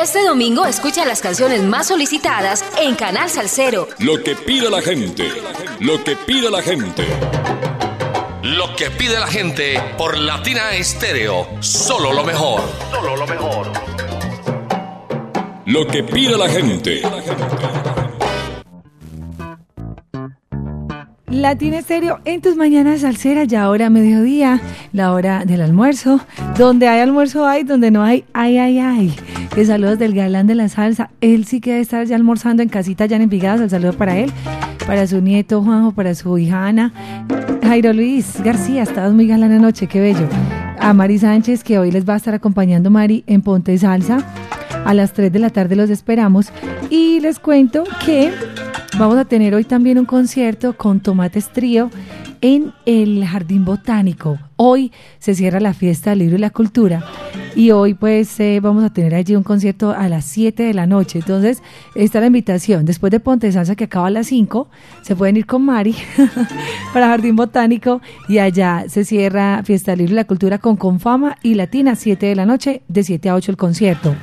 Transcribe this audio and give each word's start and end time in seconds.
Este 0.00 0.24
domingo 0.24 0.64
escucha 0.64 1.04
las 1.04 1.20
canciones 1.20 1.62
más 1.62 1.88
solicitadas 1.88 2.64
en 2.80 2.94
Canal 2.94 3.28
Salcero. 3.28 3.86
Lo 3.98 4.22
que 4.22 4.34
pide 4.34 4.70
la 4.70 4.80
gente. 4.80 5.30
Lo 5.78 6.02
que 6.02 6.16
pide 6.16 6.50
la 6.50 6.62
gente. 6.62 7.06
Lo 8.42 8.74
que 8.76 8.90
pide 8.90 9.20
la 9.20 9.26
gente 9.26 9.78
por 9.98 10.16
Latina 10.16 10.72
Estéreo. 10.72 11.46
Solo 11.60 12.14
lo 12.14 12.24
mejor. 12.24 12.62
Solo 12.90 13.14
lo 13.14 13.26
mejor. 13.26 13.72
Lo 15.66 15.86
que 15.86 16.02
pide 16.02 16.38
la 16.38 16.48
gente. 16.48 17.02
Latina 21.40 21.78
Estéreo 21.78 22.20
en 22.26 22.42
tus 22.42 22.54
mañanas 22.54 23.00
salseras, 23.00 23.48
ya 23.48 23.62
ahora 23.62 23.88
mediodía, 23.88 24.60
la 24.92 25.14
hora 25.14 25.46
del 25.46 25.62
almuerzo. 25.62 26.20
Donde 26.58 26.86
hay 26.86 27.00
almuerzo 27.00 27.46
hay, 27.46 27.64
donde 27.64 27.90
no 27.90 28.02
hay, 28.02 28.24
ay, 28.34 28.58
ay, 28.58 28.78
ay. 28.78 29.16
Que 29.54 29.64
saludos 29.64 29.98
del 29.98 30.14
galán 30.14 30.46
de 30.46 30.54
la 30.54 30.68
salsa. 30.68 31.08
Él 31.22 31.46
sí 31.46 31.62
que 31.62 31.70
debe 31.70 31.82
estar 31.82 32.04
ya 32.04 32.16
almorzando 32.16 32.62
en 32.62 32.68
casita, 32.68 33.06
ya 33.06 33.16
en 33.16 33.22
Envigados. 33.22 33.62
El 33.62 33.70
saludo 33.70 33.94
para 33.94 34.18
él, 34.18 34.30
para 34.86 35.06
su 35.06 35.22
nieto 35.22 35.62
Juanjo, 35.62 35.92
para 35.92 36.14
su 36.14 36.36
hija 36.36 36.66
Ana. 36.66 36.92
Jairo 37.62 37.94
Luis 37.94 38.34
García, 38.44 38.82
estabas 38.82 39.14
muy 39.14 39.26
galán 39.26 39.52
anoche, 39.52 39.86
qué 39.86 39.98
bello. 39.98 40.28
A 40.78 40.92
Mari 40.92 41.18
Sánchez, 41.18 41.64
que 41.64 41.78
hoy 41.78 41.90
les 41.90 42.06
va 42.06 42.14
a 42.14 42.16
estar 42.18 42.34
acompañando 42.34 42.90
Mari 42.90 43.24
en 43.26 43.40
Ponte 43.40 43.76
Salsa. 43.78 44.18
A 44.84 44.92
las 44.92 45.14
3 45.14 45.32
de 45.32 45.38
la 45.38 45.48
tarde 45.48 45.74
los 45.74 45.88
esperamos. 45.88 46.52
Y 46.90 47.20
les 47.20 47.38
cuento 47.38 47.84
que 48.04 48.30
vamos 49.00 49.16
a 49.16 49.24
tener 49.24 49.54
hoy 49.54 49.64
también 49.64 49.98
un 49.98 50.04
concierto 50.04 50.76
con 50.76 51.00
Tomates 51.00 51.48
Trío 51.48 51.90
en 52.42 52.74
el 52.84 53.24
Jardín 53.24 53.64
Botánico. 53.64 54.38
Hoy 54.62 54.92
se 55.18 55.34
cierra 55.34 55.58
la 55.58 55.72
fiesta 55.72 56.10
del 56.10 56.18
libro 56.18 56.36
y 56.36 56.38
la 56.38 56.50
cultura 56.50 57.02
y 57.54 57.70
hoy 57.70 57.94
pues 57.94 58.38
eh, 58.40 58.60
vamos 58.62 58.84
a 58.84 58.90
tener 58.90 59.14
allí 59.14 59.34
un 59.34 59.42
concierto 59.42 59.90
a 59.90 60.08
las 60.10 60.26
7 60.26 60.62
de 60.62 60.74
la 60.74 60.86
noche. 60.86 61.20
Entonces 61.20 61.62
está 61.94 62.20
la 62.20 62.26
invitación. 62.26 62.84
Después 62.84 63.10
de 63.10 63.20
Ponte 63.20 63.50
Salsa 63.52 63.74
que 63.74 63.84
acaba 63.84 64.08
a 64.08 64.10
las 64.10 64.26
5, 64.26 64.68
se 65.00 65.16
pueden 65.16 65.38
ir 65.38 65.46
con 65.46 65.64
Mari 65.64 65.94
para 66.92 67.08
Jardín 67.08 67.36
Botánico 67.36 68.02
y 68.28 68.38
allá 68.38 68.84
se 68.88 69.06
cierra 69.06 69.62
Fiesta 69.64 69.92
del 69.92 70.00
Libro 70.00 70.12
y 70.12 70.16
la 70.16 70.24
Cultura 70.26 70.58
con 70.58 70.76
Confama 70.76 71.38
y 71.42 71.54
Latina 71.54 71.96
7 71.96 72.26
de 72.26 72.36
la 72.36 72.44
noche, 72.44 72.82
de 72.88 73.02
7 73.02 73.30
a 73.30 73.36
8 73.36 73.52
el 73.52 73.56
concierto. 73.56 74.14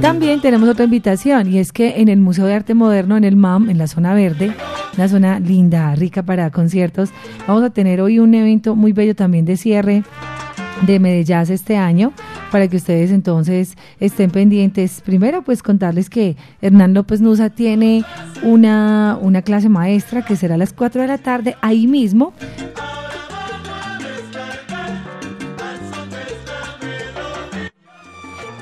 También 0.00 0.40
tenemos 0.40 0.68
otra 0.68 0.84
invitación 0.84 1.52
y 1.52 1.58
es 1.58 1.72
que 1.72 2.00
en 2.00 2.08
el 2.08 2.20
Museo 2.20 2.46
de 2.46 2.54
Arte 2.54 2.74
Moderno, 2.74 3.16
en 3.16 3.24
el 3.24 3.36
MAM, 3.36 3.70
en 3.70 3.78
la 3.78 3.86
zona 3.86 4.14
verde, 4.14 4.52
una 4.96 5.08
zona 5.08 5.38
linda, 5.38 5.94
rica 5.94 6.22
para 6.22 6.50
conciertos, 6.50 7.10
vamos 7.46 7.62
a 7.62 7.70
tener 7.70 8.00
hoy 8.00 8.18
un 8.18 8.34
evento 8.34 8.74
muy 8.74 8.92
bello 8.92 9.14
también 9.14 9.44
de 9.44 9.56
cierre 9.62 10.02
de 10.86 10.98
Medellín 10.98 11.52
este 11.52 11.76
año 11.76 12.12
para 12.50 12.68
que 12.68 12.76
ustedes 12.76 13.10
entonces 13.10 13.76
estén 14.00 14.30
pendientes. 14.30 15.00
Primero, 15.00 15.42
pues 15.42 15.62
contarles 15.62 16.10
que 16.10 16.36
Hernán 16.60 16.92
López 16.92 17.20
Nusa 17.20 17.48
tiene 17.50 18.04
una, 18.42 19.18
una 19.20 19.42
clase 19.42 19.68
maestra 19.68 20.22
que 20.22 20.36
será 20.36 20.56
a 20.56 20.58
las 20.58 20.72
4 20.72 21.02
de 21.02 21.08
la 21.08 21.18
tarde 21.18 21.56
ahí 21.62 21.86
mismo. 21.86 22.34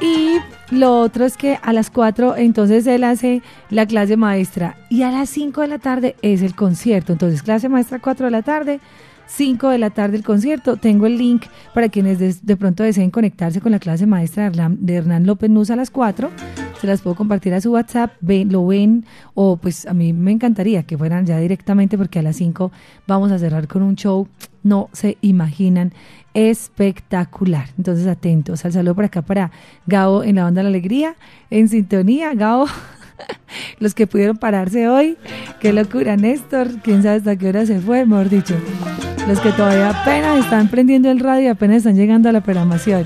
Y 0.01 0.37
lo 0.71 1.01
otro 1.01 1.25
es 1.25 1.37
que 1.37 1.59
a 1.63 1.73
las 1.73 1.91
4 1.91 2.37
entonces 2.37 2.87
él 2.87 3.05
hace 3.05 3.43
la 3.71 3.87
clase 3.87 4.17
maestra 4.17 4.77
y 4.89 5.03
a 5.03 5.11
las 5.11 5.29
5 5.31 5.63
de 5.63 5.67
la 5.67 5.79
tarde 5.79 6.17
es 6.23 6.43
el 6.43 6.55
concierto. 6.55 7.13
Entonces 7.13 7.43
clase 7.43 7.69
maestra 7.69 7.99
4 7.99 8.27
de 8.27 8.31
la 8.31 8.43
tarde, 8.43 8.81
5 9.31 9.69
de 9.69 9.79
la 9.79 9.91
tarde 9.91 10.17
el 10.17 10.25
concierto. 10.25 10.77
Tengo 10.77 11.07
el 11.07 11.17
link 11.17 11.45
para 11.73 11.89
quienes 11.89 12.45
de, 12.45 12.57
pronto 12.57 12.83
deseen 12.83 13.11
conectarse 13.11 13.61
con 13.61 13.73
la 13.73 13.79
clase 13.79 14.07
maestra 14.07 14.51
de 14.51 14.95
Hernán 14.95 15.25
López 15.25 15.49
Nuz 15.51 15.71
a 15.71 15.77
las 15.77 15.91
4. 15.91 16.31
Se 16.81 16.87
las 16.87 17.03
puedo 17.03 17.15
compartir 17.15 17.55
a 17.55 17.61
su 17.61 17.73
WhatsApp, 17.73 18.13
ven, 18.21 18.51
lo 18.51 18.67
ven, 18.67 19.05
o 19.35 19.57
pues 19.57 19.87
a 19.87 19.95
mí 19.95 20.13
me 20.13 20.33
encantaría 20.33 20.83
que 20.83 20.99
fueran 20.99 21.27
ya 21.27 21.39
directamente 21.39 21.97
porque 21.97 22.19
a 22.19 22.23
las 22.23 22.37
5 22.37 22.73
vamos 23.07 23.31
a 23.31 23.39
cerrar 23.39 23.69
con 23.69 23.83
un 23.83 23.97
show, 23.97 24.27
no 24.63 24.89
se 24.93 25.17
imaginan, 25.21 25.93
espectacular. 26.35 27.69
Entonces 27.77 28.07
atentos, 28.07 28.65
al 28.65 28.73
saludo 28.73 28.95
por 28.95 29.05
acá 29.05 29.23
para 29.23 29.51
Gabo 29.87 30.25
en 30.25 30.37
la 30.37 30.47
onda 30.47 30.61
de 30.61 30.63
la 30.65 30.69
alegría, 30.71 31.17
en 31.51 31.69
sintonía, 31.69 32.35
Gabo. 32.35 32.67
Los 33.79 33.95
que 33.95 34.07
pudieron 34.07 34.37
pararse 34.37 34.89
hoy, 34.89 35.17
qué 35.61 35.73
locura, 35.73 36.17
Néstor, 36.17 36.69
quién 36.83 37.03
sabe 37.03 37.17
hasta 37.17 37.37
qué 37.37 37.49
hora 37.49 37.67
se 37.67 37.81
fue, 37.81 38.05
mejor 38.07 38.29
dicho 38.29 38.57
los 39.29 39.41
que 39.41 39.53
todavía 39.53 39.91
apenas 39.91 40.45
están 40.45 40.69
prendiendo 40.69 41.11
el 41.11 41.21
radio 41.21 41.45
y 41.45 41.49
apenas 41.49 41.79
están 41.79 41.95
llegando 41.95 42.29
a 42.29 42.33
la 42.33 42.41
programación. 42.41 43.05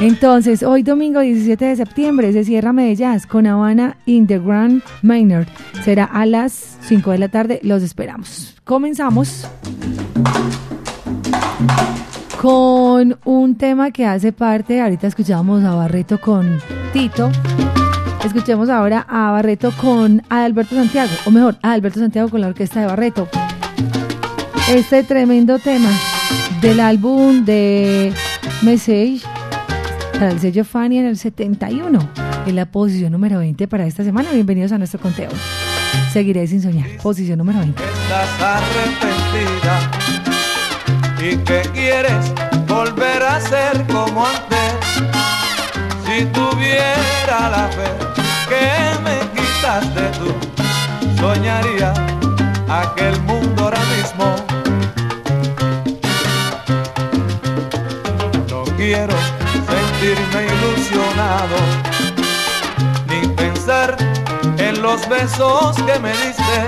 Entonces, 0.00 0.62
hoy 0.62 0.82
domingo 0.82 1.20
17 1.20 1.64
de 1.64 1.76
septiembre 1.76 2.32
se 2.32 2.44
cierra 2.44 2.72
Medellín 2.72 3.18
con 3.28 3.46
Habana 3.46 3.96
in 4.06 4.26
the 4.26 4.38
Grand 4.38 4.82
Maynard. 5.02 5.48
Será 5.84 6.04
a 6.04 6.24
las 6.24 6.78
5 6.82 7.10
de 7.10 7.18
la 7.18 7.28
tarde, 7.28 7.60
los 7.62 7.82
esperamos. 7.82 8.56
Comenzamos 8.64 9.48
con 12.40 13.18
un 13.24 13.56
tema 13.56 13.90
que 13.90 14.06
hace 14.06 14.32
parte, 14.32 14.80
ahorita 14.80 15.08
escuchábamos 15.08 15.64
a 15.64 15.74
Barreto 15.74 16.20
con 16.20 16.58
Tito. 16.92 17.30
Escuchemos 18.28 18.68
ahora 18.68 19.04
a 19.08 19.32
Barreto 19.32 19.72
con 19.80 20.22
Alberto 20.28 20.74
Santiago, 20.74 21.10
o 21.24 21.30
mejor, 21.30 21.56
a 21.62 21.72
Alberto 21.72 21.98
Santiago 22.00 22.28
con 22.28 22.40
la 22.40 22.48
orquesta 22.48 22.80
de 22.80 22.86
Barreto 22.86 23.28
este 24.70 25.02
tremendo 25.02 25.58
tema 25.58 25.90
del 26.60 26.78
álbum 26.80 27.44
de 27.46 28.12
Message 28.60 29.22
para 30.12 30.30
el 30.30 30.40
sello 30.40 30.62
Fanny 30.62 30.98
en 30.98 31.06
el 31.06 31.16
71, 31.16 31.98
en 32.46 32.56
la 32.56 32.66
posición 32.66 33.12
número 33.12 33.38
20 33.38 33.66
para 33.66 33.86
esta 33.86 34.04
semana. 34.04 34.30
Bienvenidos 34.32 34.72
a 34.72 34.78
nuestro 34.78 35.00
conteo. 35.00 35.30
Seguiré 36.12 36.46
sin 36.46 36.60
soñar. 36.60 36.86
Posición 37.02 37.38
número 37.38 37.60
20. 37.60 37.82
Estás 37.82 38.62
arrepentida 38.62 39.90
y 41.18 41.36
que 41.44 41.62
quieres 41.72 42.34
volver 42.66 43.22
a 43.22 43.40
ser 43.40 43.86
como 43.86 44.26
antes. 44.26 44.77
Si 46.18 46.24
tuviera 46.26 47.48
la 47.48 47.68
fe 47.68 47.90
que 48.48 48.98
me 49.04 49.20
quitaste 49.36 50.02
tú, 50.18 50.34
soñaría 51.20 51.94
aquel 52.68 53.20
mundo 53.20 53.62
ahora 53.62 53.78
mismo 53.94 54.34
quiero 58.76 59.14
sentirme 59.70 60.46
ilusionado, 60.46 61.56
ni 63.06 63.28
pensar 63.36 63.96
en 64.58 64.82
los 64.82 65.08
besos 65.08 65.76
que 65.86 66.00
me 66.00 66.10
diste. 66.10 66.58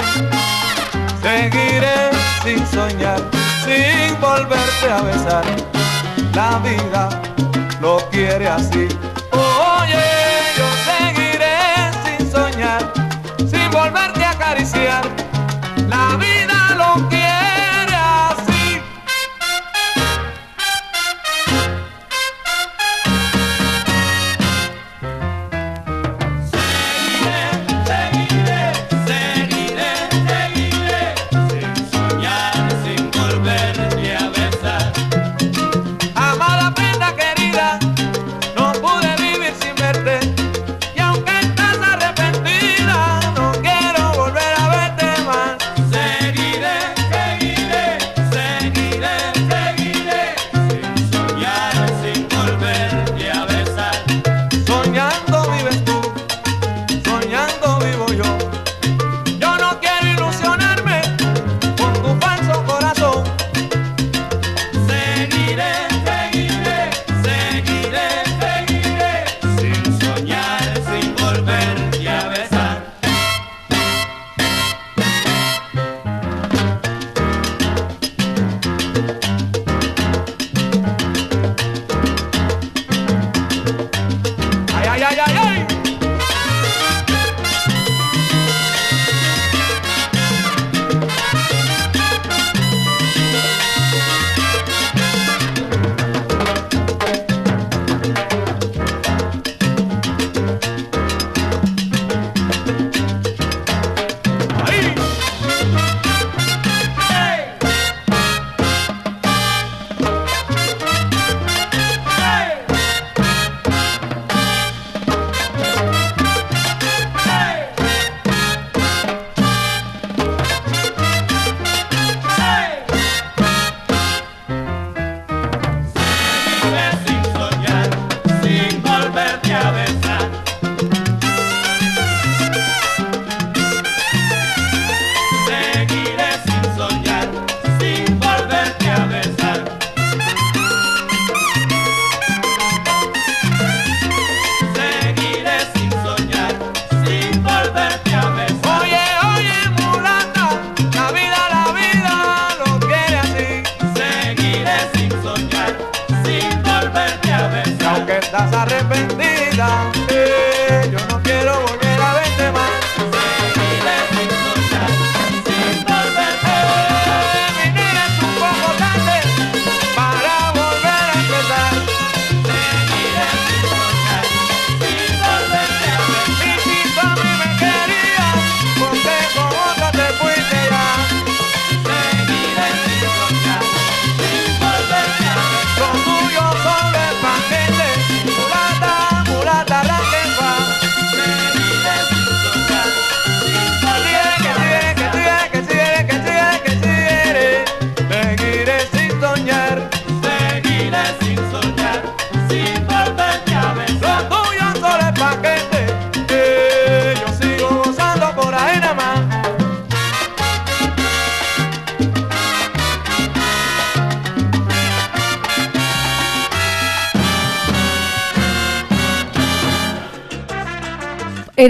Seguiré 1.23 2.11
sin 2.45 2.65
soñar, 2.69 3.21
sin 3.65 4.21
volverte 4.21 4.91
a 4.93 5.03
besar. 5.03 5.45
La 6.37 6.61
vida 6.61 7.09
lo 7.81 7.99
quiere 8.11 8.47
así. 8.47 8.87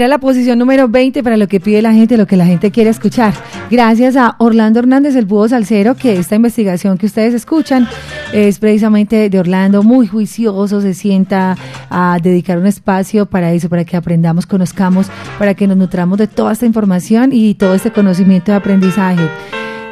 Era 0.01 0.07
la 0.07 0.17
posición 0.17 0.57
número 0.57 0.87
20 0.87 1.21
para 1.21 1.37
lo 1.37 1.47
que 1.47 1.59
pide 1.59 1.79
la 1.79 1.93
gente, 1.93 2.17
lo 2.17 2.25
que 2.25 2.35
la 2.35 2.47
gente 2.47 2.71
quiere 2.71 2.89
escuchar. 2.89 3.35
Gracias 3.69 4.15
a 4.15 4.35
Orlando 4.39 4.79
Hernández, 4.79 5.15
el 5.15 5.27
búho 5.27 5.47
salsero, 5.47 5.93
que 5.95 6.17
esta 6.17 6.33
investigación 6.33 6.97
que 6.97 7.05
ustedes 7.05 7.35
escuchan 7.35 7.87
es 8.33 8.57
precisamente 8.57 9.29
de 9.29 9.39
Orlando, 9.39 9.83
muy 9.83 10.07
juicioso, 10.07 10.81
se 10.81 10.95
sienta 10.95 11.55
a 11.91 12.17
dedicar 12.19 12.57
un 12.57 12.65
espacio 12.65 13.27
para 13.27 13.53
eso, 13.53 13.69
para 13.69 13.85
que 13.85 13.95
aprendamos, 13.95 14.47
conozcamos, 14.47 15.05
para 15.37 15.53
que 15.53 15.67
nos 15.67 15.77
nutramos 15.77 16.17
de 16.17 16.25
toda 16.25 16.53
esta 16.53 16.65
información 16.65 17.29
y 17.31 17.53
todo 17.53 17.75
este 17.75 17.91
conocimiento 17.91 18.51
de 18.51 18.57
aprendizaje. 18.57 19.29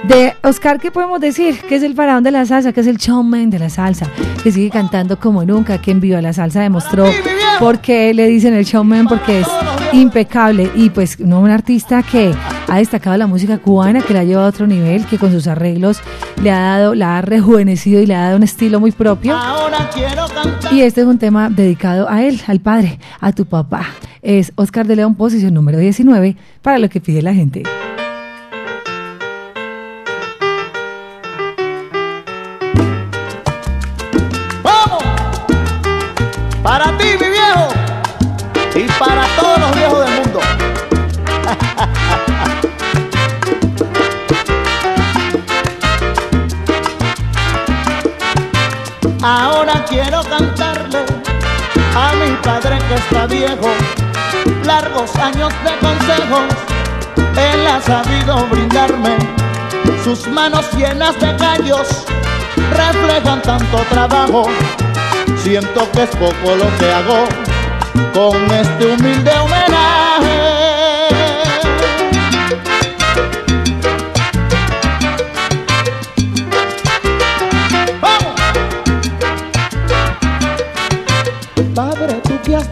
De 0.07 0.33
Oscar, 0.43 0.79
¿qué 0.79 0.91
podemos 0.91 1.19
decir? 1.19 1.59
Que 1.67 1.75
es 1.75 1.83
el 1.83 1.93
faraón 1.93 2.23
de 2.23 2.31
la 2.31 2.45
salsa, 2.45 2.71
que 2.71 2.79
es 2.81 2.87
el 2.87 2.97
showman 2.97 3.49
de 3.49 3.59
la 3.59 3.69
salsa, 3.69 4.07
que 4.41 4.51
sigue 4.51 4.69
cantando 4.69 5.19
como 5.19 5.43
nunca, 5.43 5.79
que 5.79 5.91
en 5.91 5.99
Viva 5.99 6.21
la 6.21 6.31
Salsa 6.31 6.61
demostró 6.61 7.05
por 7.59 7.79
qué 7.79 8.13
le 8.13 8.27
dicen 8.27 8.53
el 8.53 8.63
showman, 8.63 9.07
porque 9.07 9.41
es 9.41 9.47
impecable 9.93 10.71
y 10.75 10.89
pues 10.89 11.19
no 11.19 11.39
un 11.39 11.49
artista 11.49 12.03
que 12.03 12.33
ha 12.67 12.77
destacado 12.77 13.17
la 13.17 13.27
música 13.27 13.57
cubana, 13.57 14.01
que 14.01 14.13
la 14.13 14.23
lleva 14.23 14.45
a 14.45 14.47
otro 14.47 14.67
nivel, 14.67 15.05
que 15.05 15.17
con 15.17 15.31
sus 15.31 15.47
arreglos 15.47 15.99
le 16.41 16.51
ha 16.51 16.59
dado, 16.59 16.95
la 16.95 17.17
ha 17.17 17.21
rejuvenecido 17.21 18.01
y 18.01 18.05
le 18.05 18.15
ha 18.15 18.25
dado 18.25 18.37
un 18.37 18.43
estilo 18.43 18.79
muy 18.79 18.91
propio. 18.91 19.35
Ahora 19.35 19.89
quiero 19.93 20.27
cantar. 20.27 20.73
Y 20.73 20.81
este 20.81 21.01
es 21.01 21.07
un 21.07 21.17
tema 21.17 21.49
dedicado 21.49 22.09
a 22.09 22.23
él, 22.23 22.41
al 22.47 22.59
padre, 22.59 22.99
a 23.19 23.31
tu 23.31 23.45
papá. 23.45 23.87
Es 24.21 24.51
Oscar 24.55 24.85
de 24.85 24.95
León, 24.95 25.15
posición 25.15 25.53
número 25.53 25.79
19, 25.79 26.35
para 26.61 26.77
lo 26.77 26.89
que 26.89 26.99
pide 26.99 27.21
la 27.21 27.33
gente. 27.33 27.63
Quiero 49.89 50.21
cantarle 50.23 50.99
a 51.95 52.13
mi 52.13 52.35
padre 52.43 52.77
que 52.87 52.95
está 52.95 53.25
viejo. 53.25 53.69
Largos 54.65 55.15
años 55.15 55.51
de 55.63 55.71
consejos, 55.79 56.45
él 57.35 57.67
ha 57.67 57.81
sabido 57.81 58.45
brindarme. 58.47 59.17
Sus 60.03 60.27
manos 60.27 60.65
llenas 60.73 61.19
de 61.19 61.35
callos 61.37 62.05
reflejan 62.71 63.41
tanto 63.41 63.77
trabajo. 63.89 64.45
Siento 65.37 65.89
que 65.91 66.03
es 66.03 66.09
poco 66.11 66.55
lo 66.55 66.77
que 66.77 66.91
hago 66.91 67.27
con 68.13 68.51
este 68.51 68.85
humilde 68.85 69.31
homenaje. 69.39 70.48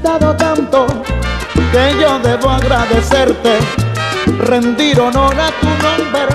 Dado 0.08 0.34
tanto, 0.38 0.88
que 1.72 1.96
yo 2.00 2.18
debo 2.20 2.50
agradecerte, 2.50 3.60
rendir 4.40 4.98
honor 5.02 5.36
a 5.38 5.50
tu 5.60 5.68
nombre, 5.86 6.28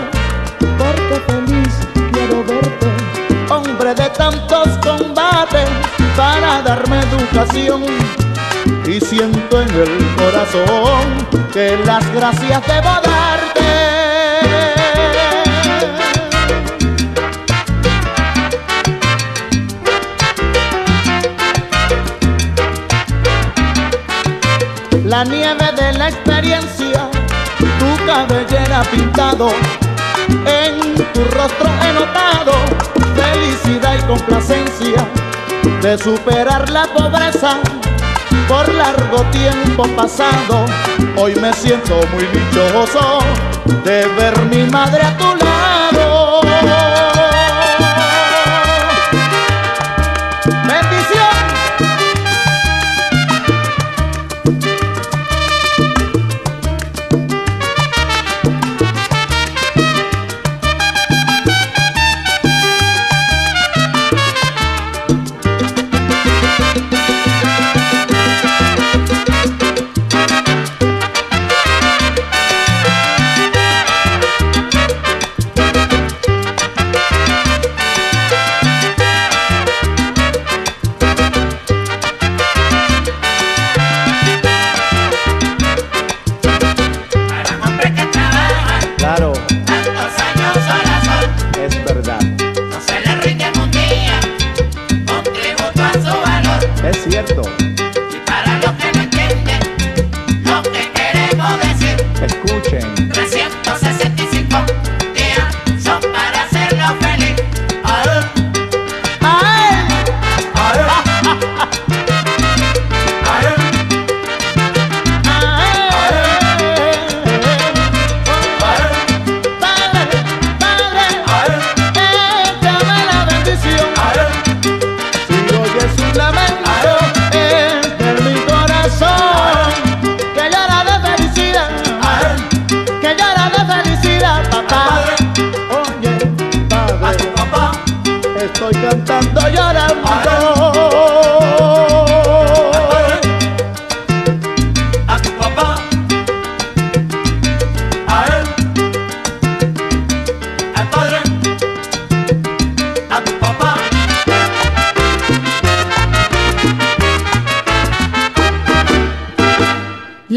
porque 0.77 1.17
feliz 1.27 1.75
quiero 2.13 2.45
verte, 2.45 2.89
hombre 3.49 3.95
de 3.95 4.11
tantos 4.11 4.69
combates, 4.87 5.71
para 6.17 6.61
darme 6.61 7.01
educación. 7.01 7.83
Y 8.87 9.01
siento 9.01 9.63
en 9.63 9.71
el 9.71 10.17
corazón 10.17 11.05
que 11.53 11.79
las 11.87 12.05
gracias 12.13 12.61
debo 12.67 12.93
darte. 13.03 13.52
La 25.13 25.25
nieve 25.25 25.71
de 25.77 25.93
la 25.99 26.09
experiencia, 26.09 27.07
tu 27.59 28.07
cabellera 28.07 28.81
pintado, 28.91 29.51
en 30.47 30.95
tu 31.13 31.23
rostro 31.25 31.69
he 31.85 31.93
notado 31.93 32.53
felicidad 33.15 33.99
y 33.99 34.03
complacencia 34.07 35.07
de 35.83 35.99
superar 35.99 36.71
la 36.71 36.85
pobreza 36.85 37.59
por 38.49 38.67
largo 38.73 39.23
tiempo 39.33 39.87
pasado. 39.95 40.65
Hoy 41.19 41.35
me 41.35 41.53
siento 41.53 42.01
muy 42.15 42.25
dichoso 42.29 43.19
de 43.85 44.07
ver 44.17 44.41
mi 44.47 44.63
madre 44.71 45.03
a 45.03 45.17
tu 45.19 45.27
lado. 45.45 47.12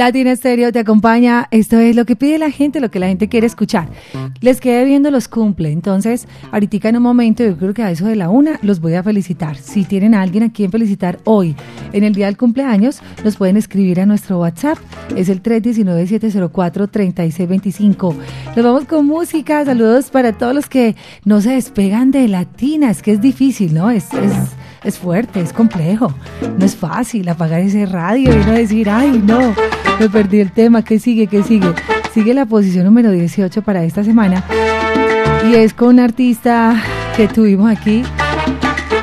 Latina 0.05 0.33
Estéreo 0.33 0.71
te 0.71 0.77
acompaña. 0.77 1.47
Esto 1.49 1.79
es 1.79 1.95
lo 1.95 2.05
que 2.05 2.15
pide 2.15 2.37
la 2.37 2.51
gente, 2.51 2.79
lo 2.79 2.91
que 2.91 2.99
la 2.99 3.07
gente 3.07 3.27
quiere 3.27 3.47
escuchar. 3.47 3.89
Les 4.39 4.61
quedé 4.61 4.85
viendo 4.85 5.09
los 5.09 5.27
cumple. 5.27 5.71
Entonces, 5.71 6.27
ahorita 6.51 6.89
en 6.89 6.97
un 6.97 7.01
momento, 7.01 7.43
yo 7.43 7.57
creo 7.57 7.73
que 7.73 7.81
a 7.81 7.89
eso 7.89 8.05
de 8.05 8.15
la 8.15 8.29
una, 8.29 8.59
los 8.61 8.81
voy 8.81 8.93
a 8.93 9.01
felicitar. 9.01 9.57
Si 9.57 9.83
tienen 9.83 10.13
a 10.13 10.21
alguien 10.21 10.43
a 10.43 10.53
quien 10.53 10.69
felicitar 10.69 11.17
hoy, 11.23 11.55
en 11.91 12.03
el 12.03 12.13
día 12.13 12.27
del 12.27 12.37
cumpleaños, 12.37 13.01
los 13.23 13.35
pueden 13.35 13.57
escribir 13.57 13.99
a 13.99 14.05
nuestro 14.05 14.39
WhatsApp. 14.39 14.77
Es 15.15 15.27
el 15.27 15.41
319-704-3625. 15.41 18.15
Nos 18.55 18.63
vamos 18.63 18.85
con 18.85 19.07
música. 19.07 19.65
Saludos 19.65 20.11
para 20.11 20.33
todos 20.33 20.53
los 20.53 20.67
que 20.67 20.95
no 21.23 21.41
se 21.41 21.53
despegan 21.53 22.11
de 22.11 22.27
Latina. 22.27 22.91
Es 22.91 23.01
que 23.01 23.13
es 23.13 23.21
difícil, 23.21 23.73
¿no? 23.73 23.89
Es 23.89 24.09
es 24.85 24.99
fuerte, 24.99 25.41
es 25.41 25.51
complejo. 25.51 26.13
No 26.57 26.65
es 26.65 26.75
fácil 26.75 27.27
apagar 27.27 27.61
ese 27.61 27.85
radio 27.85 28.31
y 28.33 28.45
no 28.45 28.51
decir, 28.51 28.89
ay, 28.89 29.21
no, 29.25 29.53
me 29.99 30.09
perdí 30.09 30.39
el 30.39 30.51
tema, 30.51 30.83
¿qué 30.83 30.99
sigue? 30.99 31.27
¿Qué 31.27 31.43
sigue? 31.43 31.67
Sigue 32.13 32.33
la 32.33 32.45
posición 32.45 32.85
número 32.85 33.11
18 33.11 33.61
para 33.63 33.83
esta 33.83 34.03
semana. 34.03 34.43
Y 35.49 35.55
es 35.55 35.73
con 35.73 35.89
un 35.89 35.99
artista 35.99 36.81
que 37.17 37.27
tuvimos 37.27 37.69
aquí. 37.69 38.03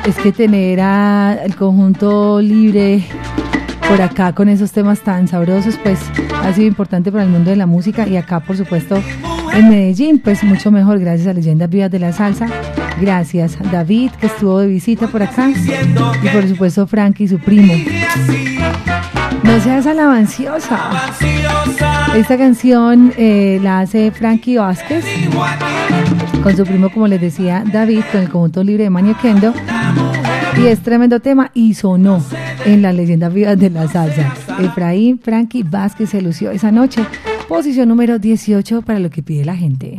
Es 0.07 0.15
que 0.15 0.31
tener 0.31 0.79
el 0.79 1.55
conjunto 1.55 2.41
libre 2.41 3.05
por 3.87 4.01
acá 4.01 4.33
con 4.33 4.49
esos 4.49 4.71
temas 4.71 5.01
tan 5.01 5.27
sabrosos, 5.27 5.77
pues 5.83 5.99
ha 6.41 6.53
sido 6.53 6.67
importante 6.67 7.11
para 7.11 7.23
el 7.23 7.29
mundo 7.29 7.51
de 7.51 7.55
la 7.55 7.65
música 7.65 8.07
y 8.07 8.17
acá, 8.17 8.39
por 8.39 8.57
supuesto, 8.57 9.01
en 9.53 9.69
Medellín, 9.69 10.19
pues 10.19 10.43
mucho 10.43 10.71
mejor 10.71 10.99
gracias 10.99 11.27
a 11.27 11.33
Leyendas 11.33 11.69
Vivas 11.69 11.91
de 11.91 11.99
la 11.99 12.11
Salsa. 12.11 12.47
Gracias 12.99 13.57
David, 13.71 14.11
que 14.19 14.27
estuvo 14.27 14.59
de 14.59 14.67
visita 14.67 15.07
por 15.07 15.23
acá. 15.23 15.49
Y 16.21 16.27
por 16.29 16.47
supuesto 16.47 16.87
Frankie, 16.87 17.27
su 17.27 17.39
primo. 17.39 17.73
No 19.43 19.59
seas 19.59 19.85
alabanciosa. 19.85 20.79
Esta 22.15 22.37
canción 22.37 23.13
eh, 23.17 23.59
la 23.61 23.81
hace 23.81 24.11
Frankie 24.11 24.57
Vázquez 24.57 25.05
con 26.41 26.55
su 26.57 26.65
primo, 26.65 26.89
como 26.89 27.07
les 27.07 27.21
decía, 27.21 27.63
David, 27.71 28.01
con 28.11 28.21
el 28.21 28.29
conjunto 28.29 28.63
libre 28.63 28.83
de 28.83 28.89
Manio 28.89 29.17
Kendo. 29.21 29.53
Y 30.57 30.67
es 30.67 30.79
tremendo 30.81 31.19
tema 31.19 31.51
y 31.53 31.73
sonó 31.73 32.23
en 32.65 32.81
las 32.81 32.93
leyendas 32.93 33.33
vivas 33.33 33.57
de 33.57 33.69
la 33.69 33.87
salsa. 33.87 34.33
Efraín 34.59 35.19
Frankie 35.19 35.63
Vázquez 35.63 36.09
se 36.09 36.21
lució 36.21 36.51
esa 36.51 36.71
noche. 36.71 37.05
Posición 37.47 37.89
número 37.89 38.19
18 38.19 38.81
para 38.81 38.99
lo 38.99 39.09
que 39.09 39.23
pide 39.23 39.45
la 39.45 39.55
gente. 39.55 39.97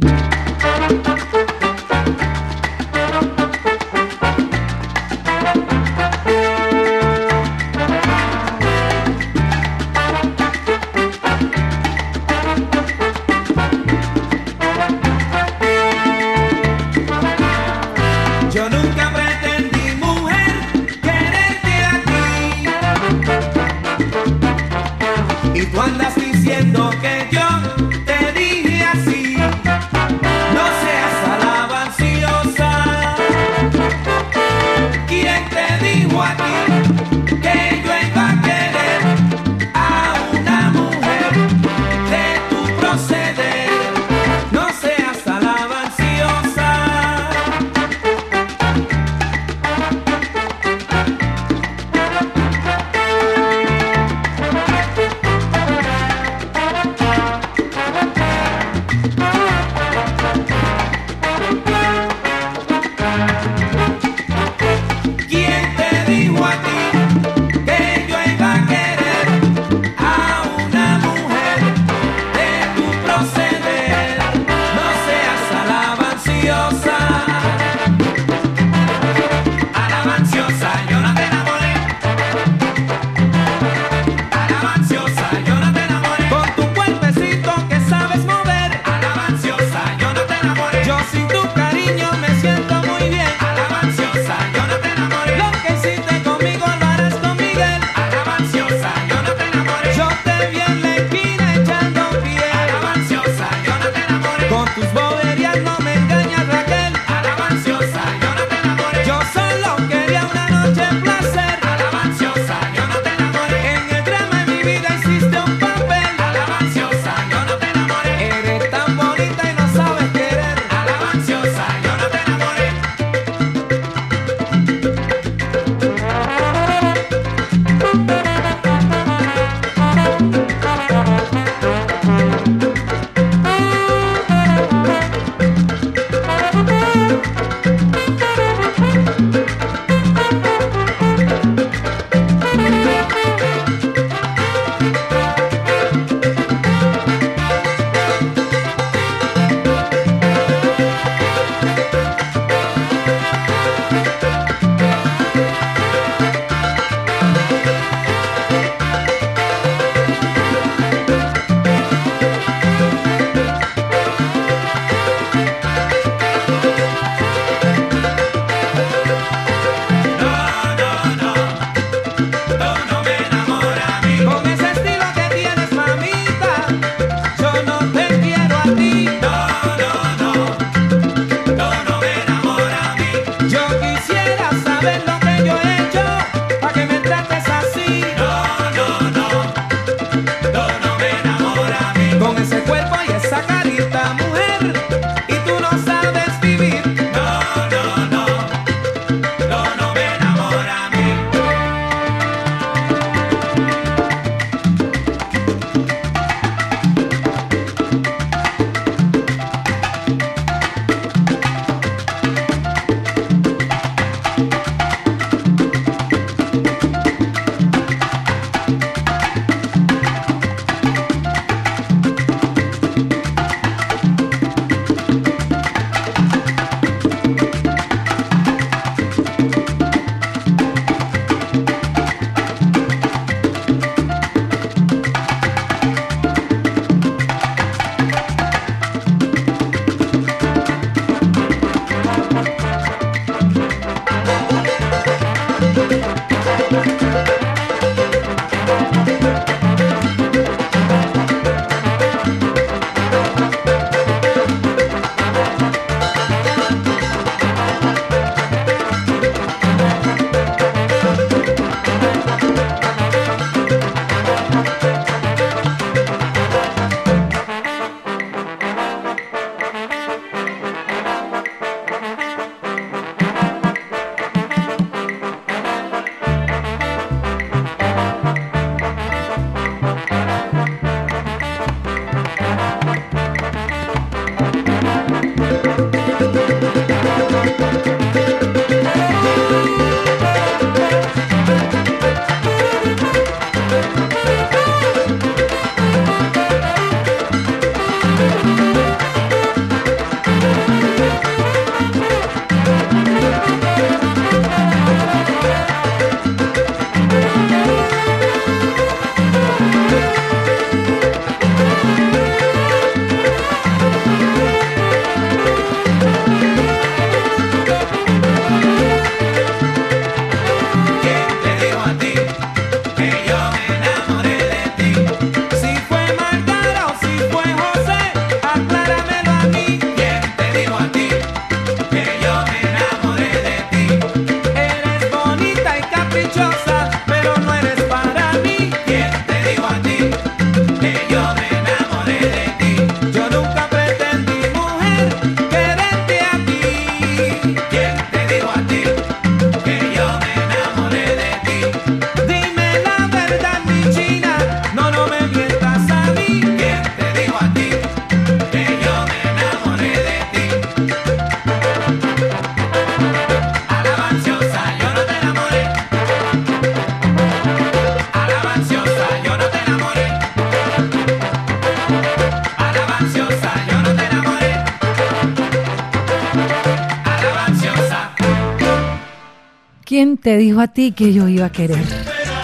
Ti 380.75 380.93
que 380.93 381.15
yo 381.15 381.27
iba 381.29 381.47
a 381.47 381.53
querer? 381.53 381.83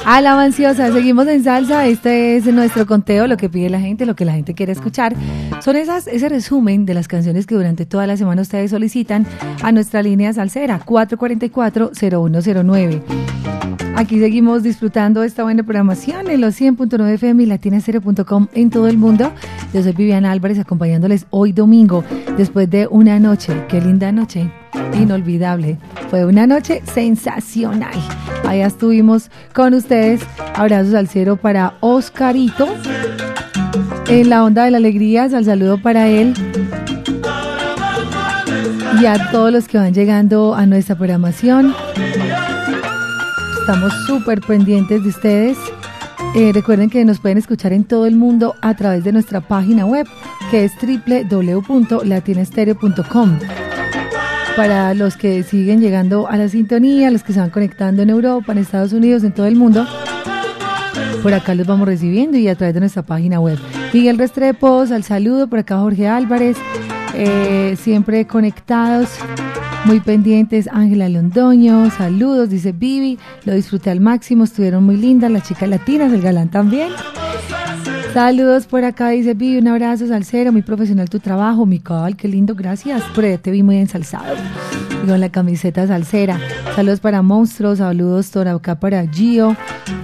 Alabanciosa, 0.07 0.91
seguimos 0.93 1.29
en 1.29 1.45
salsa. 1.45 1.87
Este 1.87 2.37
es 2.37 2.47
nuestro 2.47 2.87
conteo, 2.87 3.27
lo 3.27 3.37
que 3.37 3.51
pide 3.51 3.69
la 3.69 3.81
gente, 3.81 4.07
lo 4.07 4.17
que 4.17 4.25
la 4.25 4.33
gente 4.33 4.55
quiere 4.55 4.73
escuchar. 4.73 5.15
Son 5.61 5.77
esas, 5.77 6.07
ese 6.07 6.31
resumen 6.31 6.87
de 6.87 6.95
las 6.95 7.07
canciones 7.07 7.47
que 7.47 7.55
durante 7.55 7.85
toda 7.85 8.07
la 8.07 8.17
semana 8.17 8.41
ustedes 8.43 8.71
solicitan 8.71 9.27
a 9.63 9.73
nuestra 9.73 10.03
línea 10.03 10.33
salsera 10.33 10.81
444-0109. 10.85 13.03
Aquí 13.97 14.19
seguimos 14.19 14.63
disfrutando 14.63 15.23
esta 15.23 15.43
buena 15.43 15.63
programación 15.63 16.31
en 16.31 16.41
los 16.41 16.59
100.9 16.59 17.11
FM 17.15 17.43
y 17.43 17.47
latina0.com 17.47 18.47
en 18.55 18.71
todo 18.71 18.89
el 18.89 18.97
mundo. 18.97 19.31
Yo 19.75 19.83
soy 19.83 19.93
Viviana 19.93 20.31
Álvarez 20.31 20.59
acompañándoles 20.59 21.27
hoy 21.29 21.53
domingo 21.53 22.03
después 22.39 22.71
de 22.71 22.87
una 22.87 23.19
noche. 23.19 23.67
Qué 23.69 23.83
linda 23.83 24.11
noche 24.13 24.51
inolvidable. 24.95 25.79
Fue 26.11 26.25
una 26.25 26.47
noche 26.47 26.83
sensacional. 26.93 27.95
Allá 28.47 28.67
estuvimos 28.67 29.31
con 29.55 29.75
ustedes. 29.75 30.21
Abrazos 30.55 30.95
al 30.95 31.09
cero 31.09 31.37
para 31.37 31.75
Oscarito. 31.81 32.69
En 34.09 34.29
la 34.29 34.45
onda 34.45 34.65
de 34.65 34.73
la 34.73 34.79
alegría, 34.79 35.25
al 35.25 35.45
saludo 35.45 35.81
para 35.81 36.09
él. 36.09 36.35
Y 39.01 39.07
a 39.07 39.31
todos 39.31 39.53
los 39.53 39.69
que 39.69 39.79
van 39.79 39.95
llegando 39.95 40.55
a 40.55 40.67
nuestra 40.67 40.97
programación. 40.97 41.75
Estamos 43.61 43.93
súper 44.07 44.41
pendientes 44.41 45.03
de 45.03 45.09
ustedes. 45.09 45.59
Eh, 46.35 46.51
recuerden 46.53 46.91
que 46.91 47.05
nos 47.05 47.21
pueden 47.21 47.39
escuchar 47.39 47.73
en 47.73 47.85
todo 47.85 48.07
el 48.07 48.17
mundo 48.17 48.57
a 48.61 48.75
través 48.75 49.05
de 49.05 49.13
nuestra 49.13 49.41
página 49.41 49.85
web 49.85 50.09
que 50.51 50.65
es 50.65 50.73
www.latinestereo.com 50.81 53.39
para 54.57 54.95
los 54.95 55.17
que 55.17 55.43
siguen 55.43 55.81
llegando 55.81 56.29
a 56.29 56.37
la 56.37 56.49
sintonía, 56.49 57.11
los 57.11 57.23
que 57.23 57.33
se 57.33 57.41
van 57.41 57.51
conectando 57.51 58.03
en 58.03 58.11
Europa, 58.11 58.53
en 58.53 58.59
Estados 58.59 58.93
Unidos, 58.93 59.25
en 59.25 59.33
todo 59.33 59.47
el 59.47 59.57
mundo. 59.57 59.87
Por 61.23 61.35
acá 61.35 61.55
los 61.55 61.67
vamos 61.67 61.87
recibiendo 61.87 62.39
y 62.39 62.49
a 62.49 62.55
través 62.55 62.75
de 62.75 62.81
nuestra 62.81 63.03
página 63.03 63.41
web. 63.41 63.59
Miguel 63.93 64.19
Restrepos, 64.19 64.91
al 64.91 65.05
saludo, 65.05 65.49
por 65.49 65.59
acá 65.59 65.79
Jorge 65.79 66.09
Álvarez, 66.09 66.57
eh, 67.15 67.77
siempre 67.79 68.27
conectados, 68.27 69.09
muy 69.85 70.01
pendientes. 70.01 70.69
Ángela 70.73 71.09
Londoño, 71.09 71.91
saludos, 71.91 72.51
dice 72.51 72.73
Vivi, 72.73 73.19
lo 73.45 73.55
disfruté 73.55 73.91
al 73.91 74.01
máximo, 74.01 74.45
estuvieron 74.45 74.85
muy 74.85 74.97
lindas 74.97 75.31
las 75.31 75.45
chicas 75.45 75.69
latinas, 75.69 76.13
el 76.13 76.23
galán 76.23 76.51
también. 76.51 76.91
Saludos 78.13 78.67
por 78.67 78.85
acá, 78.85 79.11
dice 79.11 79.35
Vivi, 79.35 79.59
un 79.59 79.69
abrazo 79.69 80.07
salsero, 80.09 80.51
muy 80.51 80.63
profesional 80.63 81.09
tu 81.09 81.21
trabajo, 81.21 81.65
Mical, 81.65 82.17
qué 82.17 82.27
lindo, 82.27 82.55
gracias, 82.55 83.03
por 83.15 83.25
te 83.39 83.51
vi 83.51 83.63
muy 83.63 83.77
ensalzado, 83.77 84.35
y 85.03 85.07
con 85.07 85.21
la 85.21 85.29
camiseta 85.31 85.87
salsera. 85.87 86.39
Saludos 86.77 87.01
para 87.01 87.23
Monstruos, 87.23 87.79
saludos 87.79 88.37
acá 88.37 88.79
para 88.79 89.07
Gio, 89.07 89.57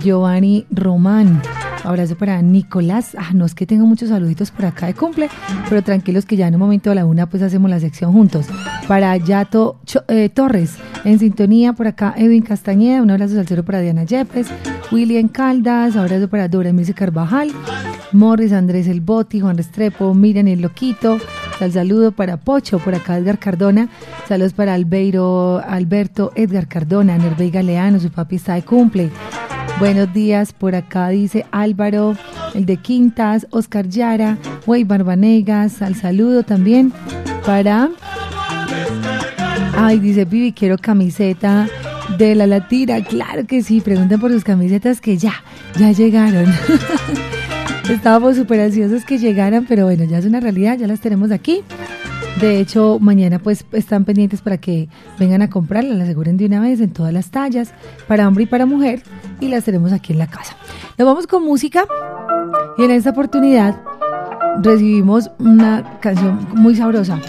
Giovanni 0.02 0.66
Román. 0.70 1.40
Abrazo 1.84 2.16
para 2.16 2.42
Nicolás. 2.42 3.16
Ah, 3.16 3.30
no 3.32 3.44
es 3.44 3.54
que 3.54 3.64
tengo 3.64 3.86
muchos 3.86 4.08
saluditos 4.08 4.50
por 4.50 4.64
acá 4.64 4.86
de 4.86 4.94
cumple, 4.94 5.28
pero 5.68 5.82
tranquilos 5.82 6.26
que 6.26 6.36
ya 6.36 6.48
en 6.48 6.54
un 6.54 6.60
momento 6.60 6.90
a 6.90 6.94
la 6.96 7.06
una 7.06 7.28
pues 7.28 7.42
hacemos 7.42 7.70
la 7.70 7.78
sección 7.78 8.12
juntos. 8.12 8.46
Para 8.88 9.16
Yato 9.16 9.78
eh, 10.08 10.28
Torres, 10.28 10.74
en 11.04 11.18
sintonía 11.20 11.74
por 11.74 11.86
acá 11.86 12.12
Edwin 12.16 12.42
Castañeda, 12.42 13.02
un 13.02 13.10
abrazo 13.10 13.36
salsero 13.36 13.64
para 13.64 13.80
Diana 13.80 14.02
Yepes, 14.02 14.48
William 14.90 15.28
Caldas, 15.28 15.96
abrazo 15.96 16.28
para 16.28 16.48
Dora 16.48 16.72
Mirce 16.72 16.92
Carvajal, 16.92 17.52
Morris, 18.12 18.52
Andrés 18.52 18.88
El 18.88 19.00
Boti, 19.00 19.40
Juan 19.40 19.56
Restrepo, 19.56 20.12
Miriam 20.12 20.48
El 20.48 20.62
Loquito, 20.62 21.18
al 21.60 21.72
saludo 21.72 22.12
para 22.12 22.36
Pocho, 22.36 22.78
por 22.78 22.94
acá 22.94 23.18
Edgar 23.18 23.38
Cardona, 23.38 23.88
saludos 24.28 24.52
para 24.52 24.74
Albeiro, 24.74 25.62
Alberto 25.66 26.32
Edgar 26.34 26.68
Cardona, 26.68 27.18
Nervey 27.18 27.50
Galeano, 27.50 27.98
su 27.98 28.10
papi 28.10 28.36
está 28.36 28.54
de 28.54 28.62
cumple. 28.62 29.10
Buenos 29.78 30.12
días, 30.12 30.52
por 30.52 30.74
acá 30.74 31.08
dice 31.10 31.46
Álvaro, 31.50 32.16
el 32.54 32.66
de 32.66 32.76
Quintas, 32.78 33.46
Oscar 33.50 33.88
Yara, 33.88 34.38
Wey 34.66 34.84
Barbanegas, 34.84 35.82
al 35.82 35.94
saludo 35.94 36.42
también 36.42 36.92
para... 37.44 37.90
Ay, 39.78 39.98
dice 39.98 40.24
Vivi, 40.24 40.52
quiero 40.52 40.78
camiseta 40.78 41.68
de 42.16 42.34
la 42.34 42.46
latina. 42.46 43.04
Claro 43.04 43.46
que 43.46 43.62
sí, 43.62 43.80
pregunten 43.80 44.18
por 44.18 44.30
sus 44.30 44.44
camisetas 44.44 45.00
que 45.02 45.18
ya, 45.18 45.34
ya 45.78 45.92
llegaron. 45.92 46.46
Estábamos 47.88 48.36
súper 48.36 48.60
ansiosos 48.60 49.04
que 49.04 49.18
llegaran, 49.18 49.64
pero 49.66 49.84
bueno, 49.84 50.04
ya 50.04 50.18
es 50.18 50.26
una 50.26 50.40
realidad, 50.40 50.76
ya 50.76 50.86
las 50.86 51.00
tenemos 51.00 51.30
aquí. 51.30 51.62
De 52.40 52.60
hecho, 52.60 52.98
mañana 53.00 53.38
pues 53.38 53.64
están 53.72 54.04
pendientes 54.04 54.42
para 54.42 54.58
que 54.58 54.88
vengan 55.18 55.40
a 55.42 55.48
comprarlas, 55.48 55.96
las 55.96 56.04
aseguren 56.04 56.36
de 56.36 56.46
una 56.46 56.60
vez 56.60 56.80
en 56.80 56.90
todas 56.90 57.12
las 57.12 57.30
tallas, 57.30 57.72
para 58.06 58.28
hombre 58.28 58.44
y 58.44 58.46
para 58.46 58.66
mujer, 58.66 59.02
y 59.40 59.48
las 59.48 59.64
tenemos 59.64 59.92
aquí 59.92 60.12
en 60.12 60.18
la 60.18 60.26
casa. 60.26 60.56
Nos 60.98 61.06
vamos 61.06 61.26
con 61.26 61.44
música 61.44 61.86
y 62.76 62.84
en 62.84 62.90
esta 62.90 63.10
oportunidad 63.10 63.80
recibimos 64.62 65.30
una 65.38 65.98
canción 66.00 66.46
muy 66.54 66.74
sabrosa. 66.74 67.20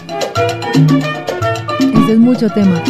Este 1.80 2.12
es 2.12 2.18
mucho 2.18 2.50
tema. 2.50 2.82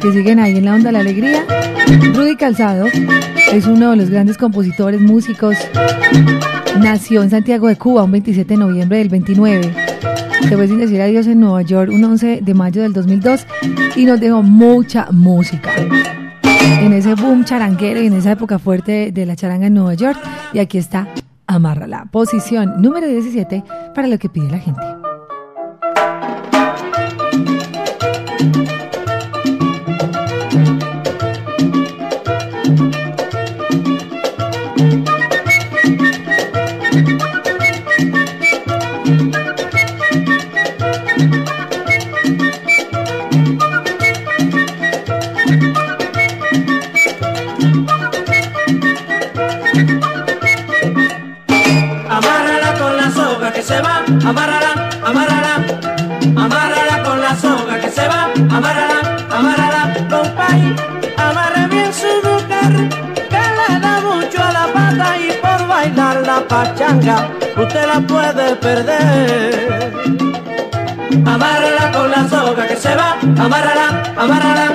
Que 0.00 0.12
siguen 0.12 0.38
ahí 0.38 0.56
en 0.56 0.64
la 0.64 0.74
onda 0.74 0.88
de 0.88 0.92
la 0.92 1.00
alegría, 1.00 1.44
Rudy 2.14 2.36
Calzado 2.36 2.86
es 3.52 3.66
uno 3.66 3.90
de 3.90 3.96
los 3.96 4.10
grandes 4.10 4.38
compositores, 4.38 5.00
músicos. 5.00 5.56
Nació 6.80 7.22
en 7.22 7.30
Santiago 7.30 7.66
de 7.66 7.76
Cuba 7.76 8.04
un 8.04 8.12
27 8.12 8.54
de 8.54 8.60
noviembre 8.60 8.98
del 8.98 9.08
29. 9.08 9.74
Se 10.48 10.56
fue 10.56 10.68
sin 10.68 10.78
decir 10.78 11.00
adiós 11.00 11.26
en 11.26 11.40
Nueva 11.40 11.62
York 11.62 11.90
un 11.92 12.04
11 12.04 12.40
de 12.42 12.54
mayo 12.54 12.82
del 12.82 12.92
2002 12.92 13.44
y 13.96 14.04
nos 14.04 14.20
dejó 14.20 14.42
mucha 14.42 15.08
música. 15.10 15.70
En 16.80 16.92
ese 16.92 17.14
boom 17.14 17.44
charanguero 17.44 18.00
y 18.00 18.06
en 18.06 18.12
esa 18.12 18.30
época 18.30 18.60
fuerte 18.60 19.10
de 19.10 19.26
la 19.26 19.34
charanga 19.34 19.66
en 19.66 19.74
Nueva 19.74 19.94
York. 19.94 20.18
Y 20.52 20.60
aquí 20.60 20.78
está 20.78 21.08
Amárrala. 21.48 22.06
Posición 22.12 22.80
número 22.80 23.08
17 23.08 23.64
para 23.94 24.06
lo 24.06 24.18
que 24.18 24.28
pide 24.28 24.50
la 24.50 24.58
gente. 24.58 24.82
Amárrala, 54.24 54.72
amárrala, 55.04 55.54
amárrala 56.36 57.02
con 57.04 57.20
la 57.20 57.36
soga 57.36 57.78
que 57.80 57.90
se 57.90 58.08
va, 58.08 58.30
amárrala, 58.56 59.00
amárrala, 59.30 59.82
compay, 60.10 60.76
amarre 61.16 61.66
bien 61.68 61.92
su 61.92 62.06
mujer, 62.26 62.72
que 63.32 63.42
le 63.58 63.80
da 63.80 64.00
mucho 64.00 64.42
a 64.42 64.52
la 64.52 64.66
pata 64.72 65.16
y 65.18 65.32
por 65.42 65.68
bailar 65.68 66.26
la 66.26 66.40
pachanga, 66.48 67.28
usted 67.56 67.86
la 67.86 68.00
puede 68.00 68.56
perder. 68.56 69.92
Amárrala 71.26 71.92
con 71.92 72.10
la 72.10 72.28
soga 72.28 72.66
que 72.66 72.76
se 72.76 72.94
va, 72.94 73.18
amárrala, 73.44 74.02
amárrala, 74.16 74.66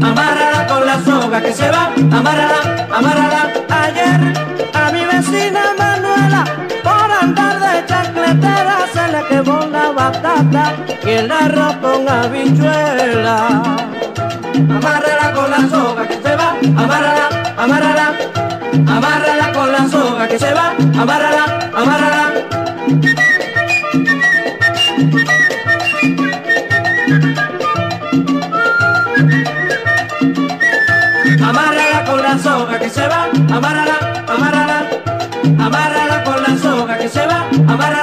amárrala 0.00 0.66
con 0.68 0.86
la 0.86 1.04
soga 1.04 1.40
que 1.40 1.52
se 1.52 1.68
va, 1.68 1.92
amárrala, 2.16 2.86
amárrala. 2.92 3.51
De 8.34 8.40
chacletera, 8.40 8.86
se 8.92 9.12
le 9.12 9.26
quemó 9.28 9.60
la 9.66 9.90
batata 9.92 10.74
y 11.04 11.10
el 11.10 11.30
arroz 11.30 11.76
con 11.76 12.08
habichuela. 12.08 13.62
Amárrala 14.54 15.32
con 15.34 15.50
la 15.50 15.68
soga 15.68 16.08
que 16.08 16.14
se 16.14 16.36
va, 16.36 16.54
amárrala, 16.76 17.28
amárrala, 17.56 18.12
amárrala 18.86 19.52
con 19.52 19.72
la 19.72 19.88
soga 19.88 20.28
que 20.28 20.38
se 20.38 20.52
va, 20.52 20.74
amárrala, 21.00 21.44
amárrala. 21.74 22.32
Amárrala 31.48 32.04
con 32.04 32.22
la 32.22 32.38
soga 32.38 32.78
que 32.78 32.90
se 32.90 33.08
va, 33.08 33.28
amárrala, 33.54 34.24
amárrala, 34.28 34.86
amárrala 35.58 36.24
con 36.24 36.42
la 36.42 36.56
soga 36.56 36.98
que 36.98 37.08
se 37.08 37.26
va, 37.26 37.48
amárrala. 37.68 38.01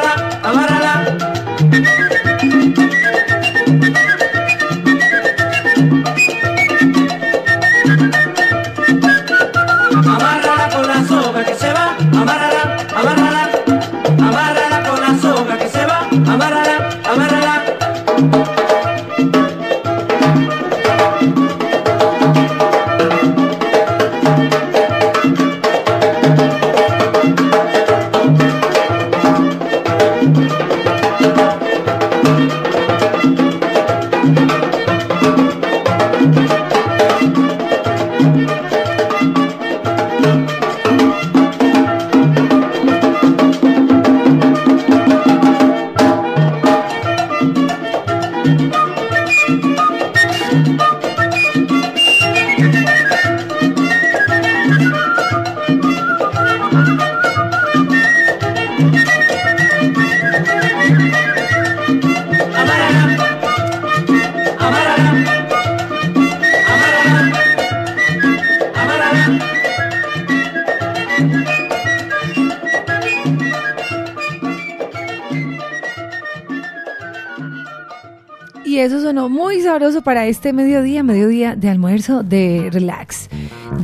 Para 80.09 80.25
este 80.25 80.53
mediodía, 80.53 81.03
mediodía 81.03 81.55
de 81.55 81.69
almuerzo, 81.69 82.23
de 82.23 82.69
relax, 82.73 83.29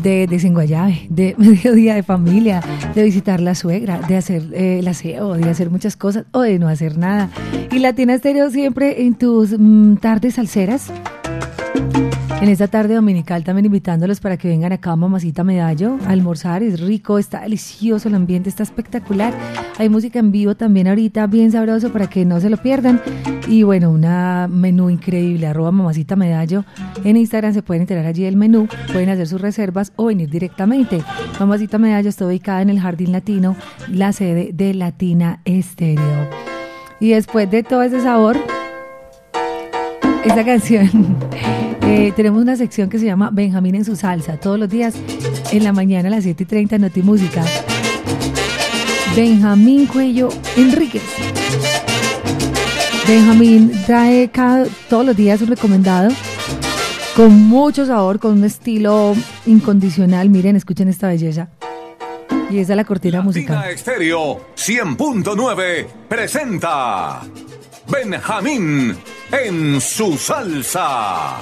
de 0.01 0.25
desenguayabe, 0.25 1.05
de 1.11 1.35
mediodía 1.37 1.93
de 1.93 2.01
familia, 2.01 2.63
de 2.95 3.03
visitar 3.03 3.39
la 3.39 3.53
suegra, 3.53 3.99
de 3.99 4.17
hacer 4.17 4.41
eh, 4.55 4.79
el 4.79 4.87
aseo, 4.87 5.35
de 5.35 5.47
hacer 5.47 5.69
muchas 5.69 5.95
cosas 5.95 6.25
o 6.31 6.41
de 6.41 6.57
no 6.57 6.67
hacer 6.67 6.97
nada. 6.97 7.29
Y 7.69 7.77
Latina 7.77 8.15
Estéreo 8.15 8.49
siempre 8.49 9.03
en 9.03 9.13
tus 9.13 9.51
mm, 9.55 9.97
tardes 9.97 10.33
salseras. 10.33 10.91
En 12.41 12.49
esta 12.49 12.67
tarde 12.67 12.95
dominical 12.95 13.43
también 13.43 13.65
invitándolos 13.65 14.19
para 14.19 14.37
que 14.37 14.47
vengan 14.47 14.73
acá 14.73 14.93
a 14.93 14.95
Mamacita 14.95 15.43
Medallo 15.43 15.99
a 16.07 16.09
almorzar. 16.09 16.63
Es 16.63 16.79
rico, 16.79 17.19
está 17.19 17.41
delicioso, 17.41 18.07
el 18.07 18.15
ambiente 18.15 18.49
está 18.49 18.63
espectacular. 18.63 19.31
Hay 19.77 19.89
música 19.89 20.19
en 20.19 20.31
vivo 20.31 20.55
también 20.55 20.87
ahorita, 20.87 21.27
bien 21.27 21.51
sabroso 21.51 21.91
para 21.91 22.07
que 22.07 22.23
no 22.23 22.39
se 22.39 22.49
lo 22.49 22.57
pierdan. 22.57 23.01
Y 23.47 23.63
bueno, 23.63 23.91
una 23.91 24.47
menú 24.49 24.89
increíble, 24.89 25.47
arroba 25.47 25.71
Mamacita 25.71 26.15
Medallo. 26.15 26.63
En 27.03 27.17
Instagram 27.17 27.53
se 27.53 27.61
pueden 27.61 27.81
enterar 27.81 28.05
allí 28.05 28.23
del 28.23 28.37
menú, 28.37 28.69
pueden 28.93 29.09
hacer 29.09 29.27
sus 29.27 29.41
reservas 29.41 29.91
o 29.97 30.05
venir 30.05 30.29
directamente. 30.29 31.03
Mamacita 31.39 31.77
Medallo 31.77 32.07
está 32.07 32.25
ubicada 32.25 32.61
en 32.61 32.69
el 32.69 32.79
Jardín 32.79 33.11
Latino, 33.11 33.57
la 33.89 34.13
sede 34.13 34.51
de 34.53 34.73
Latina 34.73 35.41
Estéreo. 35.43 36.29
Y 37.01 37.09
después 37.09 37.51
de 37.51 37.63
todo 37.63 37.83
ese 37.83 37.99
sabor, 37.99 38.37
esta 40.23 40.45
canción, 40.45 40.89
eh, 41.81 42.13
tenemos 42.15 42.41
una 42.41 42.55
sección 42.55 42.89
que 42.89 42.97
se 42.97 43.05
llama 43.05 43.29
Benjamín 43.31 43.75
en 43.75 43.83
su 43.83 43.97
salsa, 43.97 44.37
todos 44.37 44.57
los 44.57 44.69
días 44.69 44.95
en 45.51 45.65
la 45.65 45.73
mañana 45.73 46.07
a 46.07 46.11
las 46.11 46.23
7 46.23 46.43
y 46.43 46.45
30 46.45 46.77
Noti 46.77 47.01
Música. 47.01 47.43
Benjamín 49.15 49.87
Cuello 49.87 50.27
Enríquez. 50.57 51.01
Benjamín 53.07 53.71
trae 53.85 54.29
cada, 54.29 54.65
todos 54.89 55.05
los 55.05 55.15
días 55.15 55.41
un 55.41 55.47
recomendado 55.47 56.09
con 57.15 57.31
mucho 57.31 57.85
sabor, 57.85 58.19
con 58.19 58.33
un 58.33 58.43
estilo 58.43 59.15
incondicional. 59.45 60.29
Miren, 60.29 60.57
escuchen 60.57 60.89
esta 60.89 61.07
belleza. 61.07 61.47
Y 62.49 62.59
esa 62.59 62.73
es 62.73 62.77
la 62.77 62.83
cortina 62.83 63.21
musical. 63.21 63.55
Latina 63.55 63.71
Estéreo 63.71 64.53
100.9 64.57 65.87
presenta 66.09 67.21
Benjamín 67.87 68.97
en 69.31 69.79
su 69.79 70.17
salsa. 70.17 71.37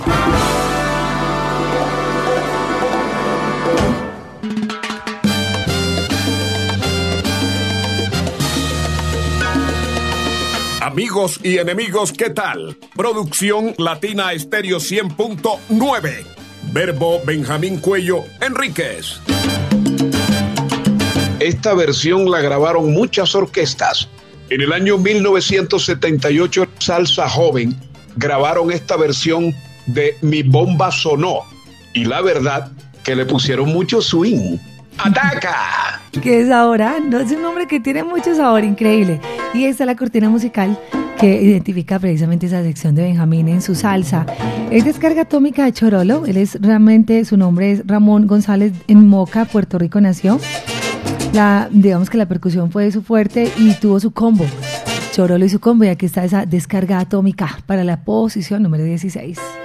Amigos 10.93 11.39
y 11.41 11.57
enemigos, 11.57 12.11
¿qué 12.11 12.29
tal? 12.29 12.77
Producción 12.95 13.73
Latina 13.79 14.31
Estéreo 14.31 14.77
100.9. 14.77 16.23
Verbo 16.71 17.19
Benjamín 17.25 17.79
Cuello 17.79 18.23
Enríquez. 18.39 19.19
Esta 21.39 21.73
versión 21.73 22.29
la 22.29 22.41
grabaron 22.41 22.93
muchas 22.93 23.33
orquestas. 23.33 24.07
En 24.51 24.61
el 24.61 24.71
año 24.71 24.99
1978, 24.99 26.67
Salsa 26.77 27.27
Joven 27.27 27.75
grabaron 28.15 28.71
esta 28.71 28.95
versión 28.95 29.51
de 29.87 30.15
Mi 30.21 30.43
Bomba 30.43 30.91
Sonó. 30.91 31.39
Y 31.95 32.05
la 32.05 32.21
verdad 32.21 32.71
que 33.03 33.15
le 33.15 33.25
pusieron 33.25 33.69
mucho 33.73 33.99
swing. 33.99 34.59
¡Ataca! 34.97 36.01
que 36.21 36.41
es 36.41 36.51
ahora, 36.51 36.97
no 36.99 37.19
es 37.19 37.31
un 37.31 37.41
nombre 37.41 37.67
que 37.67 37.79
tiene 37.79 38.03
mucho 38.03 38.35
sabor 38.35 38.63
increíble. 38.63 39.19
Y 39.53 39.65
esta 39.65 39.83
es 39.83 39.87
la 39.87 39.95
cortina 39.95 40.29
musical 40.29 40.79
que 41.19 41.41
identifica 41.41 41.99
precisamente 41.99 42.45
esa 42.45 42.63
sección 42.63 42.95
de 42.95 43.03
Benjamín 43.03 43.47
en 43.47 43.61
su 43.61 43.75
salsa. 43.75 44.25
Es 44.71 44.85
descarga 44.85 45.23
atómica 45.23 45.65
de 45.65 45.73
Chorolo. 45.73 46.25
Él 46.25 46.37
es 46.37 46.59
realmente, 46.61 47.25
su 47.25 47.37
nombre 47.37 47.71
es 47.71 47.87
Ramón 47.87 48.27
González 48.27 48.73
en 48.87 49.07
Moca, 49.07 49.45
Puerto 49.45 49.77
Rico 49.77 49.99
nació. 50.01 50.39
La, 51.33 51.67
digamos 51.71 52.09
que 52.09 52.17
la 52.17 52.27
percusión 52.27 52.71
fue 52.71 52.91
su 52.91 53.01
fuerte 53.01 53.51
y 53.57 53.73
tuvo 53.75 53.99
su 53.99 54.11
combo. 54.11 54.45
Chorolo 55.11 55.45
y 55.45 55.49
su 55.49 55.59
combo. 55.59 55.83
Y 55.83 55.89
aquí 55.89 56.05
está 56.05 56.23
esa 56.23 56.45
descarga 56.45 56.99
atómica 56.99 57.59
para 57.65 57.83
la 57.83 58.03
posición 58.03 58.63
número 58.63 58.83
16. 58.83 59.62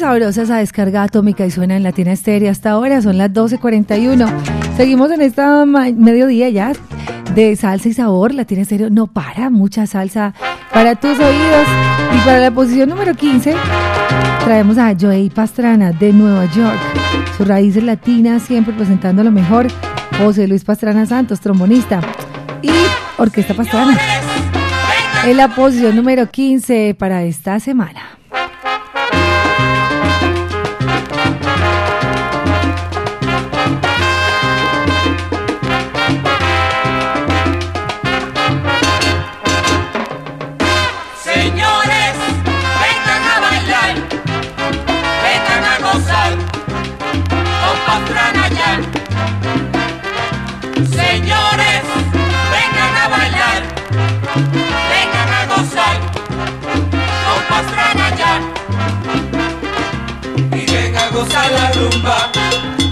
Sabrosa 0.00 0.42
esa 0.42 0.56
descarga 0.56 1.02
atómica 1.02 1.44
y 1.44 1.50
suena 1.50 1.76
en 1.76 1.82
Latina 1.82 2.12
Estéreo. 2.12 2.50
Hasta 2.50 2.70
ahora 2.70 3.02
son 3.02 3.18
las 3.18 3.30
12.41. 3.30 4.28
Seguimos 4.74 5.10
en 5.10 5.20
esta 5.20 5.66
mediodía 5.66 6.48
ya 6.48 6.72
de 7.34 7.54
salsa 7.54 7.90
y 7.90 7.92
sabor. 7.92 8.32
Latina 8.32 8.62
Estéreo 8.62 8.88
no 8.88 9.08
para, 9.08 9.50
mucha 9.50 9.86
salsa 9.86 10.32
para 10.72 10.94
tus 10.94 11.18
oídos. 11.18 11.66
Y 12.14 12.18
para 12.24 12.40
la 12.40 12.50
posición 12.50 12.88
número 12.88 13.14
15 13.14 13.54
traemos 14.46 14.78
a 14.78 14.94
Joey 14.98 15.28
Pastrana 15.28 15.92
de 15.92 16.14
Nueva 16.14 16.46
York. 16.46 16.78
Sus 17.36 17.46
raíces 17.46 17.84
latinas 17.84 18.42
siempre 18.42 18.72
presentando 18.72 19.22
lo 19.22 19.30
mejor. 19.30 19.66
José 20.18 20.48
Luis 20.48 20.64
Pastrana 20.64 21.04
Santos, 21.04 21.40
trombonista. 21.40 22.00
Y 22.62 22.72
Orquesta 23.18 23.52
Pastrana. 23.52 23.98
En 25.26 25.36
la 25.36 25.54
posición 25.54 25.94
número 25.94 26.26
15 26.26 26.96
para 26.98 27.22
esta 27.24 27.60
semana. 27.60 28.19
La 61.50 61.72
rumba, 61.72 62.30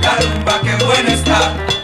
la 0.03 0.17
rumba 0.17 0.61
que 0.61 0.85
buena 0.85 1.13
está. 1.13 1.78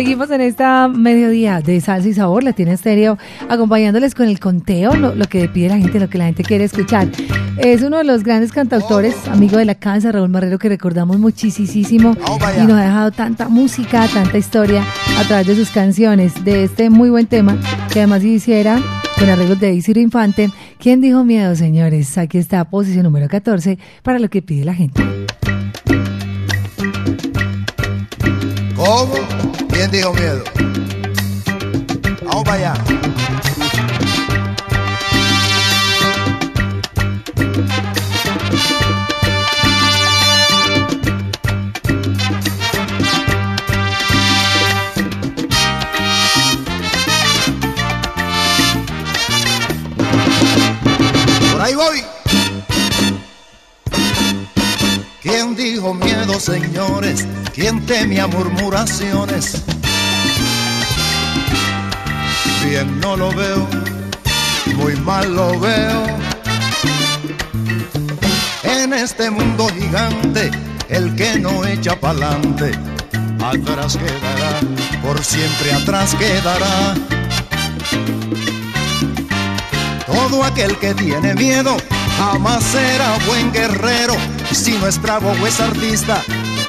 Seguimos 0.00 0.30
en 0.30 0.40
esta 0.40 0.88
mediodía 0.88 1.60
de 1.60 1.78
salsa 1.78 2.08
y 2.08 2.14
sabor, 2.14 2.42
la 2.42 2.54
tiene 2.54 2.72
estéreo, 2.72 3.18
acompañándoles 3.50 4.14
con 4.14 4.28
el 4.28 4.40
conteo, 4.40 4.94
lo, 4.94 5.14
lo, 5.14 5.26
que 5.26 5.46
pide 5.46 5.68
la 5.68 5.76
gente, 5.76 6.00
lo 6.00 6.08
que 6.08 6.16
la 6.16 6.24
gente 6.24 6.42
quiere 6.42 6.64
escuchar. 6.64 7.06
Es 7.58 7.82
uno 7.82 7.98
de 7.98 8.04
los 8.04 8.24
grandes 8.24 8.50
cantautores, 8.50 9.28
amigo 9.28 9.58
de 9.58 9.66
la 9.66 9.74
casa, 9.74 10.10
Raúl 10.10 10.30
Marrero, 10.30 10.58
que 10.58 10.70
recordamos 10.70 11.18
muchísimo 11.18 12.16
y 12.56 12.66
nos 12.66 12.78
ha 12.78 12.84
dejado 12.84 13.10
tanta 13.10 13.50
música, 13.50 14.08
tanta 14.08 14.38
historia 14.38 14.82
a 15.18 15.24
través 15.24 15.48
de 15.48 15.54
sus 15.54 15.68
canciones, 15.68 16.46
de 16.46 16.64
este 16.64 16.88
muy 16.88 17.10
buen 17.10 17.26
tema, 17.26 17.58
que 17.92 17.98
además 17.98 18.24
hiciera 18.24 18.80
con 19.18 19.28
arreglos 19.28 19.60
de 19.60 19.74
Isidro 19.74 20.00
Infante. 20.00 20.48
¿Quién 20.78 21.02
dijo 21.02 21.24
miedo, 21.24 21.54
señores? 21.56 22.16
Aquí 22.16 22.38
está 22.38 22.64
posición 22.64 23.02
número 23.02 23.28
14 23.28 23.78
para 24.02 24.18
lo 24.18 24.30
que 24.30 24.40
pide 24.40 24.64
la 24.64 24.72
gente. 24.72 25.02
¿Cómo? 28.92 29.14
¿Quién 29.72 29.88
dijo 29.92 30.12
miedo? 30.12 30.42
Vamos 32.24 32.42
para 32.42 32.54
allá. 32.54 32.74
Por 51.52 51.62
ahí 51.62 51.74
voy. 51.76 52.02
¿Quién 55.22 55.54
dijo 55.54 55.94
miedo, 55.94 56.40
señores? 56.40 57.24
¿Quién 57.60 57.84
temía 57.84 58.26
murmuraciones? 58.26 59.62
Bien 62.64 62.98
no 63.00 63.18
lo 63.18 63.30
veo, 63.32 63.68
muy 64.76 64.96
mal 64.96 65.34
lo 65.34 65.60
veo. 65.60 66.06
En 68.64 68.94
este 68.94 69.30
mundo 69.30 69.68
gigante, 69.78 70.50
el 70.88 71.14
que 71.16 71.38
no 71.38 71.62
echa 71.66 72.00
pa'lante, 72.00 72.72
atrás 73.44 73.98
quedará, 73.98 74.60
por 75.02 75.22
siempre 75.22 75.74
atrás 75.74 76.14
quedará. 76.14 76.94
Todo 80.06 80.44
aquel 80.44 80.78
que 80.78 80.94
tiene 80.94 81.34
miedo 81.34 81.76
jamás 82.16 82.64
será 82.64 83.18
buen 83.26 83.52
guerrero. 83.52 84.14
Si 84.50 84.78
nuestra 84.78 85.18
bobo 85.18 85.46
es 85.46 85.60
artista, 85.60 86.22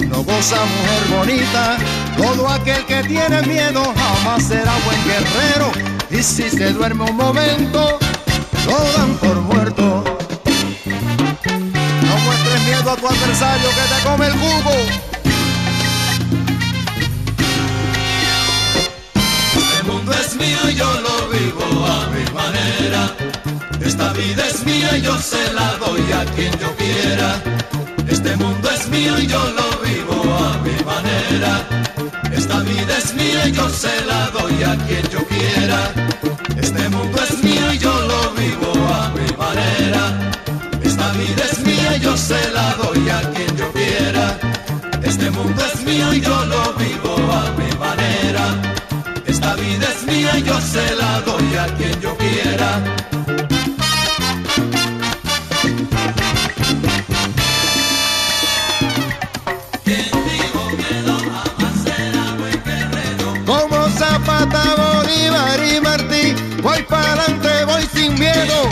no 0.08 0.24
goza 0.24 0.58
mujer 0.66 1.18
bonita. 1.18 1.78
Todo 2.18 2.47
aquel 2.49 2.86
que 2.86 3.04
tiene 3.04 3.41
miedo 3.43 3.84
jamás 3.95 4.43
será 4.43 4.74
buen 4.86 5.04
guerrero. 5.06 5.72
Y 6.10 6.24
si 6.24 6.49
se 6.49 6.74
duerme 6.74 7.06
un 7.06 7.16
momento, 7.16 7.99
lo 8.66 8.91
dan 8.97 9.14
por 9.16 9.36
muerto. 9.41 10.04
No 10.86 12.18
muestres 12.26 12.62
miedo 12.64 12.91
a 12.91 12.95
tu 12.95 13.08
adversario 13.08 13.70
que 13.70 13.95
te 13.95 14.10
come 14.10 14.28
el 14.28 14.34
jugo. 14.34 14.72
Este 19.56 19.84
mundo 19.84 20.12
es 20.14 20.36
mío 20.36 20.70
y 20.70 20.76
yo 20.76 20.93
lo 21.02 21.30
vivo 21.30 21.86
a 21.86 22.08
mi 22.08 22.24
manera. 22.34 23.16
Esta 23.84 24.14
vida 24.14 24.47
es 24.47 24.66
mía 24.66 24.97
y 24.97 25.02
yo 25.02 25.18
se 25.18 25.54
la 25.54 25.74
doy 25.78 26.12
a 26.12 26.26
quien 26.36 26.52
yo 26.60 26.76
quiera. 26.76 27.41
Este 28.12 28.36
mundo 28.36 28.70
es 28.70 28.89
mío 28.89 29.18
y 29.20 29.26
yo 29.26 29.41
lo 29.59 29.70
vivo 29.88 30.18
a 30.36 30.57
mi 30.66 30.78
manera. 30.84 31.53
Esta 32.32 32.59
vida 32.59 32.97
es 32.97 33.14
mía 33.14 33.47
y 33.47 33.51
yo 33.53 33.70
se 33.70 34.05
la 34.05 34.30
doy 34.32 34.64
a 34.64 34.76
quien 34.86 35.03
yo 35.09 35.26
quiera. 35.28 35.80
Este 36.57 36.89
mundo 36.89 37.18
es 37.24 37.43
mío 37.43 37.74
y 37.74 37.78
yo 37.78 37.93
lo 38.12 38.32
vivo 38.34 38.72
a 38.99 39.09
mi 39.18 39.30
manera. 39.38 40.03
Esta 40.84 41.12
vida 41.14 41.43
es 41.51 41.59
mía 41.59 41.95
y 41.95 41.99
yo 42.01 42.18
se 42.18 42.51
la 42.51 42.76
doy 42.76 43.09
a 43.09 43.22
quien 43.32 43.55
yo 43.55 43.72
quiera. 43.72 44.38
Este 45.03 45.32
mundo 45.32 45.62
es 45.74 45.84
mío 45.86 46.14
y 46.14 46.20
yo 46.20 46.45
lo 46.45 46.74
vivo 46.74 47.16
a 47.32 47.43
mi 47.59 47.72
manera. 47.80 48.45
Esta 49.26 49.55
vida 49.55 49.88
es 49.95 50.03
mía 50.05 50.38
y 50.38 50.43
yo 50.43 50.59
se 50.59 50.95
la 50.95 51.22
doy 51.22 51.55
a 51.55 51.66
quien 51.78 52.01
yo 52.01 52.18
quiera. 52.18 52.70
Bolívar 65.12 65.59
y 65.62 65.82
Martí, 65.82 66.36
voy 66.62 66.84
para 66.84 67.24
adelante, 67.24 67.66
voy 67.66 67.84
sin 67.93 68.14
miedo. 68.18 68.70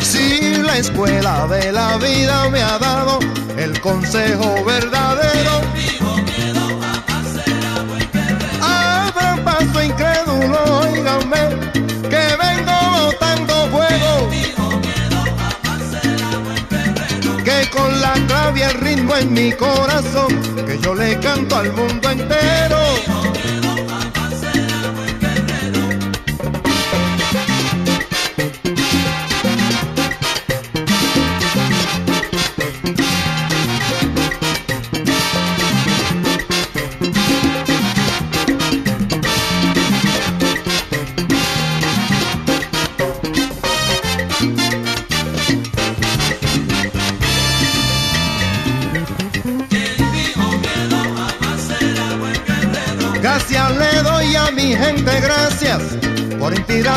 Si 0.00 0.54
la 0.56 0.78
escuela 0.78 1.46
de 1.46 1.70
la 1.70 1.98
vida 1.98 2.48
me 2.48 2.62
ha 2.62 2.78
dado 2.78 3.18
el 3.58 3.78
consejo 3.82 4.64
verdadero. 4.64 5.60
Abran 8.62 9.44
paso 9.44 9.82
incrédulo, 9.82 10.80
oíganme, 10.80 11.50
que 12.08 12.36
vengo 12.40 12.76
botando 13.04 13.68
fuego. 13.68 14.30
Que 17.44 17.68
con 17.68 18.00
la 18.00 18.14
clave 18.26 18.60
y 18.60 18.62
el 18.62 18.74
ritmo 18.74 19.16
en 19.16 19.32
mi 19.34 19.52
corazón, 19.52 20.28
que 20.66 20.78
yo 20.78 20.94
le 20.94 21.18
canto 21.20 21.56
al 21.56 21.70
mundo 21.72 22.10
entero. 22.10 23.19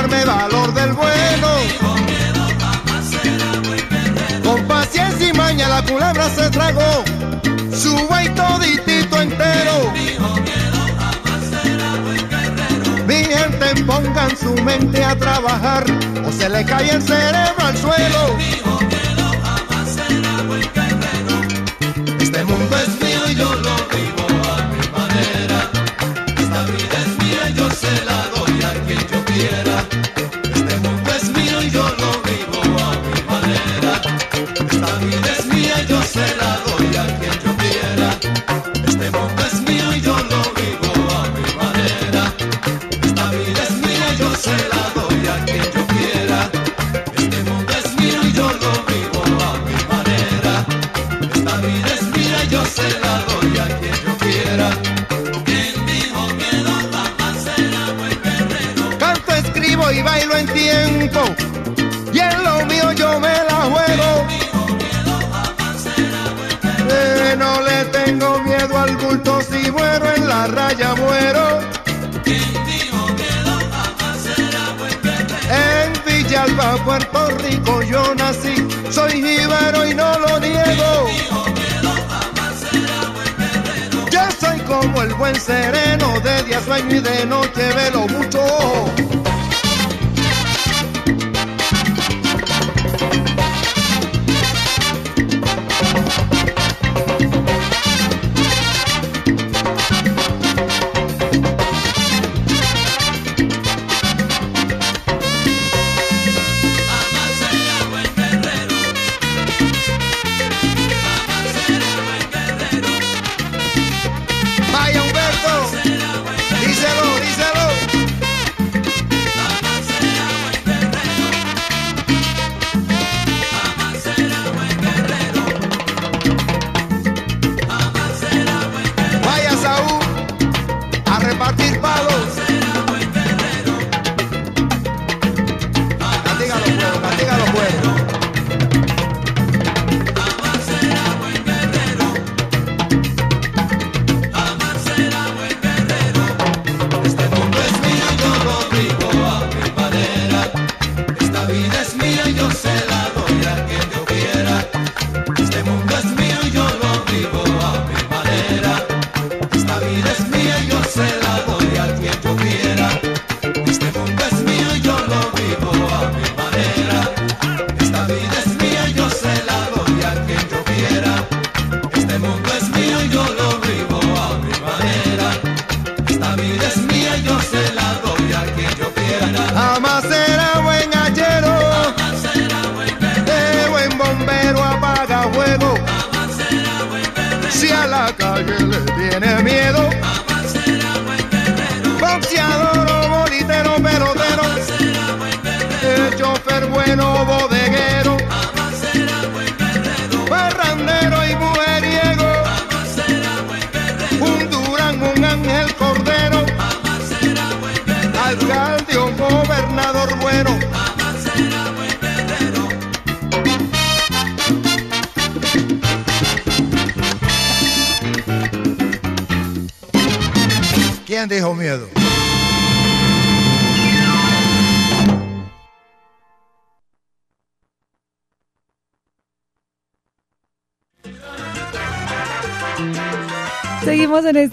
Inspirarme 0.03 0.25
valor 0.25 0.73
del 0.73 0.93
bueno. 0.93 1.47
Con 4.43 4.67
paciencia 4.67 5.29
y 5.29 5.33
maña 5.33 5.69
la 5.69 5.81
culebra 5.83 6.29
se 6.29 6.49
tragó 6.49 7.03
su 7.71 7.95
buey 8.07 8.29
toditito 8.35 9.21
entero. 9.21 9.93
Mi 13.07 13.15
gente 13.15 13.83
pongan 13.85 14.37
su 14.37 14.53
mente 14.63 15.03
a 15.03 15.15
trabajar 15.15 15.85
o 16.25 16.31
se 16.31 16.49
le 16.49 16.65
cae 16.65 16.91
el 16.91 17.01
cerebro 17.01 17.65
al 17.65 17.77
suelo. 17.77 18.72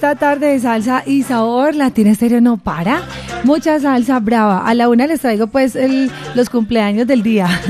Esta 0.01 0.14
tarde 0.14 0.46
de 0.46 0.59
salsa 0.59 1.03
y 1.05 1.24
sabor. 1.24 1.74
Latina 1.74 2.12
Estéreo 2.12 2.40
no 2.40 2.57
para. 2.57 3.03
Mucha 3.44 3.78
salsa 3.80 4.18
brava. 4.18 4.66
A 4.66 4.72
la 4.72 4.88
una 4.88 5.07
les 5.07 5.20
traigo 5.20 5.48
pues 5.48 5.76
el- 5.76 6.11
los 6.34 6.48
cumpleaños 6.48 7.07
del 7.07 7.22
día. 7.22 7.46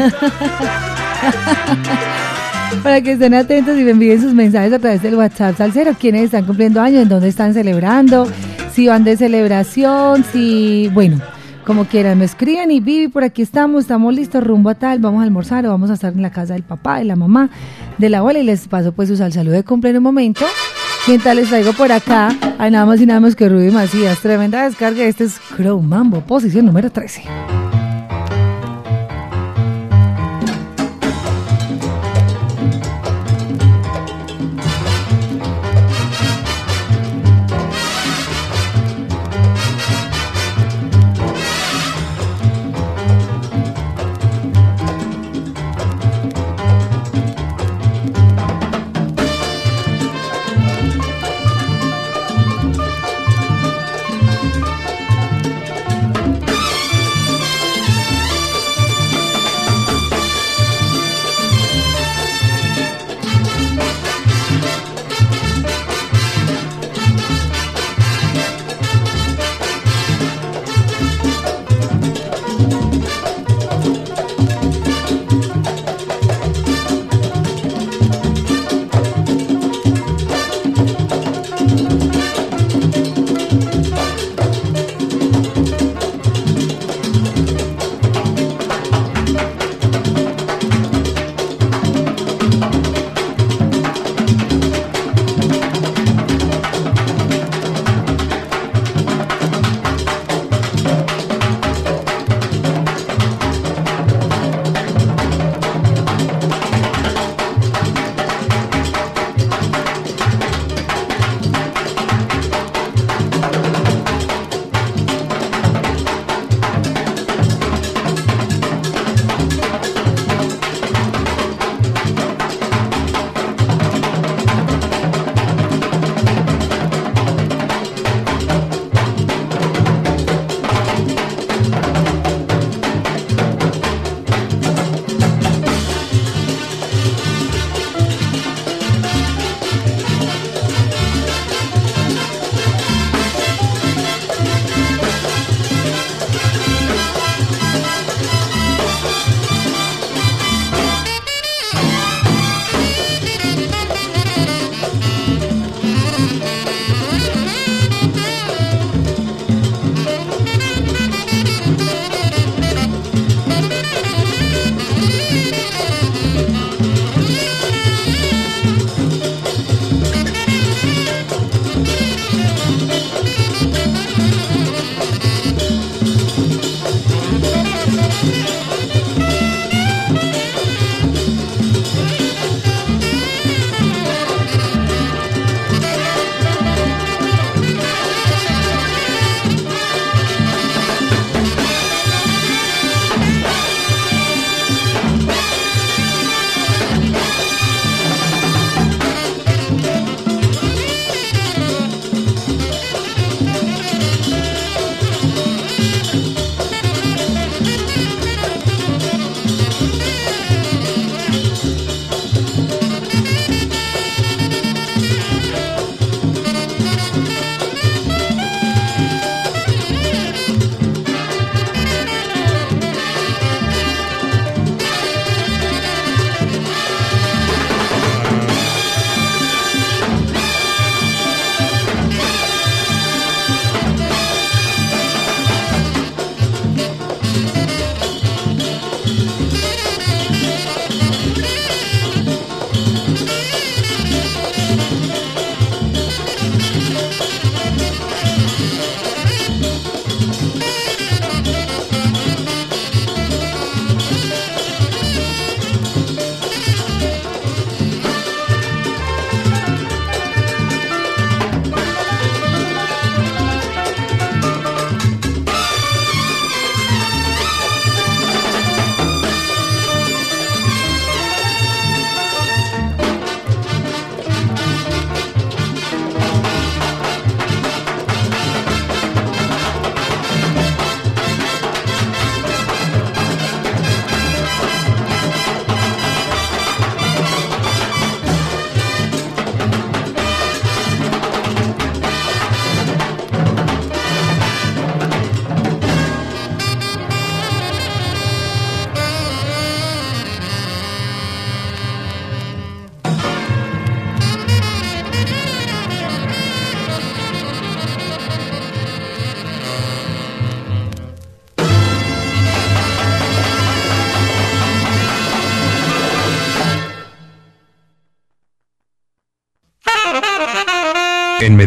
Para 2.84 3.00
que 3.00 3.12
estén 3.12 3.34
atentos 3.34 3.76
y 3.76 3.82
me 3.82 3.90
envíen 3.90 4.22
sus 4.22 4.32
mensajes 4.32 4.72
a 4.72 4.78
través 4.78 5.02
del 5.02 5.16
WhatsApp 5.16 5.56
Salcero. 5.58 5.96
¿Quiénes 5.98 6.26
están 6.26 6.44
cumpliendo 6.44 6.80
años? 6.80 7.02
¿En 7.02 7.08
dónde 7.08 7.26
están 7.26 7.52
celebrando? 7.52 8.28
Si 8.74 8.86
van 8.86 9.02
de 9.02 9.16
celebración, 9.16 10.24
si... 10.32 10.88
Bueno, 10.94 11.18
como 11.66 11.86
quieran, 11.86 12.16
me 12.18 12.26
escriben 12.26 12.70
y 12.70 12.78
Vivi, 12.78 13.08
por 13.08 13.24
aquí 13.24 13.42
estamos, 13.42 13.82
estamos 13.82 14.14
listos, 14.14 14.44
rumbo 14.44 14.70
a 14.70 14.76
tal, 14.76 15.00
vamos 15.00 15.20
a 15.20 15.24
almorzar 15.24 15.66
o 15.66 15.70
vamos 15.70 15.90
a 15.90 15.94
estar 15.94 16.12
en 16.12 16.22
la 16.22 16.30
casa 16.30 16.52
del 16.52 16.62
papá, 16.62 16.98
de 16.98 17.04
la 17.06 17.16
mamá, 17.16 17.50
de 17.98 18.08
la 18.08 18.18
abuela 18.18 18.38
y 18.38 18.44
les 18.44 18.68
paso 18.68 18.92
pues 18.92 19.08
su 19.08 19.20
al 19.22 19.32
saludo 19.32 19.54
de 19.54 19.64
cumple 19.64 19.90
en 19.90 19.96
un 19.96 20.02
momento. 20.04 20.44
Mientras 21.10 21.34
les 21.34 21.48
traigo 21.48 21.72
por 21.72 21.90
acá, 21.90 22.28
hay 22.56 22.70
nada 22.70 22.86
más 22.86 23.00
y 23.00 23.06
nada 23.06 23.18
más 23.18 23.34
que 23.34 23.48
Rudy 23.48 23.72
Macías. 23.72 24.20
Tremenda 24.20 24.62
descarga. 24.62 25.02
Este 25.02 25.24
es 25.24 25.40
Crow 25.56 25.82
Mambo, 25.82 26.20
posición 26.20 26.66
número 26.66 26.88
13. 26.88 27.59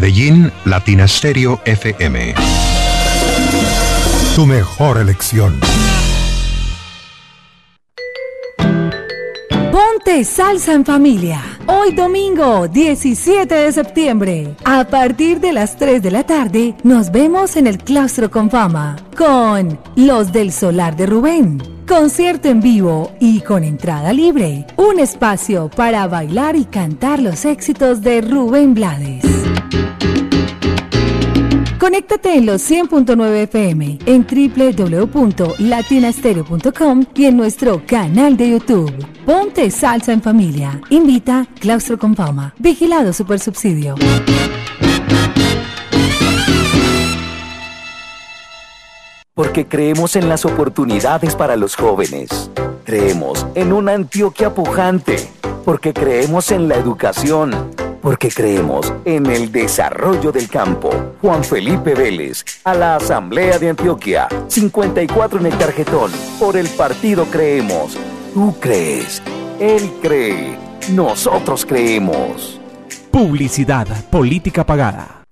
Medellín, 0.04 0.52
Latina 0.66 1.08
Stereo 1.08 1.62
FM. 1.64 2.34
Tu 4.34 4.44
mejor 4.44 4.98
elección. 4.98 5.58
Ponte 9.72 10.24
salsa 10.24 10.74
en 10.74 10.84
familia. 10.84 11.40
Hoy 11.66 11.94
domingo 11.94 12.68
17 12.68 13.54
de 13.54 13.72
septiembre. 13.72 14.54
A 14.66 14.84
partir 14.84 15.40
de 15.40 15.54
las 15.54 15.78
3 15.78 16.02
de 16.02 16.10
la 16.10 16.24
tarde 16.24 16.74
nos 16.82 17.10
vemos 17.10 17.56
en 17.56 17.66
el 17.66 17.78
Claustro 17.78 18.30
con 18.30 18.50
Fama 18.50 18.96
con 19.16 19.78
Los 19.96 20.32
del 20.32 20.52
Solar 20.52 20.96
de 20.96 21.06
Rubén. 21.06 21.62
Concierto 21.88 22.50
en 22.50 22.60
vivo 22.60 23.10
y 23.20 23.40
con 23.40 23.64
entrada 23.64 24.12
libre. 24.12 24.66
Un 24.76 25.00
espacio 25.00 25.70
para 25.74 26.06
bailar 26.06 26.56
y 26.56 26.66
cantar 26.66 27.22
los 27.22 27.46
éxitos 27.46 28.02
de 28.02 28.20
Rubén 28.20 28.74
Blades. 28.74 29.33
Conéctate 31.84 32.38
en 32.38 32.46
los 32.46 32.62
100.9 32.70 33.42
FM, 33.42 33.98
en 34.06 34.26
www.latinastereo.com 34.26 37.04
y 37.14 37.26
en 37.26 37.36
nuestro 37.36 37.82
canal 37.86 38.38
de 38.38 38.52
YouTube. 38.52 38.90
Ponte 39.26 39.70
salsa 39.70 40.12
en 40.12 40.22
familia. 40.22 40.80
Invita 40.88 41.46
Claustro 41.60 41.98
con 41.98 42.16
Fama. 42.16 42.54
Vigilado 42.58 43.12
Super 43.12 43.38
Subsidio. 43.38 43.96
Porque 49.34 49.66
creemos 49.66 50.16
en 50.16 50.28
las 50.28 50.44
oportunidades 50.44 51.34
para 51.34 51.56
los 51.56 51.76
jóvenes. 51.76 52.50
Creemos 52.84 53.46
en 53.54 53.72
una 53.72 53.92
Antioquia 53.92 54.54
pujante. 54.54 55.16
Porque 55.64 55.92
creemos 55.92 56.50
en 56.50 56.68
la 56.68 56.76
educación. 56.76 57.52
Porque 58.04 58.28
creemos 58.28 58.92
en 59.06 59.24
el 59.24 59.50
desarrollo 59.50 60.30
del 60.30 60.46
campo. 60.50 60.90
Juan 61.22 61.42
Felipe 61.42 61.94
Vélez, 61.94 62.44
a 62.62 62.74
la 62.74 62.96
Asamblea 62.96 63.58
de 63.58 63.70
Antioquia. 63.70 64.28
54 64.46 65.40
en 65.40 65.46
el 65.46 65.56
tarjetón. 65.56 66.12
Por 66.38 66.58
el 66.58 66.68
partido 66.68 67.24
creemos. 67.24 67.96
Tú 68.34 68.54
crees. 68.60 69.22
Él 69.58 69.90
cree. 70.02 70.54
Nosotros 70.92 71.64
creemos. 71.64 72.60
Publicidad, 73.10 73.86
política 74.10 74.66
pagada. 74.66 75.22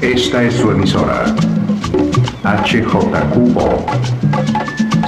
Esta 0.00 0.42
es 0.42 0.54
su 0.54 0.70
emisora. 0.70 1.26
HJQO 2.44 3.86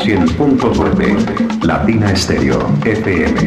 100.9 0.01 1.64
Latina 1.64 2.11
Estéreo 2.11 2.68
FM. 2.85 3.41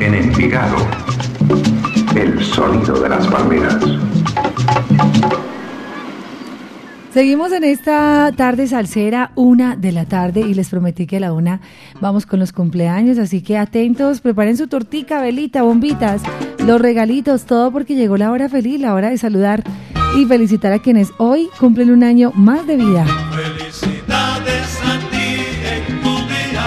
En 0.00 0.14
Envigado. 0.14 0.76
El 2.14 2.42
sonido 2.44 3.00
de 3.00 3.08
las 3.08 3.26
palmeras. 3.26 3.78
Seguimos 7.12 7.52
en 7.52 7.64
esta 7.64 8.32
tarde 8.36 8.66
salsera, 8.66 9.32
una 9.34 9.76
de 9.76 9.92
la 9.92 10.04
tarde, 10.04 10.40
y 10.40 10.54
les 10.54 10.68
prometí 10.68 11.06
que 11.06 11.16
a 11.18 11.20
la 11.20 11.32
una 11.32 11.60
vamos 12.00 12.26
con 12.26 12.38
los 12.38 12.52
cumpleaños, 12.52 13.18
así 13.18 13.42
que 13.42 13.58
atentos, 13.58 14.20
preparen 14.20 14.56
su 14.56 14.66
tortica, 14.66 15.20
velita, 15.20 15.62
bombitas, 15.62 16.22
los 16.66 16.80
regalitos, 16.80 17.44
todo 17.44 17.70
porque 17.70 17.94
llegó 17.94 18.16
la 18.16 18.30
hora 18.30 18.48
feliz, 18.48 18.80
la 18.80 18.94
hora 18.94 19.10
de 19.10 19.18
saludar 19.18 19.62
y 20.16 20.26
felicitar 20.26 20.72
a 20.72 20.78
quienes 20.78 21.12
hoy 21.16 21.48
cumplen 21.58 21.90
un 21.90 22.04
año 22.04 22.32
más 22.34 22.66
de 22.66 22.76
vida. 22.76 23.06
Felicidades 23.34 24.78
a 24.84 24.98
ti 25.10 25.36
en 25.64 26.00
tu 26.02 26.16
día, 26.28 26.66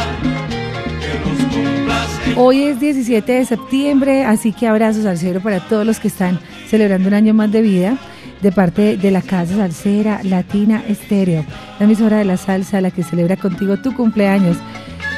que 0.99 2.33
los 2.33 2.37
Hoy 2.37 2.63
es 2.63 2.79
17 2.79 3.31
de 3.31 3.45
septiembre, 3.45 4.25
así 4.25 4.51
que 4.51 4.67
abrazos 4.67 5.05
al 5.05 5.17
cielo 5.17 5.41
para 5.41 5.59
todos 5.59 5.85
los 5.85 5.99
que 5.99 6.07
están 6.07 6.39
celebrando 6.67 7.07
un 7.07 7.13
año 7.13 7.33
más 7.33 7.51
de 7.51 7.61
vida 7.61 7.97
de 8.41 8.51
parte 8.51 8.97
de 8.97 9.11
la 9.11 9.21
Casa 9.21 9.55
Salsera 9.55 10.21
Latina 10.23 10.83
Estéreo, 10.87 11.45
la 11.79 11.85
emisora 11.85 12.17
de 12.17 12.25
la 12.25 12.37
salsa, 12.37 12.81
la 12.81 12.91
que 12.91 13.03
celebra 13.03 13.37
contigo 13.37 13.77
tu 13.77 13.93
cumpleaños. 13.93 14.57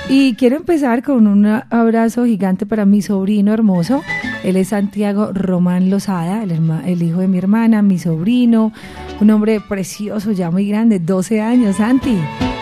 Y 0.10 0.36
quiero 0.36 0.56
empezar 0.56 1.04
con 1.04 1.28
un 1.28 1.46
abrazo 1.46 2.26
gigante 2.26 2.66
para 2.66 2.86
mi 2.86 3.02
sobrino 3.02 3.54
hermoso. 3.54 4.02
Él 4.44 4.56
es 4.56 4.70
Santiago 4.70 5.32
Román 5.34 5.90
Lozada, 5.90 6.44
el, 6.44 6.52
el 6.86 7.04
hijo 7.04 7.20
de 7.20 7.28
mi 7.28 7.38
hermana, 7.38 7.82
mi 7.82 8.00
sobrino, 8.00 8.72
un 9.20 9.30
hombre 9.32 9.60
precioso, 9.60 10.32
ya 10.32 10.50
muy 10.50 10.68
grande, 10.70 11.00
12 11.00 11.42
años, 11.42 11.76
Santi. 11.76 12.18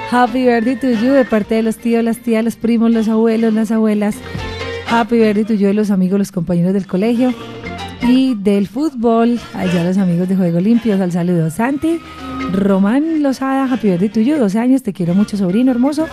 Happy 0.10 0.46
birthday 0.46 0.76
to 0.76 0.90
you 1.00 1.14
de 1.14 1.26
parte 1.26 1.56
de 1.56 1.62
los 1.62 1.78
tíos, 1.78 2.04
las 2.04 2.18
tías, 2.18 2.44
los 2.44 2.56
primos, 2.56 2.92
los 2.92 3.08
abuelos, 3.08 3.54
las 3.54 3.72
abuelas. 3.72 4.16
Happy 4.90 5.20
birthday 5.20 5.44
to 5.44 5.54
you 5.54 5.68
de 5.68 5.76
los 5.76 5.92
amigos, 5.92 6.18
los 6.18 6.32
compañeros 6.32 6.74
del 6.74 6.88
colegio 6.88 7.32
y 8.02 8.36
del 8.36 8.68
fútbol. 8.68 9.40
Allá 9.54 9.84
los 9.84 9.98
amigos 9.98 10.28
de 10.28 10.36
Juego 10.36 10.60
Limpios, 10.60 11.00
al 11.00 11.12
saludo. 11.12 11.50
Santi, 11.50 12.00
Román 12.52 13.24
Lozada, 13.24 13.66
happy 13.72 13.90
birthday 13.90 14.10
to 14.10 14.22
you, 14.22 14.38
12 14.38 14.60
años, 14.60 14.84
te 14.84 14.94
quiero 14.94 15.14
mucho, 15.14 15.38
sobrino 15.38 15.72
hermoso. 15.72 16.08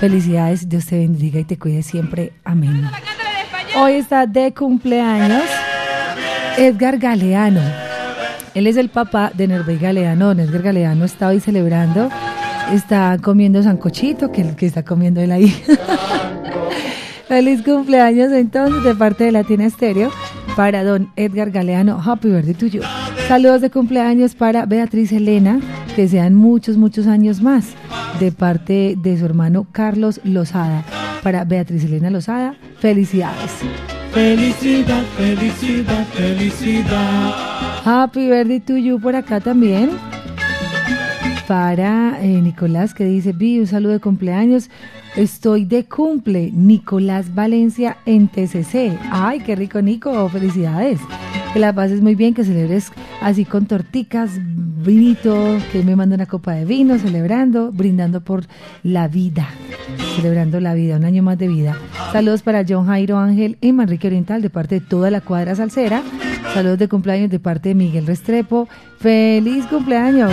Felicidades, 0.00 0.68
Dios 0.68 0.86
te 0.86 0.98
bendiga 0.98 1.40
y 1.40 1.44
te 1.44 1.58
cuide 1.58 1.82
siempre. 1.82 2.32
Amén. 2.44 2.88
Hoy 3.76 3.94
está 3.94 4.26
de 4.26 4.52
cumpleaños 4.54 5.42
Edgar 6.56 6.98
Galeano. 6.98 7.60
Él 8.54 8.68
es 8.68 8.76
el 8.76 8.88
papá 8.88 9.32
de 9.34 9.48
Nervey 9.48 9.78
Galeano. 9.78 10.30
Edgar 10.32 10.62
Galeano 10.62 11.04
está 11.04 11.28
hoy 11.28 11.40
celebrando, 11.40 12.08
está 12.72 13.18
comiendo 13.20 13.62
sancochito, 13.62 14.30
que, 14.30 14.54
que 14.54 14.66
está 14.66 14.84
comiendo 14.84 15.20
él 15.20 15.32
ahí. 15.32 15.54
Feliz 17.28 17.62
cumpleaños 17.62 18.32
entonces 18.32 18.84
de 18.84 18.94
parte 18.94 19.24
de 19.24 19.32
Latina 19.32 19.64
Estéreo 19.64 20.10
para 20.56 20.84
don 20.84 21.10
Edgar 21.16 21.50
Galeano. 21.50 22.00
Happy 22.04 22.28
birthday 22.28 22.54
to 22.54 22.66
you. 22.66 22.82
Saludos 23.28 23.62
de 23.62 23.70
cumpleaños 23.70 24.34
para 24.34 24.66
Beatriz 24.66 25.10
Elena, 25.10 25.60
que 25.96 26.06
sean 26.06 26.34
muchos, 26.34 26.76
muchos 26.76 27.06
años 27.06 27.40
más 27.40 27.68
de 28.20 28.30
parte 28.30 28.94
de 28.98 29.18
su 29.18 29.24
hermano 29.24 29.66
Carlos 29.72 30.20
Lozada. 30.24 30.84
Para 31.22 31.44
Beatriz 31.44 31.84
Elena 31.84 32.10
Lozada, 32.10 32.54
felicidades. 32.78 33.52
Felicidad, 34.12 35.02
felicidad, 35.16 36.06
felicidad. 36.08 37.34
Happy 37.84 38.28
birthday 38.28 38.60
to 38.60 38.76
you 38.76 39.00
por 39.00 39.16
acá 39.16 39.40
también 39.40 39.90
para 41.46 42.22
eh, 42.22 42.40
Nicolás 42.40 42.94
que 42.94 43.04
dice, 43.04 43.32
vi 43.32 43.60
un 43.60 43.66
saludo 43.66 43.92
de 43.92 44.00
cumpleaños, 44.00 44.70
estoy 45.16 45.64
de 45.64 45.84
cumple, 45.84 46.50
Nicolás 46.52 47.34
Valencia 47.34 47.98
en 48.06 48.28
TCC. 48.28 48.98
Ay, 49.10 49.40
qué 49.40 49.54
rico 49.56 49.80
Nico, 49.80 50.28
felicidades. 50.28 51.00
Que 51.52 51.60
la 51.60 51.72
pases 51.72 52.00
muy 52.00 52.14
bien, 52.14 52.34
que 52.34 52.44
celebres 52.44 52.90
así 53.20 53.44
con 53.44 53.66
torticas, 53.66 54.30
vinito, 54.84 55.56
que 55.72 55.82
me 55.82 55.96
manda 55.96 56.16
una 56.16 56.26
copa 56.26 56.52
de 56.52 56.64
vino, 56.64 56.98
celebrando, 56.98 57.70
brindando 57.72 58.22
por 58.22 58.44
la 58.82 59.08
vida, 59.08 59.48
celebrando 60.16 60.60
la 60.60 60.74
vida, 60.74 60.96
un 60.96 61.04
año 61.04 61.22
más 61.22 61.38
de 61.38 61.48
vida. 61.48 61.76
Saludos 62.12 62.42
para 62.42 62.64
John 62.68 62.86
Jairo 62.86 63.18
Ángel 63.18 63.56
y 63.60 63.72
Manrique 63.72 64.08
Oriental 64.08 64.42
de 64.42 64.50
parte 64.50 64.76
de 64.76 64.80
toda 64.80 65.10
la 65.10 65.20
cuadra 65.20 65.54
salsera. 65.54 66.02
Saludos 66.52 66.78
de 66.78 66.88
cumpleaños 66.88 67.30
de 67.30 67.38
parte 67.38 67.70
de 67.70 67.74
Miguel 67.74 68.06
Restrepo. 68.06 68.68
Feliz 68.98 69.66
cumpleaños. 69.66 70.32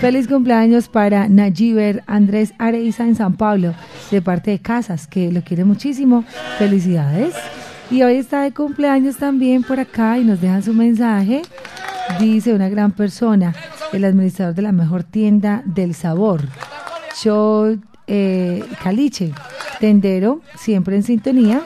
Feliz 0.00 0.26
cumpleaños 0.28 0.88
para 0.88 1.28
Nayiber 1.28 2.02
Andrés 2.06 2.54
Areiza 2.56 3.04
en 3.04 3.16
San 3.16 3.34
Pablo, 3.34 3.74
de 4.10 4.22
parte 4.22 4.50
de 4.50 4.58
Casas, 4.58 5.06
que 5.06 5.30
lo 5.30 5.42
quiere 5.42 5.66
muchísimo. 5.66 6.24
Felicidades. 6.56 7.34
Y 7.90 8.02
hoy 8.02 8.14
está 8.14 8.40
de 8.40 8.54
cumpleaños 8.54 9.18
también 9.18 9.62
por 9.62 9.78
acá 9.78 10.16
y 10.16 10.24
nos 10.24 10.40
dejan 10.40 10.62
su 10.62 10.72
mensaje. 10.72 11.42
Dice 12.18 12.54
una 12.54 12.70
gran 12.70 12.92
persona, 12.92 13.54
el 13.92 14.06
administrador 14.06 14.54
de 14.54 14.62
la 14.62 14.72
mejor 14.72 15.02
tienda 15.04 15.62
del 15.66 15.94
sabor, 15.94 16.44
Cho 17.20 17.76
eh, 18.06 18.64
Caliche, 18.82 19.34
tendero, 19.80 20.40
siempre 20.56 20.96
en 20.96 21.02
sintonía. 21.02 21.60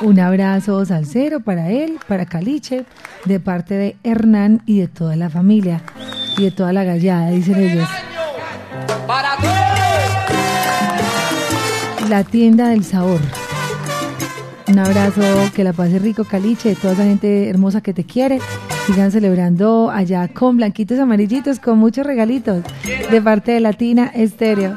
Un 0.00 0.18
abrazo 0.18 0.82
salsero 0.86 1.40
para 1.40 1.70
él, 1.70 1.98
para 2.08 2.24
Caliche, 2.24 2.86
de 3.26 3.38
parte 3.38 3.74
de 3.74 3.96
Hernán 4.02 4.62
y 4.64 4.80
de 4.80 4.88
toda 4.88 5.14
la 5.14 5.28
familia 5.28 5.82
y 6.38 6.44
de 6.44 6.50
toda 6.50 6.72
la 6.72 6.84
gallada, 6.84 7.30
dicen 7.30 7.56
ellos. 7.56 7.88
La 12.08 12.24
tienda 12.24 12.68
del 12.68 12.84
sabor. 12.84 13.20
Un 14.68 14.78
abrazo, 14.78 15.22
que 15.54 15.64
la 15.64 15.72
pase 15.72 15.98
rico, 15.98 16.24
Caliche, 16.24 16.70
de 16.70 16.74
toda 16.76 16.92
esa 16.92 17.04
gente 17.04 17.48
hermosa 17.48 17.80
que 17.80 17.92
te 17.92 18.04
quiere. 18.04 18.38
Sigan 18.86 19.10
celebrando 19.10 19.90
allá 19.90 20.28
con 20.28 20.56
blanquitos 20.56 20.98
amarillitos, 20.98 21.58
con 21.58 21.78
muchos 21.78 22.06
regalitos, 22.06 22.62
de 23.10 23.22
parte 23.22 23.52
de 23.52 23.60
Latina 23.60 24.06
Estéreo. 24.14 24.74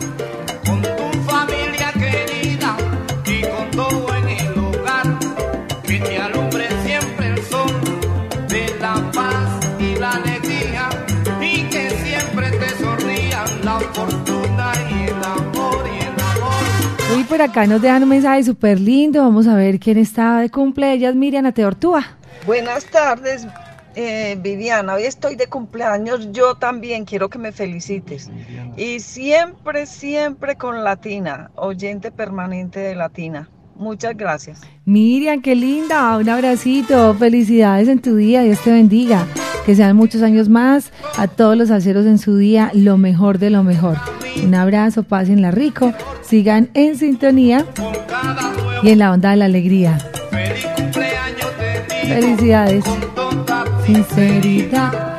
Por 17.32 17.42
acá 17.42 17.66
nos 17.66 17.82
dejan 17.82 18.04
un 18.04 18.10
mensaje 18.10 18.44
súper 18.44 18.78
lindo. 18.78 19.24
Vamos 19.24 19.48
a 19.48 19.56
ver 19.56 19.80
quién 19.80 19.98
está 19.98 20.42
de 20.42 20.50
cumple. 20.50 20.92
Ella 20.92 21.08
es 21.08 21.16
Miriam 21.16 21.46
Ateortúa. 21.46 22.18
Buenas 22.46 22.84
tardes, 22.84 23.48
eh, 23.96 24.38
Viviana. 24.42 24.96
Hoy 24.96 25.04
estoy 25.04 25.38
de 25.38 25.48
cumpleaños. 25.48 26.34
Yo 26.34 26.56
también 26.56 27.06
quiero 27.06 27.30
que 27.30 27.40
me 27.40 27.54
felicites. 27.54 28.30
Y 28.76 29.00
siempre, 29.00 29.86
siempre 29.86 30.58
con 30.58 30.84
Latina, 30.84 31.52
oyente 31.56 32.12
permanente 32.12 32.82
de 32.82 32.96
Latina. 32.96 33.48
Muchas 33.78 34.18
gracias. 34.18 34.60
Miriam, 34.84 35.42
qué 35.42 35.56
linda. 35.56 36.18
Un 36.18 36.28
abracito. 36.28 37.14
Felicidades 37.14 37.88
en 37.88 38.02
tu 38.02 38.18
día. 38.18 38.42
Dios 38.42 38.60
te 38.62 38.74
bendiga. 38.74 39.26
Que 39.66 39.74
sean 39.74 39.96
muchos 39.96 40.22
años 40.22 40.50
más. 40.50 40.92
A 41.18 41.30
todos 41.30 41.56
los 41.56 41.72
aceros 41.72 42.06
en 42.06 42.18
su 42.18 42.36
día, 42.36 42.72
lo 42.74 42.98
mejor 42.98 43.40
de 43.40 43.52
lo 43.52 43.64
mejor. 43.64 43.96
Un 44.44 44.56
abrazo, 44.56 45.04
pásenla 45.04 45.52
rico. 45.52 45.94
Sigan 46.22 46.70
en 46.74 46.98
sintonía 46.98 47.66
y 48.84 48.90
en 48.90 49.00
la 49.00 49.12
onda 49.12 49.32
de 49.32 49.38
la 49.38 49.46
alegría. 49.46 49.98
Felicidades. 52.08 52.84
Sinceridad. 53.86 55.11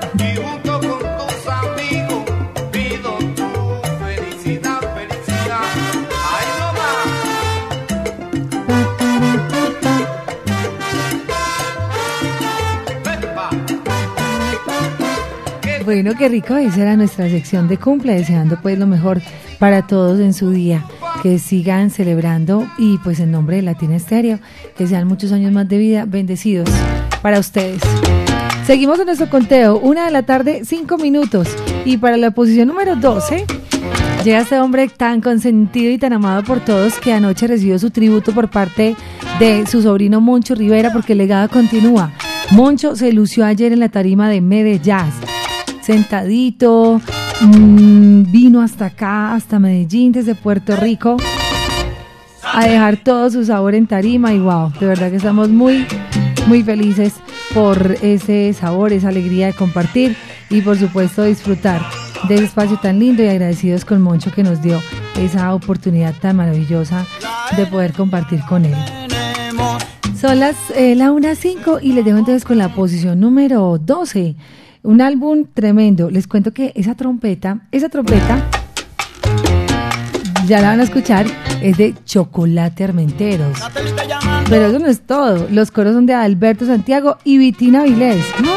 Bueno, 15.92 16.14
qué 16.18 16.30
rico, 16.30 16.56
esa 16.56 16.80
era 16.80 16.96
nuestra 16.96 17.28
sección 17.28 17.68
de 17.68 17.76
cumple, 17.76 18.14
deseando 18.14 18.58
pues 18.62 18.78
lo 18.78 18.86
mejor 18.86 19.20
para 19.58 19.86
todos 19.86 20.20
en 20.20 20.32
su 20.32 20.48
día, 20.48 20.86
que 21.22 21.38
sigan 21.38 21.90
celebrando 21.90 22.66
y 22.78 22.96
pues 23.04 23.20
en 23.20 23.30
nombre 23.30 23.56
de 23.56 23.62
Latina 23.62 23.96
Estéreo, 23.96 24.38
que 24.74 24.86
sean 24.86 25.06
muchos 25.06 25.32
años 25.32 25.52
más 25.52 25.68
de 25.68 25.76
vida, 25.76 26.06
bendecidos 26.06 26.70
para 27.20 27.38
ustedes. 27.38 27.82
Seguimos 28.66 29.00
en 29.00 29.04
nuestro 29.04 29.28
conteo, 29.28 29.78
una 29.80 30.06
de 30.06 30.12
la 30.12 30.22
tarde, 30.22 30.62
cinco 30.64 30.96
minutos, 30.96 31.46
y 31.84 31.98
para 31.98 32.16
la 32.16 32.30
posición 32.30 32.68
número 32.68 32.96
12 32.96 33.44
llega 34.24 34.40
este 34.40 34.58
hombre 34.60 34.88
tan 34.88 35.20
consentido 35.20 35.92
y 35.92 35.98
tan 35.98 36.14
amado 36.14 36.42
por 36.42 36.60
todos 36.60 36.94
que 37.00 37.12
anoche 37.12 37.46
recibió 37.46 37.78
su 37.78 37.90
tributo 37.90 38.32
por 38.32 38.48
parte 38.48 38.96
de 39.38 39.66
su 39.66 39.82
sobrino 39.82 40.22
Moncho 40.22 40.54
Rivera 40.54 40.90
porque 40.90 41.12
el 41.12 41.18
legado 41.18 41.50
continúa. 41.50 42.14
Moncho 42.50 42.96
se 42.96 43.12
lució 43.12 43.44
ayer 43.44 43.72
en 43.72 43.80
la 43.80 43.90
tarima 43.90 44.30
de 44.30 44.40
Mede 44.40 44.78
Jazz 44.78 45.31
sentadito, 45.82 47.00
mm, 47.40 48.30
vino 48.30 48.62
hasta 48.62 48.86
acá, 48.86 49.34
hasta 49.34 49.58
Medellín, 49.58 50.12
desde 50.12 50.34
Puerto 50.34 50.76
Rico, 50.76 51.16
a 52.52 52.66
dejar 52.66 52.98
todo 52.98 53.30
su 53.30 53.44
sabor 53.44 53.74
en 53.74 53.86
tarima 53.86 54.32
y 54.32 54.38
wow, 54.38 54.72
de 54.78 54.86
verdad 54.86 55.10
que 55.10 55.16
estamos 55.16 55.48
muy, 55.48 55.86
muy 56.46 56.62
felices 56.62 57.14
por 57.54 57.96
ese 58.02 58.52
sabor, 58.52 58.92
esa 58.92 59.08
alegría 59.08 59.46
de 59.46 59.52
compartir 59.54 60.16
y 60.50 60.60
por 60.60 60.78
supuesto 60.78 61.24
disfrutar 61.24 61.82
de 62.28 62.36
ese 62.36 62.44
espacio 62.44 62.78
tan 62.78 62.98
lindo 62.98 63.22
y 63.22 63.28
agradecidos 63.28 63.84
con 63.84 64.00
Moncho 64.00 64.30
que 64.32 64.42
nos 64.42 64.62
dio 64.62 64.80
esa 65.18 65.54
oportunidad 65.54 66.14
tan 66.20 66.36
maravillosa 66.36 67.06
de 67.56 67.66
poder 67.66 67.92
compartir 67.92 68.40
con 68.48 68.64
él. 68.64 68.76
Son 70.18 70.38
las 70.38 70.56
eh, 70.76 70.94
la 70.94 71.10
1.05 71.10 71.80
y 71.82 71.94
les 71.94 72.04
dejo 72.04 72.18
entonces 72.18 72.44
con 72.44 72.58
la 72.58 72.68
posición 72.68 73.18
número 73.18 73.78
12. 73.78 74.36
Un 74.84 75.00
álbum 75.00 75.44
tremendo. 75.54 76.10
Les 76.10 76.26
cuento 76.26 76.52
que 76.52 76.72
esa 76.74 76.96
trompeta, 76.96 77.60
esa 77.70 77.88
trompeta, 77.88 78.48
ya 80.46 80.60
la 80.60 80.70
van 80.70 80.80
a 80.80 80.82
escuchar, 80.82 81.24
es 81.62 81.76
de 81.76 81.94
Chocolate 82.04 82.82
Armenteros. 82.82 83.58
Pero 84.48 84.66
eso 84.66 84.78
no 84.80 84.88
es 84.88 85.00
todo. 85.02 85.46
Los 85.52 85.70
coros 85.70 85.94
son 85.94 86.06
de 86.06 86.14
Alberto 86.14 86.66
Santiago 86.66 87.16
y 87.22 87.38
Vitina 87.38 87.84
Vilés, 87.84 88.24
¿no? 88.42 88.50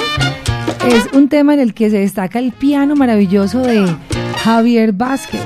Es 0.88 1.14
un 1.14 1.30
tema 1.30 1.54
en 1.54 1.60
el 1.60 1.76
que 1.76 1.92
se 1.92 2.00
destaca 2.00 2.40
el 2.40 2.52
piano 2.52 2.96
maravilloso 2.96 3.60
de 3.60 3.86
Javier 4.44 4.94
Vázquez. 4.94 5.46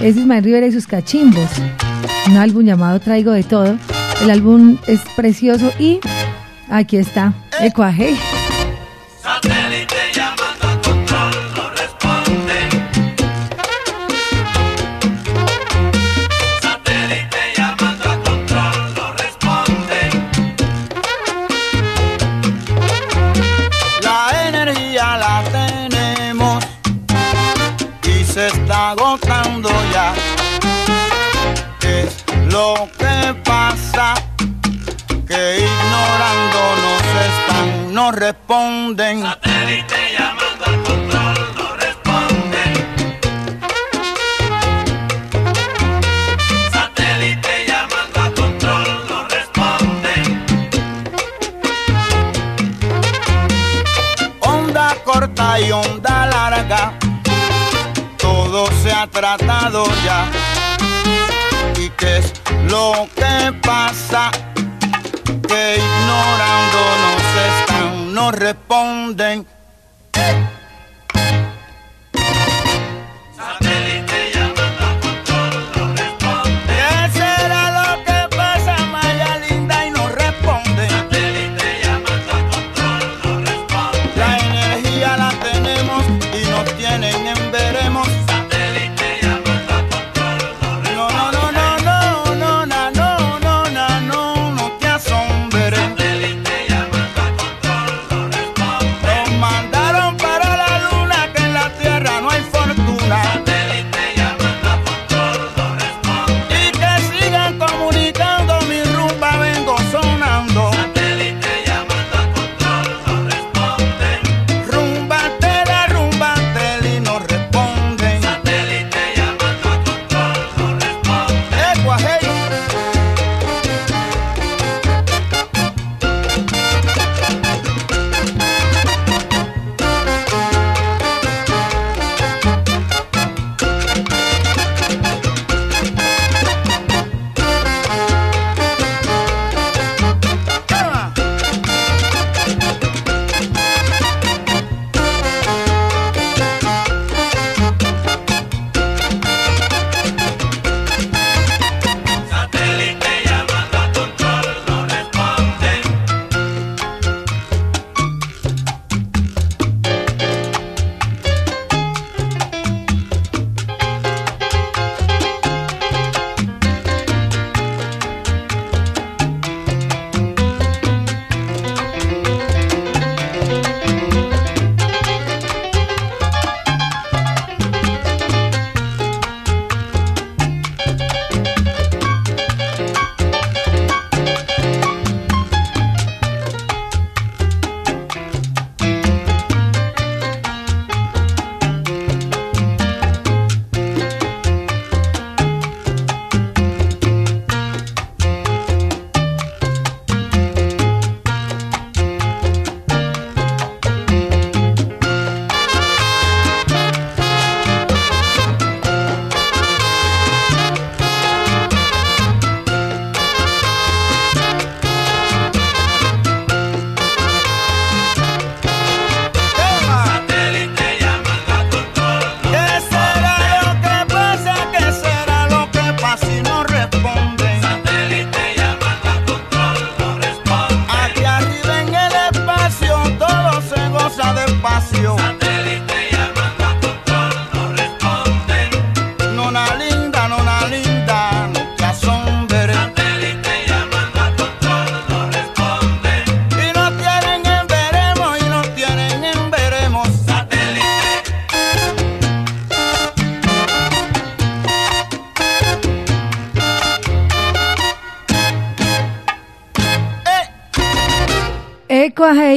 Es 0.00 0.16
Ismael 0.16 0.44
Rivera 0.44 0.68
y 0.68 0.72
sus 0.72 0.86
cachimbos. 0.86 1.50
Un 2.28 2.36
álbum 2.36 2.64
llamado 2.64 3.00
Traigo 3.00 3.32
de 3.32 3.42
Todo. 3.42 3.76
El 4.22 4.30
álbum 4.30 4.78
es 4.86 5.00
precioso 5.16 5.72
y 5.80 5.98
aquí 6.68 6.96
está, 6.96 7.34
Ecuaje. 7.60 8.14
Satélite 8.14 8.41
lo 32.62 32.88
que 33.00 33.34
pasa? 33.42 34.14
Que 35.28 35.42
ignorándonos 35.66 37.02
están, 37.28 37.94
no 37.96 38.12
responden. 38.12 39.22
Satélite 39.22 40.00
llamando 40.16 40.64
al 40.70 40.78
control, 40.88 41.38
no 41.58 41.66
responde. 41.84 42.62
Satélite 46.76 47.54
llamando 47.70 48.18
a 48.26 48.28
control, 48.42 48.88
no 49.10 49.18
responde. 49.36 50.14
Onda 54.40 54.86
corta 55.04 55.60
y 55.60 55.72
onda 55.72 56.26
larga, 56.26 56.92
todo 58.18 58.68
se 58.82 58.92
ha 58.92 59.06
tratado 59.08 59.84
ya. 60.04 60.41
¿Y 62.72 62.74
qué 62.74 62.78
es 62.78 62.80
lo 62.80 63.06
que 63.14 63.52
pasa? 63.60 64.30
Que 65.46 65.76
ignorándonos 65.76 67.22
están, 67.60 68.14
no 68.14 68.30
responden. 68.30 69.46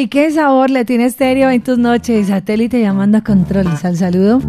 Qué 0.07 0.31
sabor 0.31 0.69
le 0.69 0.85
tiene 0.85 1.05
estéreo 1.05 1.49
en 1.49 1.61
tus 1.61 1.77
noches. 1.77 2.27
Satélite 2.27 2.79
llamando 2.79 3.17
a 3.17 3.21
control. 3.21 3.67
Al 3.83 3.97
saludo. 3.97 4.41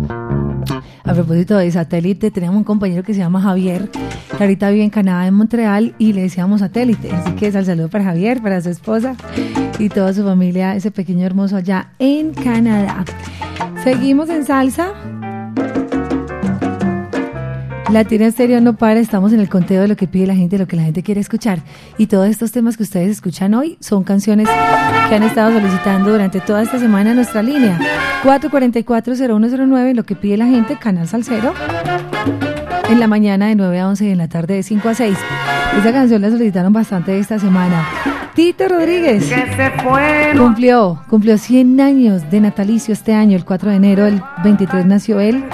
A 1.05 1.15
propósito 1.15 1.57
de 1.57 1.71
satélite, 1.71 2.33
tenemos 2.33 2.57
un 2.57 2.65
compañero 2.65 3.05
que 3.05 3.15
se 3.15 3.21
llama 3.21 3.41
Javier, 3.41 3.89
que 3.91 4.43
ahorita 4.43 4.71
vive 4.71 4.83
en 4.83 4.91
Canadá, 4.91 5.27
en 5.29 5.35
Montreal, 5.35 5.95
y 5.99 6.13
le 6.13 6.23
decíamos 6.23 6.61
satélite. 6.61 7.13
Así 7.13 7.31
que 7.33 7.47
es 7.47 7.55
al 7.55 7.65
saludo 7.65 7.89
para 7.89 8.03
Javier, 8.03 8.43
para 8.43 8.61
su 8.61 8.71
esposa 8.71 9.15
y 9.79 9.89
toda 9.89 10.13
su 10.13 10.25
familia, 10.25 10.75
ese 10.75 10.91
pequeño 10.91 11.25
hermoso 11.25 11.57
allá 11.57 11.91
en 12.01 12.35
Canadá. 12.35 13.05
Seguimos 13.85 14.29
en 14.31 14.45
salsa. 14.45 14.95
Latina 17.91 18.27
Estéreo 18.27 18.61
no 18.61 18.77
para, 18.77 18.99
estamos 18.99 19.33
en 19.33 19.39
el 19.39 19.49
conteo 19.49 19.81
de 19.81 19.89
lo 19.89 19.97
que 19.97 20.09
pide 20.09 20.27
la 20.27 20.35
gente, 20.35 20.59
lo 20.59 20.67
que 20.67 20.75
la 20.75 20.83
gente 20.83 21.05
quiere 21.05 21.21
escuchar. 21.21 21.61
Y 21.99 22.09
todos 22.09 22.29
estos 22.29 22.51
temas 22.51 22.77
que 22.77 22.83
ustedes 22.83 23.11
escuchan 23.11 23.55
hoy 23.55 23.79
son 23.81 24.03
canciones 24.03 24.49
que 25.09 25.15
han 25.15 25.23
estado 25.23 25.53
solicitando 25.53 26.11
durante 26.11 26.41
toda 26.41 26.63
esta 26.63 26.81
semana 26.81 27.11
en 27.11 27.17
nuestra 27.17 27.43
línea. 27.43 27.79
444-0109, 28.25 29.95
lo 29.95 30.05
que 30.05 30.17
pide 30.17 30.37
la 30.37 30.47
gente, 30.47 30.77
Canal 30.77 31.07
Salcero. 31.07 31.55
En 32.91 32.99
la 32.99 33.07
mañana 33.07 33.47
de 33.47 33.55
9 33.55 33.79
a 33.79 33.89
11 33.89 34.05
y 34.07 34.11
en 34.11 34.19
la 34.19 34.29
tarde 34.29 34.55
de 34.55 34.63
5 34.65 34.89
a 34.89 34.95
6. 34.95 35.19
Esta 35.79 35.93
canción 35.93 36.23
la 36.23 36.31
solicitaron 36.31 36.73
bastante 36.73 37.17
esta 37.19 37.39
semana. 37.39 37.87
Tito 38.35 38.69
Rodríguez 38.69 39.33
cumplió, 40.37 41.03
cumplió 41.09 41.39
100 41.39 41.81
años 41.81 42.31
de 42.31 42.41
natalicio 42.41 42.93
este 42.93 43.15
año, 43.15 43.37
el 43.37 43.45
4 43.45 43.71
de 43.71 43.77
enero, 43.77 44.07
el 44.07 44.21
23 44.43 44.85
nació 44.87 45.21
él. 45.21 45.45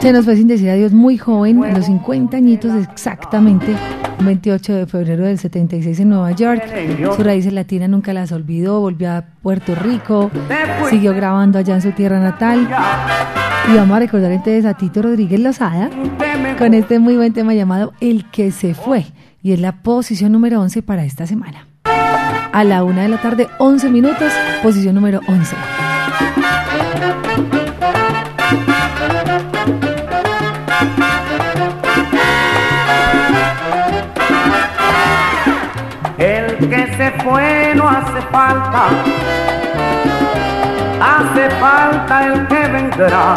Se 0.00 0.12
nos 0.12 0.24
fue 0.24 0.36
sin 0.36 0.46
decir 0.46 0.70
adiós 0.70 0.92
muy 0.92 1.18
joven, 1.18 1.64
a 1.64 1.72
los 1.72 1.86
50 1.86 2.36
añitos 2.36 2.72
exactamente, 2.74 3.74
un 4.20 4.26
28 4.26 4.74
de 4.74 4.86
febrero 4.86 5.24
del 5.24 5.38
76 5.38 5.98
en 6.00 6.10
Nueva 6.10 6.32
York. 6.32 6.62
Sus 7.14 7.24
raíces 7.24 7.52
latinas 7.52 7.88
nunca 7.88 8.12
las 8.12 8.30
olvidó, 8.30 8.80
volvió 8.80 9.10
a 9.10 9.24
Puerto 9.42 9.74
Rico, 9.74 10.30
siguió 10.90 11.14
grabando 11.14 11.58
allá 11.58 11.74
en 11.74 11.82
su 11.82 11.92
tierra 11.92 12.20
natal. 12.20 12.68
Y 13.72 13.76
vamos 13.76 13.96
a 13.96 14.00
recordar 14.00 14.30
entonces 14.30 14.64
a 14.64 14.74
Tito 14.74 15.02
Rodríguez 15.02 15.40
Lozada 15.40 15.90
con 16.58 16.74
este 16.74 16.98
muy 17.00 17.16
buen 17.16 17.32
tema 17.32 17.54
llamado 17.54 17.92
El 18.00 18.30
que 18.30 18.52
se 18.52 18.74
fue. 18.74 19.06
Y 19.42 19.52
es 19.52 19.60
la 19.60 19.82
posición 19.82 20.32
número 20.32 20.60
11 20.60 20.82
para 20.82 21.04
esta 21.04 21.26
semana. 21.26 21.66
A 22.52 22.64
la 22.64 22.84
una 22.84 23.02
de 23.02 23.08
la 23.08 23.20
tarde, 23.20 23.48
11 23.58 23.90
minutos, 23.90 24.32
posición 24.62 24.94
número 24.94 25.20
11. 25.26 25.56
Se 36.96 37.10
fue 37.22 37.72
no 37.74 37.88
hace 37.88 38.22
falta, 38.32 38.86
hace 41.00 41.50
falta 41.60 42.26
el 42.26 42.46
que 42.46 42.68
vendrá. 42.68 43.34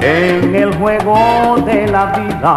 En 0.00 0.54
el 0.54 0.74
juego 0.76 1.62
de 1.66 1.86
la 1.88 2.06
vida, 2.06 2.56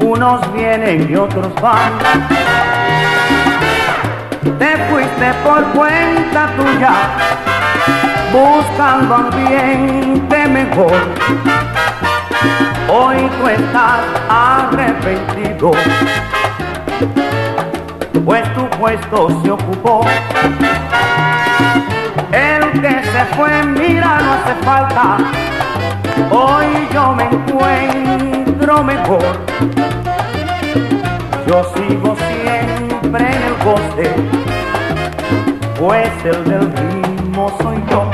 unos 0.00 0.52
vienen 0.52 1.10
y 1.10 1.16
otros 1.16 1.52
van. 1.60 1.92
Te 4.58 4.76
fuiste 4.88 5.32
por 5.42 5.64
cuenta 5.72 6.48
tuya, 6.56 6.94
buscando 8.32 9.14
ambiente 9.16 10.46
mejor. 10.46 11.75
Hoy 12.88 13.28
tú 13.40 13.48
estás 13.48 14.00
arrepentido, 14.28 15.72
pues 18.24 18.54
tu 18.54 18.68
puesto 18.78 19.42
se 19.42 19.50
ocupó. 19.50 20.04
El 22.32 22.80
que 22.80 23.02
se 23.04 23.24
fue, 23.36 23.64
mira, 23.64 24.20
no 24.20 24.32
hace 24.34 24.54
falta. 24.64 25.18
Hoy 26.30 26.66
yo 26.92 27.12
me 27.12 27.24
encuentro 27.24 28.84
mejor. 28.84 29.24
Yo 31.46 31.64
sigo 31.74 32.16
siempre 32.16 33.24
en 33.26 33.42
el 33.42 33.54
goce, 33.64 34.14
pues 35.78 36.10
el 36.24 36.44
del 36.44 36.72
ritmo 36.72 37.52
soy 37.60 37.76
yo. 37.90 38.10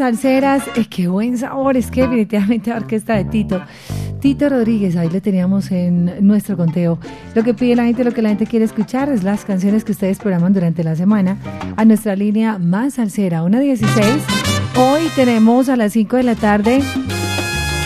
Salseras. 0.00 0.62
Eh, 0.76 0.86
qué 0.88 1.08
buen 1.08 1.38
sabor, 1.38 1.76
es 1.76 1.90
que 1.90 2.02
definitivamente 2.02 2.70
la 2.70 2.76
orquesta 2.76 3.14
de 3.14 3.24
Tito. 3.24 3.60
Tito 4.20 4.48
Rodríguez, 4.48 4.96
ahí 4.96 5.08
le 5.08 5.20
teníamos 5.20 5.70
en 5.70 6.26
nuestro 6.26 6.56
conteo. 6.56 6.98
Lo 7.34 7.44
que 7.44 7.54
pide 7.54 7.76
la 7.76 7.84
gente, 7.84 8.02
lo 8.02 8.12
que 8.12 8.22
la 8.22 8.30
gente 8.30 8.46
quiere 8.46 8.64
escuchar 8.64 9.08
es 9.10 9.22
las 9.22 9.44
canciones 9.44 9.84
que 9.84 9.92
ustedes 9.92 10.18
programan 10.18 10.52
durante 10.52 10.82
la 10.82 10.96
semana 10.96 11.36
a 11.76 11.84
nuestra 11.84 12.16
línea 12.16 12.58
más 12.58 12.94
salsera, 12.94 13.42
una 13.42 13.60
16. 13.60 14.06
Hoy 14.76 15.02
tenemos 15.14 15.68
a 15.68 15.76
las 15.76 15.92
5 15.92 16.16
de 16.16 16.22
la 16.22 16.34
tarde 16.34 16.80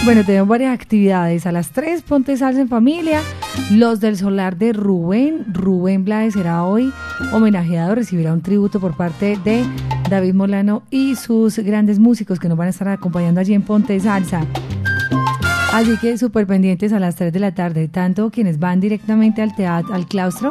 bueno, 0.05 0.23
tenemos 0.23 0.49
varias 0.49 0.75
actividades. 0.75 1.47
A 1.47 1.53
las 1.53 1.71
3, 1.71 2.03
Ponte 2.03 2.37
Salsa 2.37 2.61
en 2.61 2.69
Familia. 2.69 3.23
Los 3.71 4.01
del 4.01 4.19
Solar 4.19 4.59
de 4.59 4.75
Rubén. 4.75 5.47
Rubén 5.51 6.05
Blades 6.05 6.35
será 6.35 6.65
hoy 6.65 6.93
homenajeado. 7.33 7.95
Recibirá 7.95 8.35
un 8.35 8.43
tributo 8.43 8.81
por 8.81 8.95
parte 8.99 9.39
de 9.45 9.65
David 10.15 10.35
Molano 10.35 10.85
y 10.91 11.17
sus 11.17 11.59
grandes 11.59 11.99
músicos 11.99 12.39
que 12.39 12.49
nos 12.49 12.57
van 12.57 12.69
a 12.69 12.71
estar 12.71 12.87
acompañando 12.87 13.41
allí 13.41 13.53
en 13.53 13.63
Ponte 13.63 13.99
Salsa. 13.99 14.47
Así 15.73 15.97
que 15.97 16.17
súper 16.19 16.47
pendientes 16.47 16.93
a 16.93 17.01
las 17.01 17.17
3 17.17 17.33
de 17.33 17.41
la 17.41 17.53
tarde, 17.53 17.89
tanto 17.89 18.31
quienes 18.31 18.61
van 18.61 18.79
directamente 18.79 19.43
al 19.43 19.57
teatro, 19.57 19.93
al 19.93 20.07
claustro, 20.07 20.51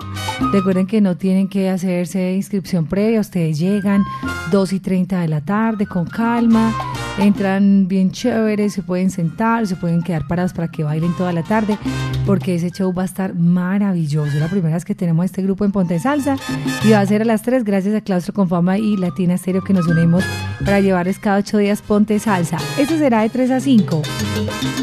recuerden 0.52 0.86
que 0.86 1.00
no 1.00 1.16
tienen 1.16 1.48
que 1.48 1.70
hacerse 1.70 2.34
inscripción 2.34 2.88
previa, 2.88 3.22
ustedes 3.22 3.58
llegan 3.58 4.04
2 4.52 4.74
y 4.74 4.80
30 4.82 5.22
de 5.22 5.28
la 5.30 5.40
tarde 5.40 5.86
con 5.86 6.08
calma, 6.08 6.74
entran 7.18 7.88
bien 7.88 8.12
chéveres, 8.12 8.74
se 8.74 8.84
pueden 8.84 9.10
sentar, 9.10 9.68
se 9.68 9.76
pueden 9.76 10.02
quedar 10.02 10.28
parados 10.28 10.54
para 10.54 10.68
que 10.68 10.84
bailen 10.84 11.14
toda 11.16 11.32
la 11.34 11.44
tarde, 11.44 11.78
porque 12.26 12.56
ese 12.56 12.72
show 12.72 12.94
va 12.94 13.04
a 13.04 13.06
estar 13.06 13.36
maravilloso. 13.36 14.38
La 14.40 14.48
primera 14.48 14.76
vez 14.76 14.86
que 14.86 14.96
tenemos 14.96 15.26
este 15.26 15.42
grupo 15.42 15.66
en 15.66 15.72
Ponte 15.72 16.00
Salsa 16.00 16.38
y 16.84 16.92
va 16.92 17.00
a 17.00 17.06
ser 17.06 17.22
a 17.22 17.26
las 17.26 17.42
3 17.42 17.64
gracias 17.64 17.96
a 17.96 18.02
Claustro 18.02 18.34
con 18.34 18.50
Fama 18.50 18.78
y 18.78 18.98
Latina 18.98 19.38
Stereo 19.38 19.64
que 19.64 19.74
nos 19.74 19.88
unimos 19.88 20.24
para 20.64 20.80
llevarles 20.80 21.20
cada 21.20 21.38
8 21.38 21.58
días 21.58 21.82
Ponte 21.82 22.18
Salsa. 22.20 22.58
Eso 22.78 22.98
será 22.98 23.22
de 23.22 23.30
3 23.30 23.52
a 23.52 23.60
5. 23.60 24.02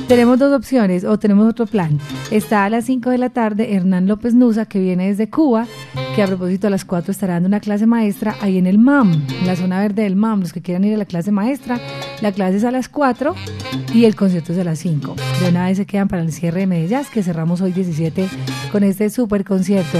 Tenemos 0.09 0.39
dos 0.39 0.52
opciones 0.52 1.05
o 1.05 1.19
tenemos 1.19 1.48
otro 1.48 1.66
plan. 1.66 1.98
Está 2.31 2.65
a 2.65 2.70
las 2.70 2.85
5 2.85 3.11
de 3.11 3.19
la 3.19 3.31
tarde 3.31 3.74
Hernán 3.74 4.09
López 4.09 4.35
Nusa, 4.35 4.66
que 4.66 4.81
viene 4.81 5.07
desde 5.07 5.31
Cuba, 5.31 5.66
que 6.16 6.23
a 6.23 6.27
propósito 6.27 6.66
a 6.66 6.70
las 6.70 6.85
4 6.85 7.12
estará 7.12 7.35
dando 7.35 7.47
una 7.47 7.61
clase 7.61 7.86
maestra 7.86 8.35
ahí 8.40 8.59
en 8.59 8.66
el 8.66 8.78
MAM, 8.78 9.12
en 9.12 9.47
la 9.47 9.57
zona 9.57 9.78
verde 9.81 10.02
del 10.02 10.16
MAM. 10.16 10.40
Los 10.40 10.52
que 10.52 10.62
quieran 10.62 10.85
ir 10.85 10.94
a 10.94 10.98
la 10.98 11.05
clase 11.05 11.31
maestra, 11.31 11.78
la 12.21 12.33
clase 12.33 12.59
es 12.59 12.65
a 12.65 12.71
las 12.71 12.89
4 12.89 13.35
y 13.95 14.05
el 14.05 14.15
concierto 14.15 14.53
es 14.53 14.59
a 14.59 14.65
las 14.65 14.79
5. 14.81 15.17
De 15.41 15.49
una 15.49 15.67
vez 15.67 15.79
se 15.79 15.87
quedan 15.87 16.09
para 16.09 16.23
el 16.23 16.33
cierre 16.33 16.61
de 16.61 16.67
Medellín, 16.67 17.01
que 17.13 17.23
cerramos 17.23 17.61
hoy 17.61 17.73
17 17.73 18.29
con 18.73 18.85
este 18.85 19.11
super 19.11 19.45
concierto. 19.45 19.99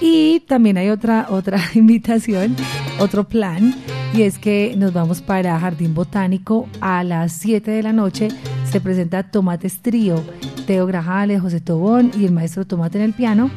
Y 0.00 0.40
también 0.40 0.78
hay 0.78 0.88
otra, 0.90 1.26
otra 1.30 1.60
invitación, 1.74 2.56
otro 2.98 3.28
plan, 3.28 3.74
y 4.12 4.22
es 4.22 4.38
que 4.38 4.74
nos 4.76 4.92
vamos 4.92 5.20
para 5.20 5.58
Jardín 5.58 5.94
Botánico 5.94 6.68
a 6.80 7.04
las 7.04 7.32
7 7.32 7.70
de 7.70 7.82
la 7.82 7.92
noche. 7.92 8.28
Se 8.70 8.80
presenta 8.80 9.30
Tomates 9.30 9.80
Trío, 9.80 10.22
Teo 10.70 10.86
Grajales, 10.86 11.40
José 11.40 11.60
Tobón 11.60 12.12
y 12.16 12.26
el 12.26 12.30
maestro 12.30 12.64
Tomate 12.64 12.98
en 12.98 13.02
el 13.02 13.12
piano. 13.12 13.50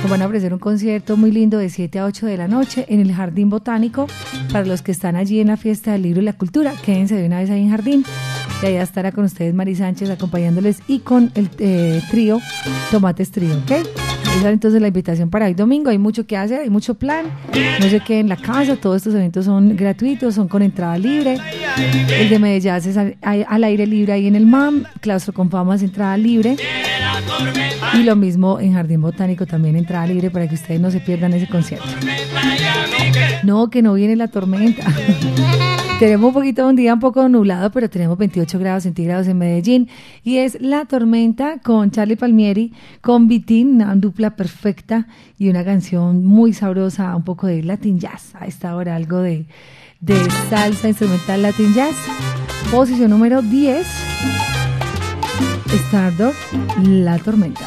Nos 0.00 0.10
van 0.10 0.22
a 0.22 0.26
ofrecer 0.26 0.54
un 0.54 0.58
concierto 0.58 1.14
muy 1.14 1.30
lindo 1.30 1.58
de 1.58 1.68
7 1.68 1.98
a 1.98 2.06
8 2.06 2.24
de 2.24 2.38
la 2.38 2.48
noche 2.48 2.86
en 2.88 3.00
el 3.00 3.12
Jardín 3.12 3.50
Botánico. 3.50 4.06
Para 4.50 4.64
los 4.64 4.80
que 4.80 4.90
están 4.90 5.14
allí 5.14 5.40
en 5.40 5.48
la 5.48 5.58
fiesta 5.58 5.92
del 5.92 6.00
libro 6.00 6.22
y 6.22 6.24
la 6.24 6.32
cultura, 6.32 6.72
quédense 6.82 7.16
de 7.16 7.26
una 7.26 7.40
vez 7.40 7.50
ahí 7.50 7.60
en 7.60 7.68
Jardín. 7.68 8.04
Y 8.62 8.66
allá 8.66 8.82
estará 8.82 9.12
con 9.12 9.24
ustedes 9.24 9.52
Mari 9.52 9.74
Sánchez 9.76 10.08
acompañándoles 10.08 10.78
y 10.88 11.00
con 11.00 11.32
el 11.34 11.50
eh, 11.58 12.00
trío 12.10 12.40
Tomates 12.90 13.30
Trío, 13.30 13.58
¿ok? 13.58 14.23
Esa 14.36 14.48
es 14.48 14.54
entonces 14.54 14.80
la 14.80 14.88
invitación 14.88 15.30
para 15.30 15.46
hoy 15.46 15.54
domingo. 15.54 15.90
Hay 15.90 15.98
mucho 15.98 16.26
que 16.26 16.36
hacer, 16.36 16.60
hay 16.60 16.70
mucho 16.70 16.94
plan. 16.94 17.26
No 17.80 17.88
se 17.88 18.00
queden 18.00 18.22
en 18.22 18.28
la 18.28 18.36
casa. 18.36 18.76
Todos 18.76 18.96
estos 18.98 19.14
eventos 19.14 19.44
son 19.44 19.76
gratuitos, 19.76 20.34
son 20.34 20.48
con 20.48 20.62
entrada 20.62 20.98
libre. 20.98 21.38
El 22.18 22.28
de 22.28 22.38
Medellín 22.38 22.74
es 22.74 22.96
al, 22.96 23.16
al 23.22 23.64
aire 23.64 23.86
libre 23.86 24.12
ahí 24.12 24.26
en 24.26 24.34
el 24.34 24.46
MAM. 24.46 24.84
Claustro 25.00 25.32
con 25.32 25.50
Fama 25.50 25.76
es 25.76 25.82
entrada 25.82 26.16
libre. 26.16 26.56
Y 27.94 28.02
lo 28.02 28.16
mismo 28.16 28.58
en 28.60 28.74
Jardín 28.74 29.00
Botánico 29.00 29.46
también 29.46 29.76
entrada 29.76 30.06
libre 30.06 30.30
para 30.30 30.48
que 30.48 30.54
ustedes 30.54 30.80
no 30.80 30.90
se 30.90 31.00
pierdan 31.00 31.32
ese 31.32 31.46
concierto. 31.46 31.86
No, 33.42 33.70
que 33.70 33.82
no 33.82 33.94
viene 33.94 34.16
la 34.16 34.28
tormenta. 34.28 34.84
tenemos 35.98 36.28
un 36.28 36.34
poquito 36.34 36.66
un 36.66 36.76
día 36.76 36.94
un 36.94 37.00
poco 37.00 37.28
nublado, 37.28 37.70
pero 37.70 37.88
tenemos 37.88 38.18
28 38.18 38.58
grados 38.58 38.82
centígrados 38.82 39.26
en 39.28 39.38
Medellín. 39.38 39.88
Y 40.22 40.38
es 40.38 40.60
La 40.60 40.84
Tormenta 40.86 41.58
con 41.62 41.90
Charlie 41.90 42.16
Palmieri, 42.16 42.72
con 43.00 43.28
Vitín, 43.28 43.76
una 43.76 43.94
dupla 43.94 44.36
perfecta 44.36 45.06
y 45.38 45.48
una 45.48 45.64
canción 45.64 46.24
muy 46.24 46.52
sabrosa, 46.52 47.14
un 47.14 47.24
poco 47.24 47.46
de 47.46 47.62
Latin 47.62 47.98
Jazz. 47.98 48.34
A 48.34 48.46
esta 48.46 48.74
hora 48.76 48.96
algo 48.96 49.18
de, 49.18 49.46
de 50.00 50.16
salsa 50.50 50.88
instrumental 50.88 51.42
Latin 51.42 51.72
Jazz. 51.74 51.96
Posición 52.70 53.10
número 53.10 53.40
10. 53.42 54.43
Stardust, 55.78 56.36
La 56.84 57.18
Tormenta. 57.18 57.64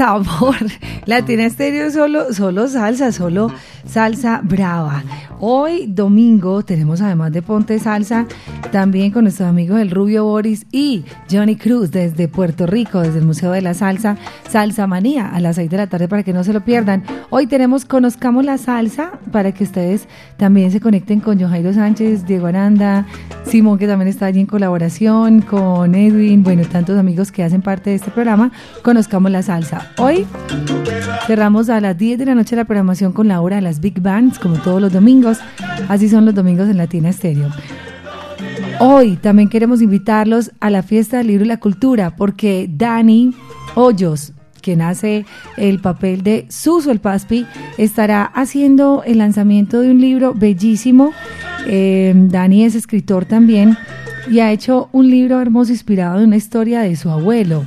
Sabor! 0.00 0.56
Latina 1.04 1.44
Estéreo 1.44 1.90
solo, 1.90 2.32
solo 2.32 2.68
salsa, 2.68 3.12
solo 3.12 3.52
salsa 3.84 4.40
brava. 4.42 5.02
Hoy, 5.42 5.86
domingo, 5.86 6.62
tenemos 6.62 7.00
además 7.00 7.32
de 7.32 7.40
Ponte 7.40 7.78
Salsa, 7.78 8.26
también 8.72 9.10
con 9.10 9.24
nuestros 9.24 9.48
amigos 9.48 9.80
el 9.80 9.90
Rubio 9.90 10.22
Boris 10.24 10.66
y 10.70 11.02
Johnny 11.30 11.56
Cruz 11.56 11.90
desde 11.90 12.28
Puerto 12.28 12.66
Rico, 12.66 13.00
desde 13.00 13.20
el 13.20 13.24
Museo 13.24 13.52
de 13.52 13.62
la 13.62 13.72
Salsa, 13.72 14.18
Salsa 14.50 14.86
Manía, 14.86 15.30
a 15.30 15.40
las 15.40 15.56
6 15.56 15.70
de 15.70 15.76
la 15.78 15.86
tarde 15.86 16.08
para 16.08 16.24
que 16.24 16.34
no 16.34 16.44
se 16.44 16.52
lo 16.52 16.60
pierdan. 16.62 17.04
Hoy 17.30 17.46
tenemos 17.46 17.86
Conozcamos 17.86 18.44
la 18.44 18.58
Salsa 18.58 19.12
para 19.32 19.52
que 19.52 19.64
ustedes 19.64 20.08
también 20.36 20.72
se 20.72 20.80
conecten 20.80 21.20
con 21.20 21.40
Johairo 21.40 21.72
Sánchez, 21.72 22.26
Diego 22.26 22.46
Aranda, 22.46 23.06
Simón 23.46 23.78
que 23.78 23.86
también 23.86 24.08
está 24.08 24.26
allí 24.26 24.40
en 24.40 24.46
colaboración, 24.46 25.40
con 25.40 25.94
Edwin, 25.94 26.42
bueno, 26.42 26.64
tantos 26.70 26.98
amigos 26.98 27.32
que 27.32 27.44
hacen 27.44 27.62
parte 27.62 27.88
de 27.88 27.96
este 27.96 28.10
programa. 28.10 28.52
Conozcamos 28.82 29.30
la 29.30 29.42
Salsa. 29.42 29.90
Hoy 29.96 30.26
cerramos 31.26 31.70
a 31.70 31.80
las 31.80 31.96
10 31.96 32.18
de 32.18 32.26
la 32.26 32.34
noche 32.34 32.56
la 32.56 32.66
programación 32.66 33.12
con 33.12 33.26
la 33.26 33.40
hora 33.40 33.56
de 33.56 33.62
las 33.62 33.80
Big 33.80 34.02
Bands, 34.02 34.38
como 34.38 34.56
todos 34.56 34.82
los 34.82 34.92
domingos. 34.92 35.29
Así 35.88 36.08
son 36.08 36.24
los 36.24 36.34
domingos 36.34 36.68
en 36.68 36.76
Latina 36.76 37.10
Estéreo. 37.10 37.48
Hoy 38.78 39.16
también 39.16 39.48
queremos 39.48 39.82
invitarlos 39.82 40.52
a 40.60 40.70
la 40.70 40.82
fiesta 40.82 41.18
del 41.18 41.26
libro 41.26 41.44
y 41.44 41.48
la 41.48 41.60
cultura, 41.60 42.16
porque 42.16 42.66
Dani 42.70 43.34
Hoyos, 43.74 44.32
quien 44.62 44.80
hace 44.80 45.26
el 45.56 45.80
papel 45.80 46.22
de 46.22 46.46
Suso 46.48 46.90
el 46.90 47.00
Paspi, 47.00 47.46
estará 47.76 48.24
haciendo 48.24 49.02
el 49.04 49.18
lanzamiento 49.18 49.80
de 49.80 49.90
un 49.90 50.00
libro 50.00 50.32
bellísimo. 50.34 51.12
Eh, 51.66 52.14
Dani 52.14 52.64
es 52.64 52.74
escritor 52.74 53.26
también 53.26 53.76
y 54.28 54.40
ha 54.40 54.52
hecho 54.52 54.88
un 54.92 55.10
libro 55.10 55.40
hermoso 55.40 55.72
inspirado 55.72 56.18
en 56.18 56.26
una 56.26 56.36
historia 56.36 56.80
de 56.80 56.96
su 56.96 57.10
abuelo. 57.10 57.64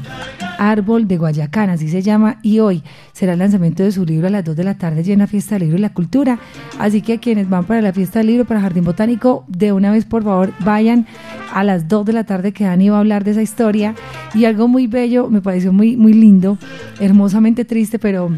Árbol 0.59 1.07
de 1.07 1.17
Guayacán, 1.17 1.69
así 1.69 1.89
se 1.89 2.01
llama, 2.01 2.37
y 2.41 2.59
hoy 2.59 2.83
será 3.11 3.33
el 3.33 3.39
lanzamiento 3.39 3.83
de 3.83 3.91
su 3.91 4.05
libro 4.05 4.27
a 4.27 4.29
las 4.29 4.45
2 4.45 4.55
de 4.55 4.63
la 4.63 4.75
tarde, 4.75 5.03
llena 5.03 5.27
fiesta 5.27 5.55
del 5.55 5.63
libro 5.63 5.77
y 5.77 5.81
la 5.81 5.93
cultura. 5.93 6.39
Así 6.79 7.01
que 7.01 7.19
quienes 7.19 7.49
van 7.49 7.65
para 7.65 7.81
la 7.81 7.91
fiesta 7.91 8.19
del 8.19 8.27
libro, 8.27 8.45
para 8.45 8.61
Jardín 8.61 8.83
Botánico, 8.83 9.45
de 9.47 9.73
una 9.73 9.91
vez 9.91 10.05
por 10.05 10.23
favor 10.23 10.53
vayan 10.59 11.05
a 11.53 11.63
las 11.63 11.87
2 11.87 12.05
de 12.05 12.13
la 12.13 12.23
tarde 12.23 12.53
que 12.53 12.63
Dani 12.63 12.89
va 12.89 12.97
a 12.97 12.99
hablar 12.99 13.23
de 13.23 13.31
esa 13.31 13.41
historia. 13.41 13.95
Y 14.33 14.45
algo 14.45 14.67
muy 14.67 14.87
bello, 14.87 15.29
me 15.29 15.41
pareció 15.41 15.73
muy, 15.73 15.97
muy 15.97 16.13
lindo, 16.13 16.57
hermosamente 16.99 17.65
triste, 17.65 17.99
pero 17.99 18.29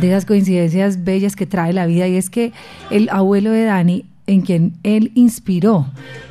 de 0.00 0.08
esas 0.08 0.24
coincidencias 0.24 1.04
bellas 1.04 1.36
que 1.36 1.46
trae 1.46 1.72
la 1.72 1.86
vida, 1.86 2.08
y 2.08 2.16
es 2.16 2.30
que 2.30 2.52
el 2.90 3.08
abuelo 3.10 3.50
de 3.50 3.64
Dani, 3.64 4.06
en 4.32 4.42
quien 4.42 4.72
él 4.82 5.12
inspiró 5.14 5.86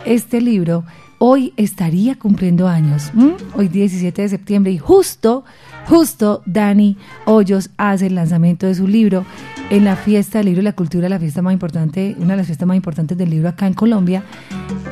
este 0.05 0.41
libro, 0.41 0.83
hoy 1.19 1.53
estaría 1.55 2.17
cumpliendo 2.17 2.67
años, 2.67 3.11
hoy 3.55 3.67
17 3.67 4.23
de 4.23 4.29
septiembre, 4.29 4.71
y 4.71 4.77
justo, 4.77 5.45
justo 5.85 6.41
Dani 6.45 6.97
Hoyos 7.25 7.69
hace 7.77 8.07
el 8.07 8.15
lanzamiento 8.15 8.67
de 8.67 8.75
su 8.75 8.87
libro 8.87 9.25
en 9.69 9.85
la 9.85 9.95
fiesta 9.95 10.39
del 10.39 10.47
libro 10.47 10.61
y 10.61 10.65
la 10.65 10.73
cultura, 10.73 11.07
la 11.07 11.19
fiesta 11.19 11.41
más 11.41 11.53
importante, 11.53 12.15
una 12.19 12.33
de 12.33 12.37
las 12.37 12.47
fiestas 12.47 12.67
más 12.67 12.75
importantes 12.75 13.17
del 13.17 13.29
libro 13.29 13.49
acá 13.49 13.67
en 13.67 13.73
Colombia. 13.73 14.23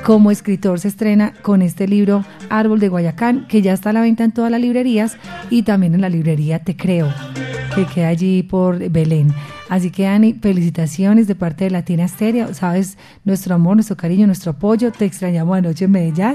Como 0.06 0.32
escritor 0.32 0.80
se 0.80 0.88
estrena 0.88 1.34
con 1.42 1.62
este 1.62 1.88
libro 1.88 2.24
Árbol 2.50 2.80
de 2.80 2.88
Guayacán, 2.88 3.46
que 3.48 3.62
ya 3.62 3.74
está 3.74 3.90
a 3.90 3.94
la 3.94 4.02
venta 4.02 4.24
en 4.24 4.32
todas 4.32 4.50
las 4.50 4.62
librerías 4.62 5.18
y 5.50 5.64
también 5.64 5.96
en 5.96 6.02
la 6.02 6.10
librería 6.10 6.60
Te 6.60 6.78
Creo, 6.78 7.14
que 7.76 7.86
queda 7.86 8.08
allí 8.08 8.44
por 8.44 8.80
Belén. 8.90 9.34
Así 9.70 9.92
que 9.92 10.04
Dani, 10.04 10.34
felicitaciones 10.34 11.28
de 11.28 11.36
parte 11.36 11.66
de 11.66 11.70
Latina 11.70 12.08
Stereo. 12.08 12.54
Sabes 12.56 12.98
nuestro 13.24 13.54
amor, 13.54 13.76
nuestro 13.76 13.96
cariño, 13.96 14.26
nuestro 14.26 14.52
apoyo. 14.52 14.92
Te 14.92 15.06
extrañamos 15.06 15.56
anoche 15.56 15.86
en 15.86 15.92
Medellín, 15.92 16.34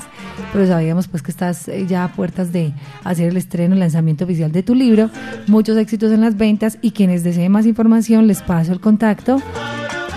pero 0.53 0.67
sabíamos 0.69 1.09
pues 1.09 1.23
que 1.23 1.33
estás 1.33 1.67
eh, 1.67 1.85
ya 1.87 2.05
a 2.05 2.13
puertas 2.13 2.53
de 2.53 2.73
hacer 3.03 3.31
el 3.31 3.37
estreno, 3.37 3.75
el 3.75 3.81
lanzamiento 3.81 4.25
oficial 4.25 4.44
de 4.53 4.63
tu 4.63 4.75
libro. 4.75 5.11
Muchos 5.47 5.77
éxitos 5.77 6.13
en 6.13 6.21
las 6.21 6.37
ventas 6.37 6.79
y 6.83 6.93
quienes 6.93 7.25
deseen 7.25 7.53
más 7.53 7.67
información 7.67 8.27
les 8.27 8.43
paso 8.43 8.73
el 8.73 8.81
contacto 8.81 9.41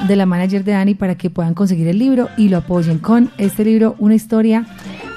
de 0.07 0.15
la 0.15 0.25
manager 0.25 0.63
de 0.63 0.73
Dani 0.73 0.93
para 0.93 1.15
que 1.15 1.29
puedan 1.29 1.53
conseguir 1.53 1.87
el 1.87 1.97
libro 1.97 2.29
y 2.37 2.49
lo 2.49 2.57
apoyen 2.57 2.99
con 2.99 3.31
este 3.37 3.65
libro, 3.65 3.95
una 3.97 4.13
historia 4.15 4.65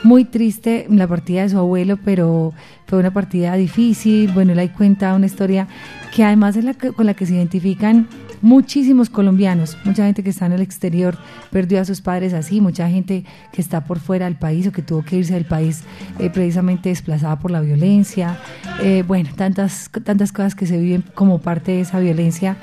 muy 0.02 0.24
triste, 0.24 0.86
la 0.88 1.06
partida 1.06 1.42
de 1.42 1.50
su 1.50 1.58
abuelo, 1.58 1.98
pero 2.02 2.54
fue 2.86 2.98
una 2.98 3.12
partida 3.12 3.54
difícil. 3.56 4.32
Bueno, 4.32 4.52
él 4.52 4.58
ahí 4.58 4.70
cuenta 4.70 5.14
una 5.14 5.26
historia 5.26 5.68
que 6.14 6.24
además 6.24 6.56
es 6.56 6.64
la 6.64 6.72
que- 6.72 6.92
con 6.92 7.04
la 7.04 7.12
que 7.12 7.26
se 7.26 7.34
identifican 7.34 8.08
muchísimos 8.42 9.10
colombianos, 9.10 9.76
mucha 9.84 10.04
gente 10.04 10.22
que 10.22 10.30
está 10.30 10.46
en 10.46 10.52
el 10.52 10.62
exterior 10.62 11.16
perdió 11.50 11.80
a 11.80 11.84
sus 11.84 12.00
padres 12.00 12.32
así, 12.32 12.60
mucha 12.60 12.88
gente 12.88 13.24
que 13.52 13.60
está 13.60 13.84
por 13.84 13.98
fuera 13.98 14.26
del 14.26 14.36
país 14.36 14.66
o 14.66 14.72
que 14.72 14.82
tuvo 14.82 15.04
que 15.04 15.16
irse 15.16 15.34
del 15.34 15.44
país 15.44 15.82
eh, 16.18 16.30
precisamente 16.30 16.88
desplazada 16.88 17.38
por 17.38 17.50
la 17.50 17.60
violencia. 17.60 18.38
Eh, 18.82 19.04
bueno, 19.06 19.30
tantas, 19.36 19.90
tantas 20.04 20.32
cosas 20.32 20.54
que 20.54 20.66
se 20.66 20.78
viven 20.78 21.04
como 21.14 21.38
parte 21.38 21.72
de 21.72 21.80
esa 21.80 22.00
violencia 22.00 22.56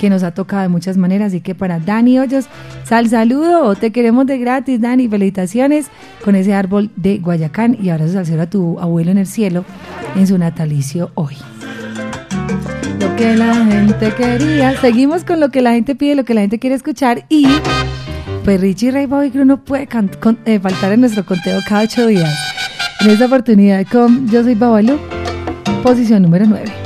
que 0.00 0.08
nos 0.08 0.22
ha 0.22 0.32
tocado 0.32 0.62
de 0.62 0.68
muchas 0.68 0.96
maneras. 0.96 1.28
Así 1.28 1.42
que 1.42 1.54
para 1.54 1.78
Dani 1.78 2.18
Hoyos, 2.18 2.46
sal 2.84 3.08
saludo, 3.08 3.74
te 3.74 3.92
queremos 3.92 4.26
de 4.26 4.38
gratis, 4.38 4.80
Dani, 4.80 5.08
felicitaciones 5.08 5.88
con 6.24 6.34
ese 6.34 6.54
árbol 6.54 6.90
de 6.96 7.18
Guayacán 7.18 7.76
y 7.80 7.90
abrazos 7.90 8.16
al 8.16 8.26
cielo 8.26 8.42
a 8.42 8.46
tu 8.50 8.80
abuelo 8.80 9.10
en 9.10 9.18
el 9.18 9.26
cielo 9.26 9.64
en 10.16 10.26
su 10.26 10.38
natalicio 10.38 11.10
hoy. 11.14 11.36
Que 13.20 13.36
la 13.36 13.54
gente 13.66 14.14
quería. 14.14 14.80
Seguimos 14.80 15.24
con 15.24 15.40
lo 15.40 15.50
que 15.50 15.60
la 15.60 15.72
gente 15.72 15.94
pide, 15.94 16.14
lo 16.14 16.24
que 16.24 16.32
la 16.32 16.40
gente 16.40 16.58
quiere 16.58 16.74
escuchar 16.74 17.26
y 17.28 17.46
pues 18.44 18.58
Richie 18.58 18.92
Ray 18.92 19.04
Bobby 19.04 19.30
Cruz 19.30 19.44
no 19.44 19.62
puede 19.62 19.86
eh, 20.46 20.58
faltar 20.58 20.92
en 20.92 21.00
nuestro 21.00 21.26
conteo 21.26 21.60
cada 21.68 21.82
ocho 21.82 22.06
días. 22.06 22.34
En 23.00 23.10
esta 23.10 23.26
oportunidad 23.26 23.86
con 23.92 24.26
Yo 24.26 24.42
Soy 24.42 24.54
Babalu, 24.54 24.98
posición 25.82 26.22
número 26.22 26.46
9. 26.48 26.79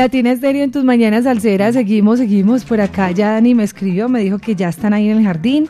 Latina 0.00 0.32
Estéreo 0.32 0.64
en 0.64 0.70
tus 0.70 0.82
mañanas 0.82 1.24
salseras, 1.24 1.74
seguimos, 1.74 2.20
seguimos 2.20 2.64
por 2.64 2.80
acá. 2.80 3.10
Ya 3.10 3.32
Dani 3.32 3.54
me 3.54 3.64
escribió, 3.64 4.08
me 4.08 4.20
dijo 4.20 4.38
que 4.38 4.54
ya 4.54 4.70
están 4.70 4.94
ahí 4.94 5.10
en 5.10 5.18
el 5.18 5.24
jardín, 5.24 5.68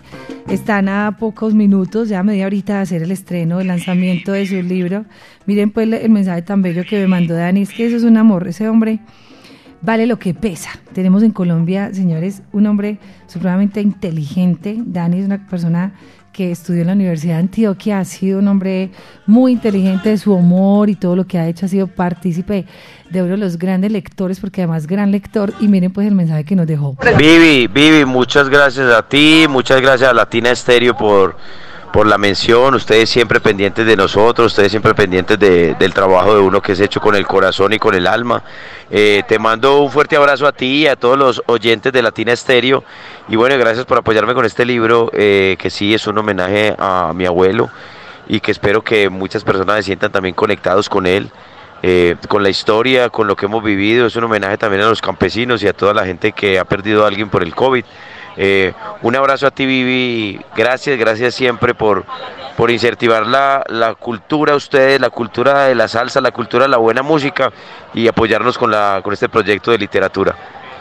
están 0.48 0.88
a 0.88 1.16
pocos 1.18 1.52
minutos, 1.52 2.08
ya 2.08 2.22
media 2.22 2.46
horita 2.46 2.74
de 2.74 2.78
hacer 2.82 3.02
el 3.02 3.10
estreno, 3.10 3.58
el 3.58 3.66
lanzamiento 3.66 4.30
de 4.30 4.46
su 4.46 4.62
libro. 4.62 5.04
Miren 5.46 5.72
pues 5.72 5.92
el 5.92 6.10
mensaje 6.10 6.42
tan 6.42 6.62
bello 6.62 6.84
que 6.88 7.00
me 7.00 7.08
mandó 7.08 7.34
Dani, 7.34 7.62
es 7.62 7.70
que 7.70 7.86
eso 7.86 7.96
es 7.96 8.04
un 8.04 8.16
amor, 8.16 8.46
ese 8.46 8.68
hombre 8.68 9.00
vale 9.82 10.06
lo 10.06 10.20
que 10.20 10.32
pesa. 10.32 10.70
Tenemos 10.92 11.24
en 11.24 11.32
Colombia, 11.32 11.92
señores, 11.92 12.42
un 12.52 12.68
hombre 12.68 13.00
supremamente 13.26 13.80
inteligente. 13.80 14.76
Dani 14.78 15.18
es 15.18 15.26
una 15.26 15.44
persona 15.48 15.94
que 16.32 16.52
estudió 16.52 16.82
en 16.82 16.86
la 16.86 16.92
Universidad 16.92 17.34
de 17.34 17.40
Antioquia, 17.40 17.98
ha 17.98 18.04
sido 18.04 18.38
un 18.38 18.48
hombre 18.48 18.90
muy 19.26 19.52
inteligente 19.52 20.10
de 20.10 20.18
su 20.18 20.32
humor 20.32 20.88
y 20.88 20.94
todo 20.94 21.16
lo 21.16 21.26
que 21.26 21.38
ha 21.38 21.48
hecho 21.48 21.66
ha 21.66 21.68
sido 21.68 21.88
partícipe 21.88 22.66
de 23.10 23.22
uno 23.22 23.32
de 23.32 23.36
los 23.38 23.58
grandes 23.58 23.90
lectores, 23.90 24.40
porque 24.40 24.62
además 24.62 24.86
gran 24.86 25.10
lector, 25.10 25.52
y 25.60 25.68
miren 25.68 25.92
pues 25.92 26.06
el 26.06 26.14
mensaje 26.14 26.44
que 26.44 26.54
nos 26.56 26.66
dejó. 26.66 26.96
Vivi, 27.18 27.66
Vivi, 27.66 28.04
muchas 28.04 28.48
gracias 28.48 28.92
a 28.92 29.02
ti, 29.02 29.46
muchas 29.48 29.80
gracias 29.80 30.10
a 30.10 30.14
Latina 30.14 30.50
Estéreo 30.50 30.96
por, 30.96 31.36
por 31.92 32.06
la 32.06 32.18
mención, 32.18 32.74
ustedes 32.74 33.10
siempre 33.10 33.40
pendientes 33.40 33.84
de 33.84 33.96
nosotros, 33.96 34.46
ustedes 34.52 34.70
siempre 34.70 34.94
pendientes 34.94 35.38
de- 35.40 35.74
del 35.74 35.92
trabajo 35.92 36.34
de 36.34 36.40
uno 36.40 36.62
que 36.62 36.72
es 36.72 36.80
hecho 36.80 37.00
con 37.00 37.16
el 37.16 37.26
corazón 37.26 37.72
y 37.72 37.78
con 37.80 37.94
el 37.96 38.06
alma. 38.06 38.44
Eh, 38.90 39.22
te 39.26 39.40
mando 39.40 39.80
un 39.82 39.90
fuerte 39.90 40.14
abrazo 40.14 40.46
a 40.46 40.52
ti 40.52 40.82
y 40.82 40.86
a 40.86 40.94
todos 40.94 41.18
los 41.18 41.42
oyentes 41.46 41.92
de 41.92 42.02
Latina 42.02 42.32
Estéreo, 42.32 42.84
y 43.28 43.34
bueno, 43.34 43.58
gracias 43.58 43.86
por 43.86 43.98
apoyarme 43.98 44.34
con 44.34 44.44
este 44.44 44.64
libro, 44.64 45.10
eh, 45.14 45.56
que 45.58 45.68
sí 45.68 45.92
es 45.94 46.06
un 46.06 46.16
homenaje 46.16 46.76
a 46.78 47.12
mi 47.12 47.26
abuelo, 47.26 47.70
y 48.28 48.38
que 48.38 48.52
espero 48.52 48.82
que 48.82 49.10
muchas 49.10 49.42
personas 49.42 49.78
se 49.78 49.82
sientan 49.82 50.12
también 50.12 50.36
conectados 50.36 50.88
con 50.88 51.06
él 51.06 51.28
eh, 51.82 52.16
con 52.28 52.42
la 52.42 52.50
historia, 52.50 53.08
con 53.08 53.26
lo 53.26 53.36
que 53.36 53.46
hemos 53.46 53.62
vivido. 53.62 54.06
Es 54.06 54.16
un 54.16 54.24
homenaje 54.24 54.58
también 54.58 54.82
a 54.82 54.88
los 54.88 55.00
campesinos 55.00 55.62
y 55.62 55.68
a 55.68 55.72
toda 55.72 55.94
la 55.94 56.04
gente 56.04 56.32
que 56.32 56.58
ha 56.58 56.64
perdido 56.64 57.04
a 57.04 57.08
alguien 57.08 57.28
por 57.28 57.42
el 57.42 57.54
COVID. 57.54 57.84
Eh, 58.36 58.72
un 59.02 59.16
abrazo 59.16 59.46
a 59.46 59.50
ti, 59.50 59.66
Vivi. 59.66 60.40
Gracias, 60.56 60.98
gracias 60.98 61.34
siempre 61.34 61.74
por, 61.74 62.04
por 62.56 62.70
incentivar 62.70 63.26
la, 63.26 63.64
la 63.68 63.94
cultura 63.94 64.54
ustedes, 64.54 65.00
la 65.00 65.10
cultura 65.10 65.64
de 65.64 65.74
la 65.74 65.88
salsa, 65.88 66.20
la 66.20 66.30
cultura 66.30 66.64
de 66.64 66.70
la 66.70 66.78
buena 66.78 67.02
música 67.02 67.50
y 67.92 68.08
apoyarnos 68.08 68.56
con, 68.56 68.70
la, 68.70 69.00
con 69.02 69.12
este 69.12 69.28
proyecto 69.28 69.70
de 69.70 69.78
literatura. 69.78 70.36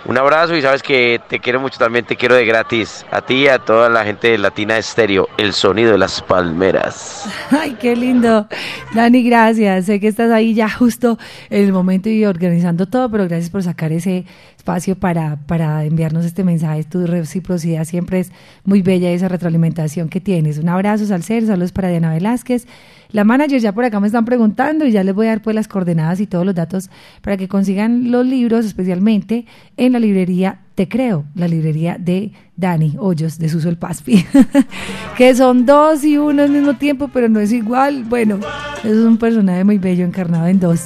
Un 0.06 0.18
abrazo 0.18 0.56
y 0.56 0.62
sabes 0.62 0.82
que 0.82 1.22
te 1.28 1.40
quiero 1.40 1.60
mucho 1.60 1.78
también, 1.78 2.06
te 2.06 2.16
quiero 2.16 2.36
de 2.36 2.46
gratis. 2.46 3.06
A 3.12 3.22
ti 3.22 3.44
y 3.44 3.48
a 3.48 3.60
toda 3.60 3.90
la 3.90 4.06
gente 4.06 4.30
de 4.30 4.38
Latina 4.38 4.78
Estéreo, 4.78 5.28
el 5.38 5.54
sonido 5.54 5.92
de 5.92 5.98
las 5.98 6.22
palmeras. 6.22 7.26
Ay, 7.52 7.76
qué 7.80 7.96
lindo. 7.96 8.48
Dani, 8.94 9.22
gracias. 9.22 9.86
Sé 9.86 10.00
que 10.00 10.08
estás 10.08 10.32
ahí 10.32 10.56
ya 10.56 10.68
justo 10.68 11.20
en 11.52 11.66
el 11.66 11.72
momento 11.72 12.10
y 12.10 12.26
organizando 12.26 12.88
todo, 12.88 13.10
pero 13.12 13.28
gracias 13.28 13.52
por 13.52 13.62
sacar 13.62 13.92
ese 13.92 14.26
espacio 14.58 14.96
para, 14.96 15.38
para 15.46 15.86
enviarnos 15.86 16.26
este 16.26 16.44
mensaje. 16.44 16.84
Tu 16.86 17.06
reciprocidad 17.06 17.86
siempre 17.86 18.20
es 18.20 18.32
muy 18.64 18.82
bella 18.82 19.12
esa 19.12 19.28
retroalimentación 19.28 20.10
que 20.10 20.20
tienes. 20.20 20.58
Un 20.58 20.70
abrazo, 20.70 21.06
Salcer, 21.06 21.46
saludos 21.46 21.72
para 21.72 21.90
Diana 21.90 22.14
Velázquez. 22.14 22.66
La 23.12 23.24
manager 23.24 23.60
ya 23.60 23.74
por 23.74 23.86
acá 23.86 24.00
me 24.00 24.08
están 24.08 24.26
preguntando 24.26 24.86
y 24.86 24.92
ya 24.92 25.04
les 25.04 25.14
voy 25.14 25.28
a 25.28 25.30
dar 25.30 25.42
pues 25.44 25.56
las 25.56 25.68
coordenadas 25.68 26.20
y 26.20 26.26
todos 26.26 26.46
los 26.46 26.56
datos 26.56 26.90
para 27.22 27.38
que 27.38 27.48
consigan 27.48 28.10
los 28.10 28.26
libros, 28.26 28.66
especialmente 28.66 29.46
en 29.78 29.94
la 29.94 30.00
librería 30.00 30.62
Te 30.80 30.88
Creo, 30.88 31.26
la 31.36 31.50
librería 31.50 31.98
de 32.00 32.32
Dani 32.56 32.96
Hoyos 33.00 33.38
de 33.38 33.50
Suso 33.50 33.68
el 33.68 33.76
Paspi, 33.76 34.26
que 35.18 35.36
son 35.36 35.66
dos 35.66 36.06
y 36.06 36.18
uno 36.18 36.44
al 36.44 36.52
mismo 36.52 36.78
tiempo, 36.78 37.10
pero 37.12 37.28
no 37.28 37.42
es 37.42 37.52
igual. 37.52 38.06
Bueno, 38.06 38.40
es 38.86 38.96
un 38.96 39.18
personaje 39.18 39.66
muy 39.66 39.78
bello 39.78 40.06
encarnado 40.06 40.48
en 40.48 40.58
dos. 40.58 40.86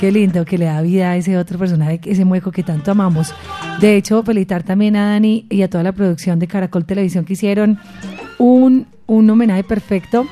Qué 0.00 0.10
lindo 0.10 0.44
que 0.44 0.58
le 0.58 0.64
da 0.64 0.82
vida 0.82 1.12
a 1.12 1.16
ese 1.16 1.38
otro 1.38 1.60
personaje, 1.60 2.00
ese 2.06 2.24
mueco 2.24 2.50
que 2.50 2.64
tanto 2.64 2.90
amamos. 2.90 3.32
De 3.80 3.94
hecho, 3.94 4.20
felicitar 4.24 4.64
también 4.64 4.96
a 4.96 5.10
Dani 5.10 5.46
y 5.48 5.62
a 5.62 5.70
toda 5.70 5.84
la 5.84 5.92
producción 5.92 6.40
de 6.40 6.48
Caracol 6.48 6.84
Televisión 6.84 7.24
que 7.24 7.34
hicieron 7.34 7.78
un, 8.36 8.88
un 9.06 9.30
homenaje 9.30 9.62
perfecto 9.62 10.26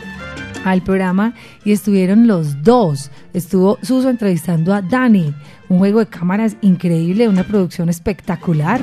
al 0.64 0.82
programa 0.82 1.34
y 1.64 1.72
estuvieron 1.72 2.26
los 2.26 2.62
dos. 2.62 3.10
Estuvo 3.32 3.78
Suso 3.82 4.10
entrevistando 4.10 4.74
a 4.74 4.82
Dani, 4.82 5.34
un 5.68 5.78
juego 5.78 6.00
de 6.00 6.06
cámaras 6.06 6.56
increíble, 6.60 7.28
una 7.28 7.44
producción 7.44 7.88
espectacular 7.88 8.80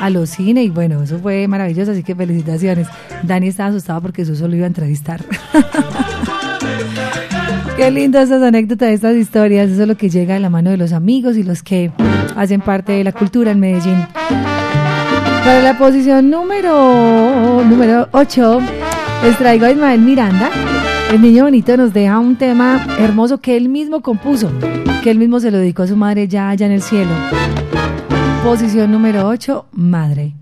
a 0.00 0.10
los 0.10 0.30
cine 0.30 0.64
y 0.64 0.68
bueno, 0.68 1.02
eso 1.02 1.18
fue 1.18 1.46
maravilloso, 1.48 1.92
así 1.92 2.02
que 2.02 2.14
felicitaciones. 2.14 2.88
Dani 3.22 3.48
estaba 3.48 3.68
asustado 3.70 4.00
porque 4.00 4.24
Suso 4.24 4.48
lo 4.48 4.56
iba 4.56 4.64
a 4.64 4.68
entrevistar. 4.68 5.24
Qué 7.76 7.90
lindo 7.90 8.20
estas 8.20 8.42
anécdotas, 8.42 8.90
estas 8.90 9.16
historias, 9.16 9.70
eso 9.70 9.82
es 9.82 9.88
lo 9.88 9.96
que 9.96 10.10
llega 10.10 10.34
de 10.34 10.40
la 10.40 10.50
mano 10.50 10.70
de 10.70 10.76
los 10.76 10.92
amigos 10.92 11.36
y 11.36 11.42
los 11.42 11.62
que 11.62 11.90
hacen 12.36 12.60
parte 12.60 12.92
de 12.92 13.04
la 13.04 13.12
cultura 13.12 13.52
en 13.52 13.60
Medellín. 13.60 14.06
Para 15.44 15.62
la 15.62 15.78
posición 15.78 16.30
número 16.30 17.62
número 17.64 18.08
8 18.12 18.60
les 19.24 19.38
traigo 19.38 19.66
a 19.66 19.70
Ismael 19.70 20.00
Miranda. 20.00 20.50
El 21.12 21.20
niño 21.20 21.44
bonito 21.44 21.76
nos 21.76 21.92
deja 21.92 22.18
un 22.18 22.36
tema 22.36 22.86
hermoso 22.98 23.38
que 23.38 23.54
él 23.54 23.68
mismo 23.68 24.00
compuso, 24.00 24.50
que 25.02 25.10
él 25.10 25.18
mismo 25.18 25.40
se 25.40 25.50
lo 25.50 25.58
dedicó 25.58 25.82
a 25.82 25.86
su 25.86 25.94
madre 25.94 26.26
ya 26.26 26.48
allá 26.48 26.64
en 26.64 26.72
el 26.72 26.80
cielo. 26.80 27.10
Posición 28.42 28.90
número 28.90 29.28
8, 29.28 29.66
Madre. 29.72 30.32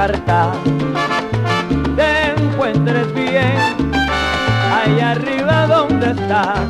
Carta 0.00 0.52
te 1.94 2.30
encuentres 2.30 3.12
bien 3.12 3.54
allá 4.80 5.10
arriba 5.10 5.66
donde 5.66 6.12
estás. 6.12 6.60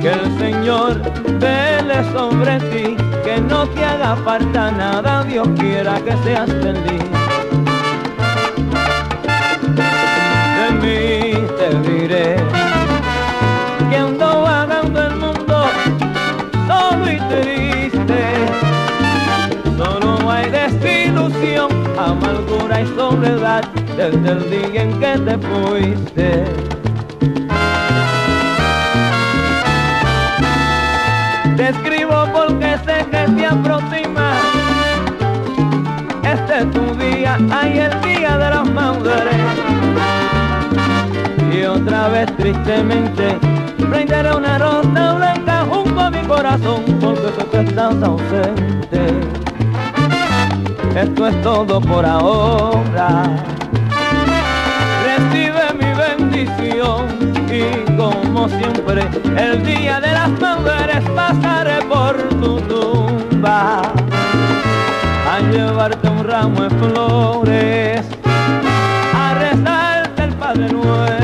Que 0.00 0.12
el 0.12 0.38
Señor 0.38 1.02
vele 1.40 1.98
sobre 2.12 2.60
ti, 2.70 2.96
que 3.24 3.40
no 3.40 3.66
te 3.70 3.84
haga 3.84 4.14
falta 4.24 4.70
nada, 4.70 5.24
Dios 5.24 5.48
quiera 5.58 6.00
que 6.04 6.16
seas 6.22 6.48
feliz. 6.62 7.10
De 10.58 10.66
mí 10.80 11.46
te 11.58 11.90
diré 11.90 12.73
y 22.80 22.86
soledad 22.96 23.64
desde 23.96 24.30
el 24.30 24.50
día 24.50 24.82
en 24.82 25.00
que 25.00 25.18
te 25.18 25.38
fuiste. 25.38 26.44
Te 31.56 31.68
escribo 31.68 32.26
porque 32.32 32.76
sé 32.84 33.06
que 33.10 33.32
te 33.36 33.46
aproxima. 33.46 34.32
Este 36.22 36.58
es 36.58 36.70
tu 36.72 36.94
día, 36.96 37.38
ay 37.52 37.78
el 37.78 38.00
día 38.02 38.38
de 38.38 38.50
las 38.50 38.70
madres. 38.70 39.36
Y 41.52 41.62
otra 41.64 42.08
vez 42.08 42.34
tristemente 42.36 43.38
prenderé 43.78 44.34
una 44.34 44.58
rosa 44.58 45.12
blanca 45.14 45.64
junto 45.70 46.00
a 46.00 46.10
mi 46.10 46.22
corazón 46.26 46.82
porque 47.00 47.46
que 47.50 47.60
estás 47.60 48.02
ausente. 48.02 49.53
Esto 50.96 51.26
es 51.26 51.42
todo 51.42 51.80
por 51.80 52.06
ahora. 52.06 53.24
Recibe 55.04 55.74
mi 55.74 55.92
bendición 55.92 57.34
y 57.50 57.96
como 57.96 58.48
siempre 58.48 59.02
el 59.36 59.64
día 59.64 60.00
de 60.00 60.12
las 60.12 60.30
madres 60.40 61.02
pasaré 61.16 61.82
por 61.86 62.16
tu 62.40 62.60
tumba 62.60 63.82
a 63.82 65.40
llevarte 65.50 66.08
un 66.08 66.24
ramo 66.24 66.62
de 66.62 66.70
flores 66.70 68.06
a 69.14 69.34
rezarte 69.34 70.22
el 70.22 70.34
Padre 70.34 70.68
Nuestro 70.68 71.23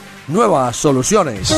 nuevas 0.27 0.75
soluciones. 0.75 1.55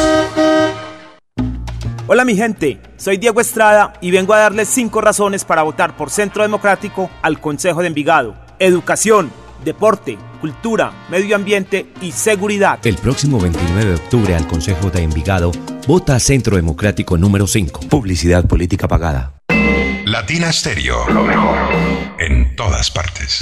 Hola 2.06 2.26
mi 2.26 2.36
gente, 2.36 2.82
soy 2.98 3.18
Diego 3.18 3.40
Estrada 3.40 3.94
y 4.02 4.12
vengo 4.12 4.34
a 4.34 4.40
darles 4.40 4.68
cinco 4.68 5.00
razones 5.00 5.46
para 5.46 5.64
votar 5.64 5.96
por 5.96 6.10
Centro 6.10 6.44
Democrático 6.44 7.10
al 7.22 7.40
Consejo 7.40 7.82
de 7.82 7.88
Envigado. 7.88 8.36
Educación, 8.60 9.32
deporte, 9.64 10.18
cultura, 10.42 10.92
medio 11.10 11.36
ambiente 11.36 11.88
y 12.02 12.12
seguridad. 12.12 12.80
El 12.86 12.98
próximo 12.98 13.40
29 13.40 13.86
de 13.86 13.96
octubre 13.96 14.36
al 14.36 14.48
Consejo 14.48 14.90
de 14.90 15.02
Envigado 15.02 15.52
vota 15.88 16.20
Centro 16.20 16.58
Democrático 16.58 17.18
número 17.18 17.48
5. 17.48 17.82
Publicidad 17.90 18.46
política 18.46 18.88
pagada. 18.88 19.34
Latina 20.06 20.52
Stereo. 20.52 21.08
Lo 21.10 21.24
mejor. 21.24 21.58
En 22.20 22.56
todas 22.56 22.92
partes. 22.92 23.40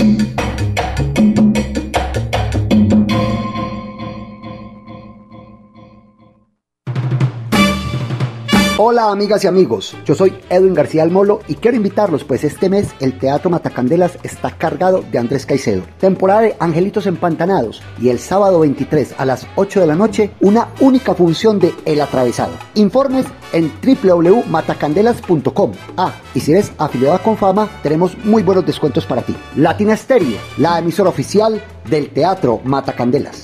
Hola 8.84 9.12
amigas 9.12 9.44
y 9.44 9.48
amigos, 9.48 9.95
yo 10.06 10.16
soy 10.16 10.34
Edwin 10.49 10.74
García 10.74 11.03
Almolo 11.03 11.41
y 11.48 11.53
quiero 11.53 11.78
invitarlos 11.78 12.24
pues 12.24 12.44
este 12.44 12.68
mes 12.68 12.88
el 12.99 13.20
Teatro 13.20 13.52
Matacandelas 13.52 14.18
está 14.24 14.58
cargado 14.58 15.03
de 15.12 15.20
Andrés 15.20 15.45
Caicedo. 15.45 15.84
Temporada 15.99 16.41
de 16.41 16.56
Angelitos 16.60 17.06
Empantanados 17.06 17.84
y 18.02 18.10
el 18.10 18.18
sábado 18.18 18.62
23 18.62 19.14
a 19.20 19.26
las 19.26 19.45
8 19.56 19.82
de 19.82 19.86
la 19.86 19.94
noche 19.94 20.32
una 20.40 20.70
única 20.80 21.14
función 21.14 21.60
de 21.60 21.76
El 21.86 22.02
Atravesado. 22.02 22.53
Informes 22.74 23.28
en 23.53 23.72
www.matacandelas.com. 23.84 25.74
Ah, 25.95 26.16
y 26.34 26.40
si 26.40 26.52
eres 26.52 26.72
afiliado 26.80 27.14
a 27.14 27.22
Confama 27.22 27.70
tenemos 27.84 28.18
muy 28.26 28.41
buenos 28.41 28.66
descuentos 28.66 29.06
para 29.06 29.22
ti. 29.22 29.38
Latina 29.58 29.95
Stereo, 29.95 30.40
la 30.58 30.80
emisora 30.80 31.12
oficial 31.12 31.62
del 31.88 32.10
Teatro 32.10 32.62
Matacandelas. 32.64 33.44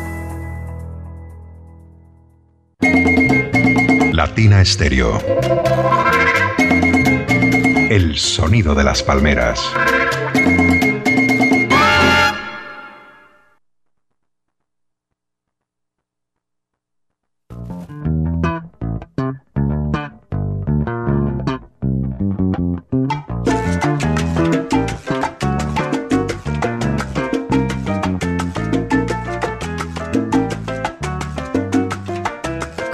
Latina 4.21 4.61
Estéreo. 4.61 5.19
El 7.89 8.15
sonido 8.19 8.75
de 8.75 8.83
las 8.83 9.01
palmeras. 9.01 9.59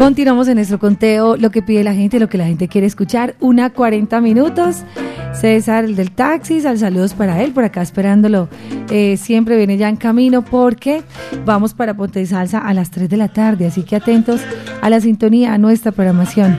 Continuamos 0.07 0.47
en 0.47 0.55
nuestro 0.55 0.79
conteo, 0.79 1.35
lo 1.35 1.51
que 1.51 1.61
pide 1.61 1.84
la 1.84 1.93
gente, 1.93 2.17
lo 2.17 2.29
que 2.29 2.38
la 2.38 2.45
gente 2.45 2.69
quiere 2.69 2.88
escuchar. 2.88 3.35
Una 3.41 3.71
40 3.71 4.21
minutos. 4.21 4.85
César, 5.34 5.84
el 5.84 5.97
del 5.97 6.11
taxi, 6.11 6.65
al 6.65 6.79
saludos 6.79 7.13
para 7.13 7.43
él, 7.43 7.51
por 7.51 7.65
acá 7.65 7.81
esperándolo. 7.81 8.47
Eh, 8.89 9.17
siempre 9.17 9.57
viene 9.57 9.75
ya 9.75 9.89
en 9.89 9.97
camino 9.97 10.45
porque 10.45 11.03
vamos 11.45 11.73
para 11.73 11.93
Ponte 11.97 12.19
de 12.19 12.25
Salsa 12.25 12.59
a 12.59 12.73
las 12.73 12.89
3 12.89 13.09
de 13.09 13.17
la 13.17 13.27
tarde, 13.27 13.67
así 13.67 13.84
que 13.84 13.97
atentos 13.97 14.39
a 14.81 14.89
la 14.89 15.01
sintonía, 15.01 15.53
a 15.53 15.57
nuestra 15.57 15.91
programación. 15.91 16.57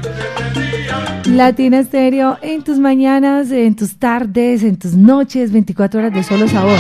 Latina 1.25 1.79
Estéreo 1.79 2.37
en 2.43 2.63
tus 2.63 2.79
mañanas, 2.79 3.51
en 3.51 3.77
tus 3.77 3.97
tardes, 3.97 4.63
en 4.63 4.77
tus 4.77 4.95
noches, 4.95 5.53
24 5.53 6.01
horas 6.01 6.13
de 6.13 6.23
solo 6.23 6.49
sabor. 6.49 6.79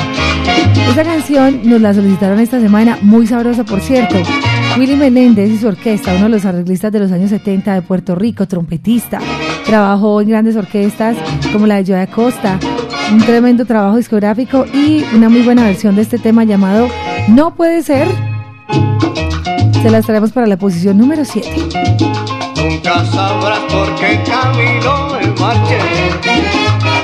Esta 0.86 1.02
canción 1.02 1.62
nos 1.64 1.80
la 1.80 1.94
solicitaron 1.94 2.38
esta 2.40 2.60
semana, 2.60 2.98
muy 3.00 3.26
sabrosa 3.26 3.64
por 3.64 3.80
cierto. 3.80 4.16
Willy 4.78 4.94
Meléndez 4.94 5.50
y 5.50 5.58
su 5.58 5.66
orquesta, 5.66 6.14
uno 6.14 6.24
de 6.24 6.28
los 6.28 6.44
arreglistas 6.44 6.92
de 6.92 7.00
los 7.00 7.10
años 7.10 7.30
70 7.30 7.74
de 7.74 7.82
Puerto 7.82 8.14
Rico, 8.14 8.46
trompetista. 8.46 9.18
Trabajó 9.66 10.20
en 10.20 10.28
grandes 10.28 10.54
orquestas 10.54 11.16
como 11.52 11.66
la 11.66 11.82
de 11.82 11.84
Joe 11.84 12.00
Acosta. 12.00 12.60
Un 13.12 13.18
tremendo 13.18 13.64
trabajo 13.64 13.96
discográfico 13.96 14.66
y 14.72 15.04
una 15.14 15.28
muy 15.28 15.42
buena 15.42 15.64
versión 15.64 15.96
de 15.96 16.02
este 16.02 16.18
tema 16.18 16.44
llamado 16.44 16.88
No 17.26 17.56
puede 17.56 17.82
ser. 17.82 18.06
Se 19.82 19.90
las 19.90 20.06
traemos 20.06 20.30
para 20.30 20.46
la 20.46 20.56
posición 20.56 20.96
número 20.96 21.24
7. 21.24 21.48
Nunca 22.56 23.04
sabrás 23.06 23.60
por 23.72 23.94
qué 23.96 24.22
camino 24.24 25.08
me 25.12 25.26
marché. 25.40 25.78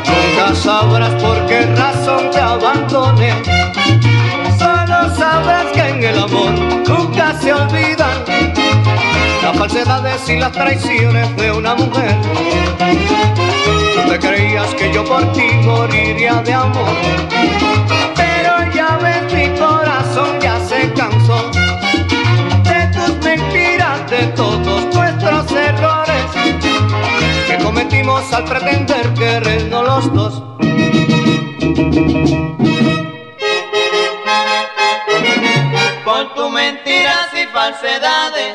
Nunca 0.07 0.55
sabrás 0.55 1.23
por 1.23 1.45
qué 1.47 1.67
razón 1.75 2.31
te 2.31 2.39
abandoné. 2.39 3.33
Solo 4.59 5.17
sabrás 5.17 5.67
que 5.73 5.81
en 5.81 6.05
el 6.05 6.19
amor 6.19 6.53
nunca 6.87 7.14
se 7.55 7.63
olvidan 7.63 8.25
las 9.43 9.59
falsedades 9.59 10.29
y 10.29 10.37
las 10.37 10.53
traiciones 10.53 11.37
de 11.37 11.53
una 11.53 11.75
mujer. 11.75 12.17
Tú 13.95 14.11
te 14.11 14.19
creías 14.19 14.75
que 14.75 14.93
yo 14.93 15.05
por 15.05 15.33
ti 15.33 15.47
moriría 15.63 16.35
de 16.43 16.53
amor. 16.53 16.95
Pero 18.17 18.73
ya 18.75 18.99
ves, 19.03 19.33
mi 19.33 19.59
corazón 19.59 20.41
ya 20.41 20.59
se 20.61 20.93
cansó 20.95 21.51
de 22.65 22.87
tus 22.93 23.25
mentiras, 23.25 24.11
de 24.11 24.27
todos 24.29 24.95
nuestros 24.95 25.53
errores 25.53 26.25
que 27.47 27.59
cometimos 27.63 28.33
al 28.33 28.45
pretender 28.45 29.15
querernos 29.15 29.85
los 29.85 30.15
dos. 30.15 30.43
Falsedades. 37.75 38.55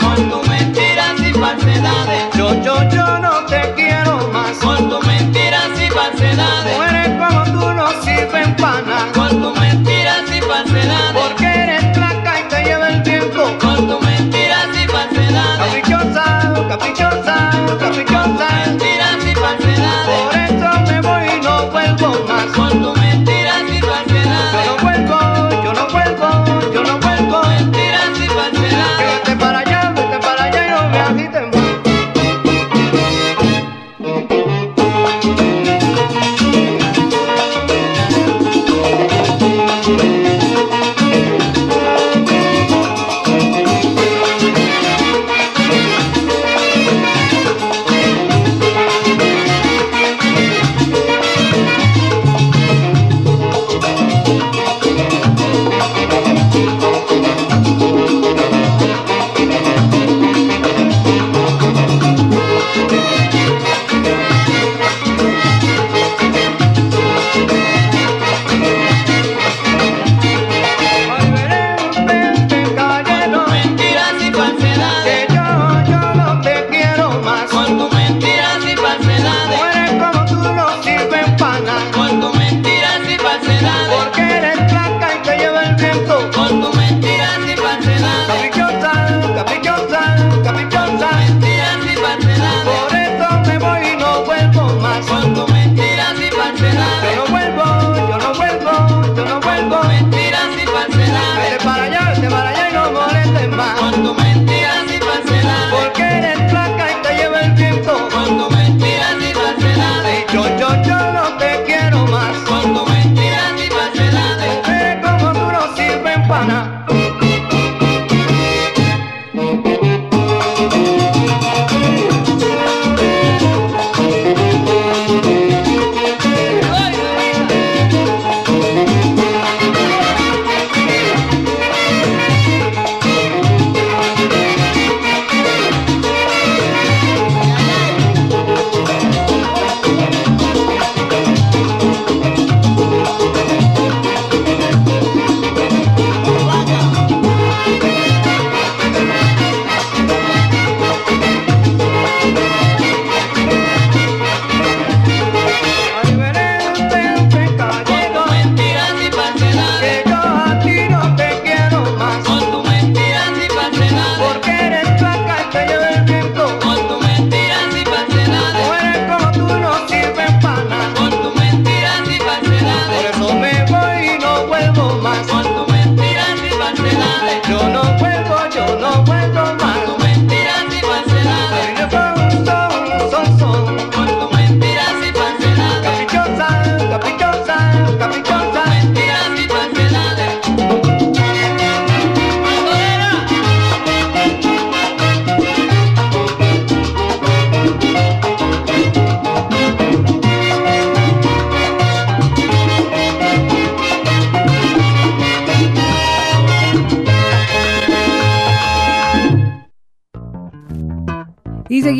Con 0.00 0.30
tus 0.30 0.48
mentiras 0.48 1.20
y 1.20 1.32
falsedades. 1.32 2.34
Yo, 2.34 2.54
yo, 2.62 2.76
yo 2.90 3.18
no 3.18 3.44
te 3.46 3.72
quiero 3.74 4.28
más. 4.32 4.56
Con 4.58 4.88
tus 4.88 5.04
mentiras 5.06 5.70
y 5.80 5.90
falsedades. 5.90 6.76
Mueres 6.76 7.08
como 7.18 7.44
tú 7.44 7.70
no 7.74 8.02
sirven 8.02 8.54
para 8.56 8.82
nada. 8.82 9.12
Con 9.12 9.42
tus 9.42 9.60
mentiras 9.60 10.22
y 10.30 10.40
falsedades. 10.40 11.22
Porque 11.22 11.46
eres 11.46 11.96
flaca 11.96 12.40
y 12.40 12.48
te 12.48 12.64
lleva 12.64 12.88
el 12.88 13.02
viento. 13.02 13.58
Con 13.58 13.88
tus 13.88 14.00
mentiras 14.02 14.68
y 14.74 14.86
falsedades. 14.86 15.58
Caprichosa, 15.58 16.54
caprichosa, 16.68 17.50
caprichosa. 17.80 18.23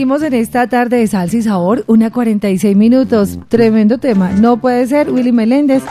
Seguimos 0.05 0.23
en 0.23 0.35
esta 0.35 0.67
tarde 0.67 0.99
de 0.99 1.07
salsa 1.07 1.35
y 1.39 1.41
sabor, 1.41 1.83
una 1.87 2.11
46 2.11 2.77
minutos. 2.77 3.39
Tremendo 3.49 3.97
tema. 3.97 4.33
No 4.33 4.59
puede 4.59 4.87
ser, 4.87 5.11
Willy 5.11 5.33
Meléndez, 5.33 5.83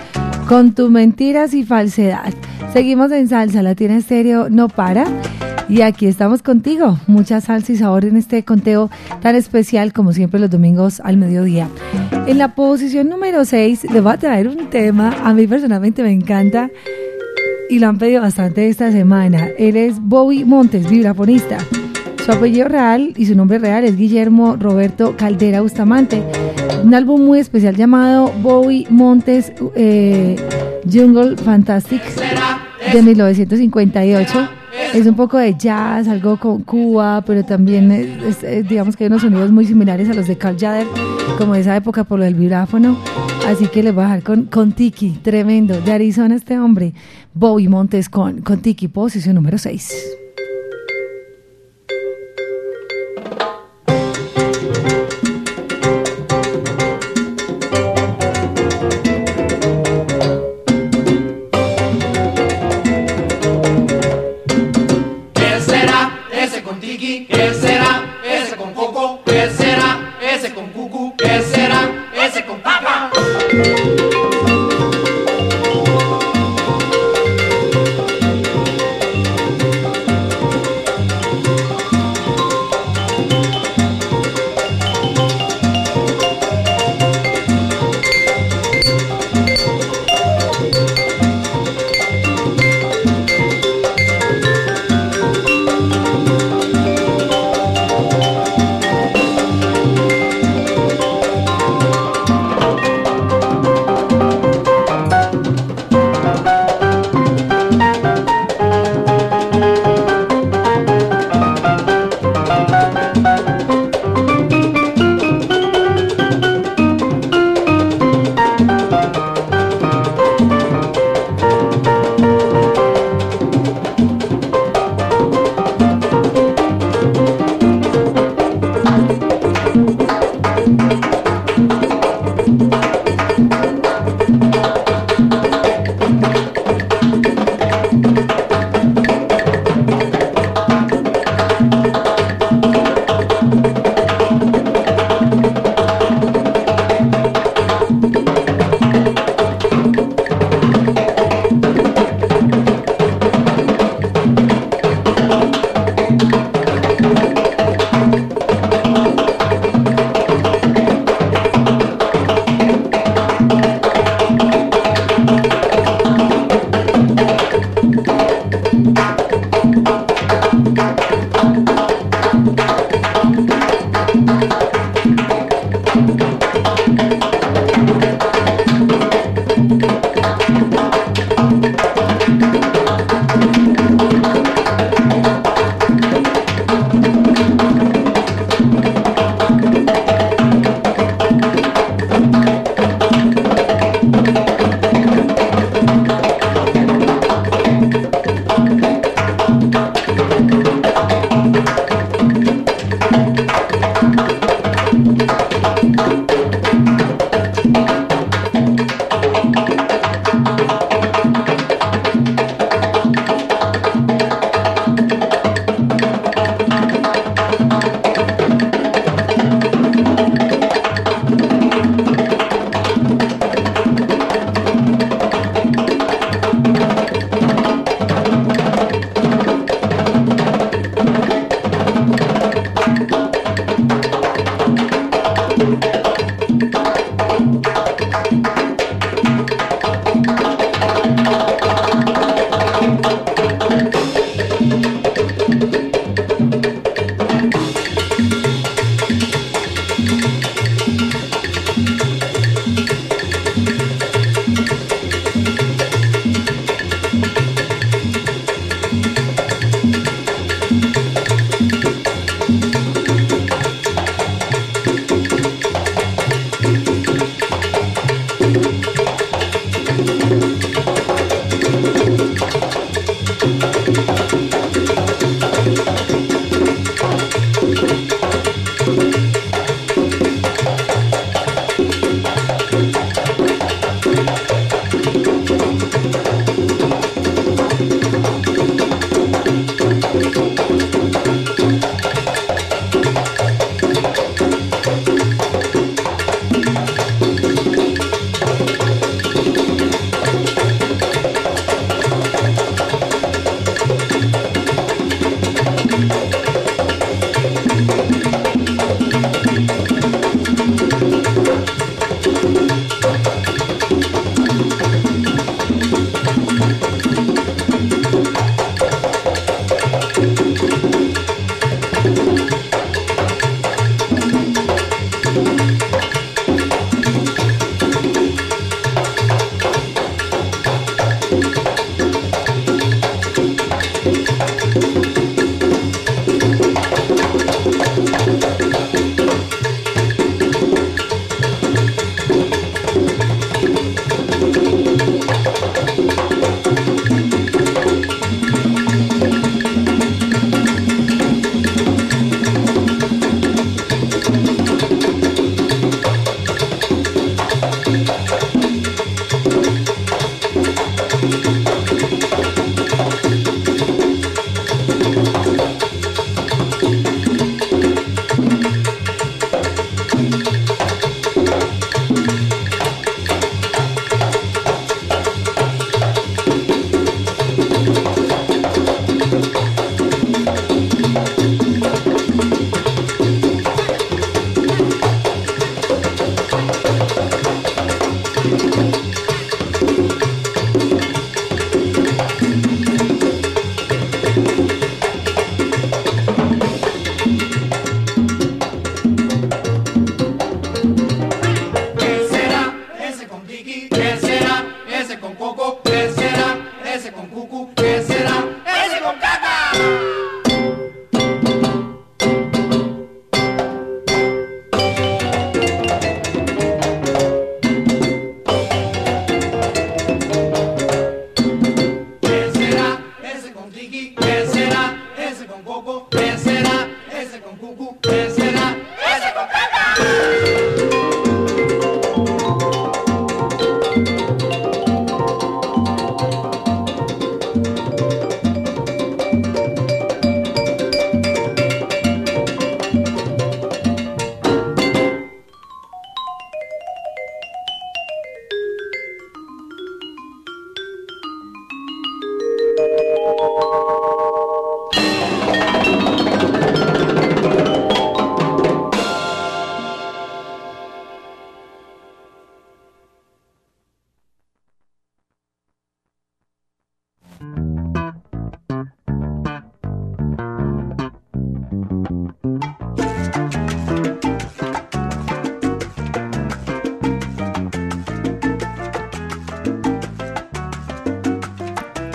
con 0.47 0.75
tus 0.75 0.91
mentiras 0.91 1.55
y 1.55 1.63
falsedad. 1.63 2.31
Seguimos 2.73 3.11
en 3.11 3.27
salsa, 3.27 3.63
Latina 3.63 3.97
Estéreo 3.97 4.51
no 4.51 4.67
para. 4.67 5.05
Y 5.67 5.81
aquí 5.81 6.05
estamos 6.05 6.43
contigo. 6.43 6.99
Mucha 7.07 7.41
salsa 7.41 7.71
y 7.71 7.77
sabor 7.77 8.05
en 8.05 8.15
este 8.15 8.43
conteo 8.43 8.91
tan 9.23 9.35
especial 9.35 9.93
como 9.93 10.13
siempre 10.13 10.39
los 10.39 10.51
domingos 10.51 10.99
al 10.99 11.17
mediodía. 11.17 11.67
En 12.27 12.37
la 12.37 12.53
posición 12.53 13.09
número 13.09 13.45
6 13.45 13.91
le 13.91 13.99
voy 13.99 14.13
a 14.13 14.17
traer 14.17 14.47
un 14.47 14.69
tema. 14.69 15.11
A 15.23 15.33
mí 15.33 15.47
personalmente 15.47 16.03
me 16.03 16.11
encanta 16.11 16.69
y 17.67 17.79
lo 17.79 17.87
han 17.87 17.97
pedido 17.97 18.21
bastante 18.21 18.67
esta 18.67 18.91
semana. 18.91 19.49
Él 19.57 19.75
es 19.75 19.99
Bobby 19.99 20.45
Montes, 20.45 20.87
vibrafonista. 20.87 21.57
Su 22.25 22.31
apellido 22.31 22.69
real 22.69 23.13
y 23.17 23.25
su 23.25 23.35
nombre 23.35 23.59
real 23.59 23.83
es 23.83 23.97
Guillermo 23.97 24.55
Roberto 24.55 25.15
Caldera 25.17 25.59
Bustamante. 25.59 26.23
Un 26.81 26.93
álbum 26.93 27.21
muy 27.25 27.39
especial 27.39 27.75
llamado 27.75 28.31
Bobby 28.41 28.87
Montes 28.89 29.51
eh, 29.75 30.37
Jungle 30.89 31.35
Fantastic 31.35 32.01
de 32.93 33.01
1958. 33.01 34.49
Es 34.93 35.05
un 35.05 35.15
poco 35.15 35.37
de 35.37 35.55
jazz, 35.57 36.07
algo 36.07 36.39
con 36.39 36.63
Cuba, 36.63 37.23
pero 37.25 37.43
también 37.43 37.91
es, 37.91 38.69
digamos 38.69 38.95
que 38.95 39.03
hay 39.03 39.09
unos 39.09 39.23
sonidos 39.23 39.51
muy 39.51 39.65
similares 39.65 40.09
a 40.09 40.13
los 40.13 40.25
de 40.25 40.37
Carl 40.37 40.57
Jader, 40.57 40.87
como 41.37 41.55
de 41.55 41.59
esa 41.59 41.75
época 41.75 42.05
por 42.05 42.19
lo 42.19 42.25
del 42.25 42.35
vibráfono. 42.35 42.97
Así 43.45 43.67
que 43.67 43.83
les 43.83 43.93
voy 43.93 44.05
a 44.05 44.07
dejar 44.07 44.23
con, 44.23 44.45
con 44.45 44.71
Tiki, 44.71 45.09
tremendo. 45.21 45.81
De 45.81 45.91
Arizona 45.91 46.35
este 46.35 46.57
hombre, 46.57 46.93
Bobby 47.33 47.67
Montes 47.67 48.07
con, 48.07 48.39
con 48.41 48.61
Tiki, 48.61 48.87
posición 48.87 49.35
número 49.35 49.57
6. 49.57 50.22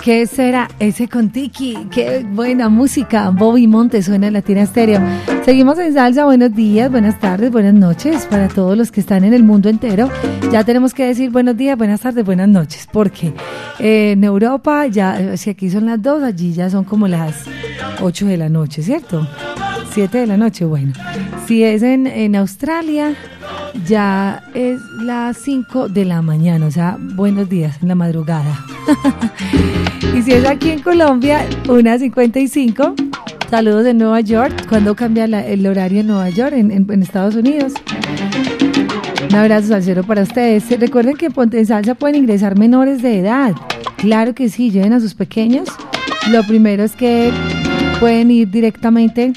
¿Qué 0.09 0.25
será 0.25 0.67
ese 0.79 1.07
con 1.07 1.29
Tiki? 1.29 1.85
Qué 1.91 2.25
buena 2.27 2.67
música. 2.67 3.29
Bobby 3.29 3.67
Montes 3.67 4.05
suena 4.07 4.25
en 4.25 4.33
Latina 4.33 4.63
Estéreo. 4.63 4.99
Seguimos 5.45 5.77
en 5.77 5.93
salsa. 5.93 6.25
Buenos 6.25 6.55
días, 6.55 6.89
buenas 6.89 7.19
tardes, 7.19 7.51
buenas 7.51 7.75
noches 7.75 8.25
para 8.25 8.47
todos 8.47 8.75
los 8.75 8.91
que 8.91 9.01
están 9.01 9.23
en 9.23 9.35
el 9.35 9.43
mundo 9.43 9.69
entero. 9.69 10.09
Ya 10.51 10.63
tenemos 10.63 10.95
que 10.95 11.05
decir 11.05 11.29
buenos 11.29 11.55
días, 11.55 11.77
buenas 11.77 12.01
tardes, 12.01 12.25
buenas 12.25 12.49
noches. 12.49 12.89
Porque 12.91 13.35
eh, 13.77 14.13
en 14.13 14.23
Europa, 14.23 14.87
ya, 14.87 15.19
eh, 15.19 15.37
si 15.37 15.51
aquí 15.51 15.69
son 15.69 15.85
las 15.85 16.01
dos, 16.01 16.23
allí 16.23 16.53
ya 16.53 16.71
son 16.71 16.85
como 16.85 17.07
las 17.07 17.43
8 18.01 18.25
de 18.25 18.37
la 18.37 18.49
noche, 18.49 18.81
¿cierto? 18.81 19.27
7 19.93 20.17
de 20.17 20.25
la 20.25 20.37
noche, 20.37 20.65
bueno. 20.65 20.93
Si 21.49 21.63
es 21.63 21.81
en, 21.81 22.05
en 22.05 22.35
Australia, 22.35 23.15
ya 23.87 24.43
es 24.53 24.79
las 25.01 25.35
5 25.37 25.89
de 25.89 26.05
la 26.05 26.21
mañana, 26.21 26.67
o 26.67 26.69
sea, 26.69 26.95
buenos 26.99 27.49
días 27.49 27.79
en 27.81 27.87
la 27.87 27.95
madrugada. 27.95 28.63
y 30.15 30.21
si 30.21 30.31
es 30.33 30.45
aquí 30.45 30.69
en 30.69 30.83
Colombia, 30.83 31.47
una 31.67 31.97
55. 31.97 32.93
Saludos 33.49 33.83
de 33.83 33.95
Nueva 33.95 34.21
York. 34.21 34.67
¿Cuándo 34.69 34.95
cambia 34.95 35.25
el 35.25 35.65
horario 35.65 36.01
en 36.01 36.07
Nueva 36.07 36.29
York, 36.29 36.53
en, 36.55 36.69
en- 36.69 36.85
en 36.87 37.01
Estados 37.01 37.33
Unidos? 37.33 37.73
Un 39.27 39.35
abrazo 39.35 39.69
salsero 39.69 40.03
para 40.03 40.21
ustedes. 40.21 40.69
Recuerden 40.79 41.15
que 41.17 41.25
en 41.25 41.31
Ponte 41.31 41.57
en 41.57 41.65
Salsa 41.65 41.95
pueden 41.95 42.17
ingresar 42.17 42.59
menores 42.59 43.01
de 43.01 43.17
edad. 43.21 43.55
Claro 43.97 44.35
que 44.35 44.49
sí, 44.49 44.69
lleven 44.69 44.93
a 44.93 44.99
sus 44.99 45.15
pequeños. 45.15 45.67
Lo 46.29 46.43
primero 46.43 46.83
es 46.83 46.91
que 46.95 47.31
pueden 47.99 48.29
ir 48.29 48.51
directamente 48.51 49.33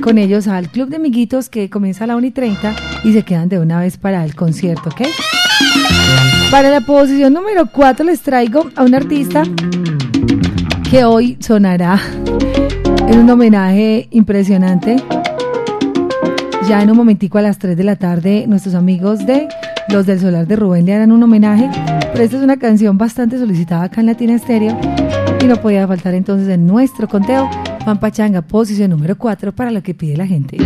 con 0.00 0.18
ellos 0.18 0.48
al 0.48 0.68
Club 0.68 0.88
de 0.88 0.96
Amiguitos 0.96 1.48
que 1.48 1.68
comienza 1.68 2.04
a 2.04 2.06
la 2.06 2.16
1 2.16 2.26
y 2.26 2.30
30 2.30 2.74
y 3.04 3.12
se 3.12 3.22
quedan 3.22 3.48
de 3.48 3.58
una 3.58 3.78
vez 3.80 3.98
para 3.98 4.24
el 4.24 4.34
concierto, 4.34 4.88
¿ok? 4.88 5.02
Para 6.50 6.70
la 6.70 6.80
posición 6.80 7.34
número 7.34 7.66
4 7.66 8.04
les 8.04 8.20
traigo 8.20 8.70
a 8.76 8.82
un 8.82 8.94
artista 8.94 9.42
que 10.90 11.04
hoy 11.04 11.36
sonará 11.40 12.00
en 13.08 13.18
un 13.18 13.30
homenaje 13.30 14.08
impresionante. 14.10 14.96
Ya 16.68 16.82
en 16.82 16.90
un 16.90 16.96
momentico 16.96 17.38
a 17.38 17.42
las 17.42 17.58
3 17.58 17.76
de 17.76 17.84
la 17.84 17.96
tarde 17.96 18.46
nuestros 18.48 18.74
amigos 18.74 19.26
de 19.26 19.48
Los 19.88 20.06
del 20.06 20.20
Solar 20.20 20.46
de 20.46 20.56
Rubén 20.56 20.86
le 20.86 20.94
harán 20.94 21.12
un 21.12 21.22
homenaje, 21.22 21.68
pero 22.12 22.24
esta 22.24 22.36
es 22.36 22.42
una 22.42 22.56
canción 22.56 22.96
bastante 22.98 23.38
solicitada 23.38 23.84
acá 23.84 24.00
en 24.00 24.06
Latina 24.06 24.34
Estéreo 24.34 24.78
y 25.42 25.46
no 25.46 25.56
podía 25.56 25.86
faltar 25.86 26.14
entonces 26.14 26.48
en 26.48 26.66
nuestro 26.66 27.08
conteo 27.08 27.48
Juan 27.84 27.98
Pachanga, 27.98 28.42
posición 28.42 28.90
número 28.90 29.16
4 29.16 29.52
para 29.52 29.70
lo 29.70 29.82
que 29.82 29.94
pide 29.94 30.16
la 30.16 30.26
gente. 30.26 30.58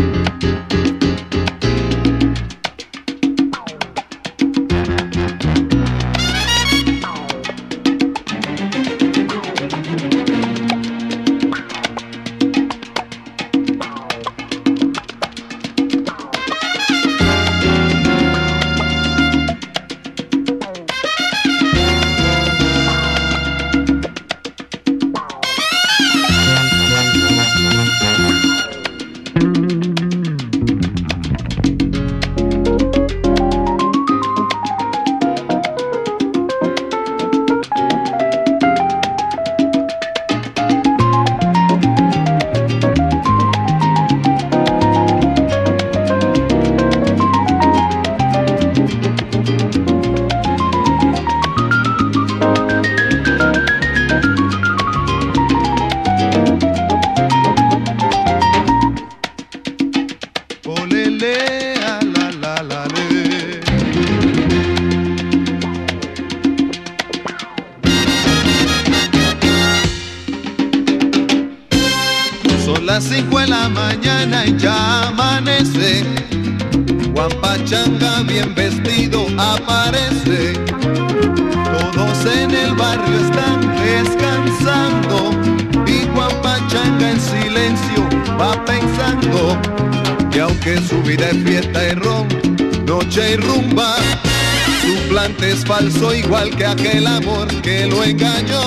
Es 95.54 95.64
falso 95.64 96.12
igual 96.12 96.50
que 96.50 96.66
aquel 96.66 97.06
amor 97.06 97.46
que 97.62 97.86
lo 97.86 98.02
engañó. 98.02 98.62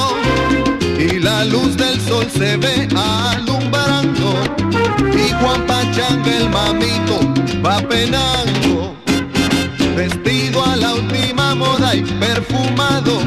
Y 0.97 1.19
la 1.19 1.45
luz 1.45 1.75
del 1.75 1.99
sol 2.01 2.25
se 2.31 2.57
ve 2.57 2.87
alumbrando. 2.95 4.33
Y 5.13 5.31
Juan 5.39 5.65
Pachanga 5.67 6.37
el 6.37 6.49
mamito 6.49 7.19
va 7.65 7.77
penando. 7.79 8.95
Vestido 9.95 10.63
a 10.63 10.75
la 10.75 10.93
última 10.95 11.55
moda 11.55 11.95
y 11.95 12.01
perfumado. 12.01 13.19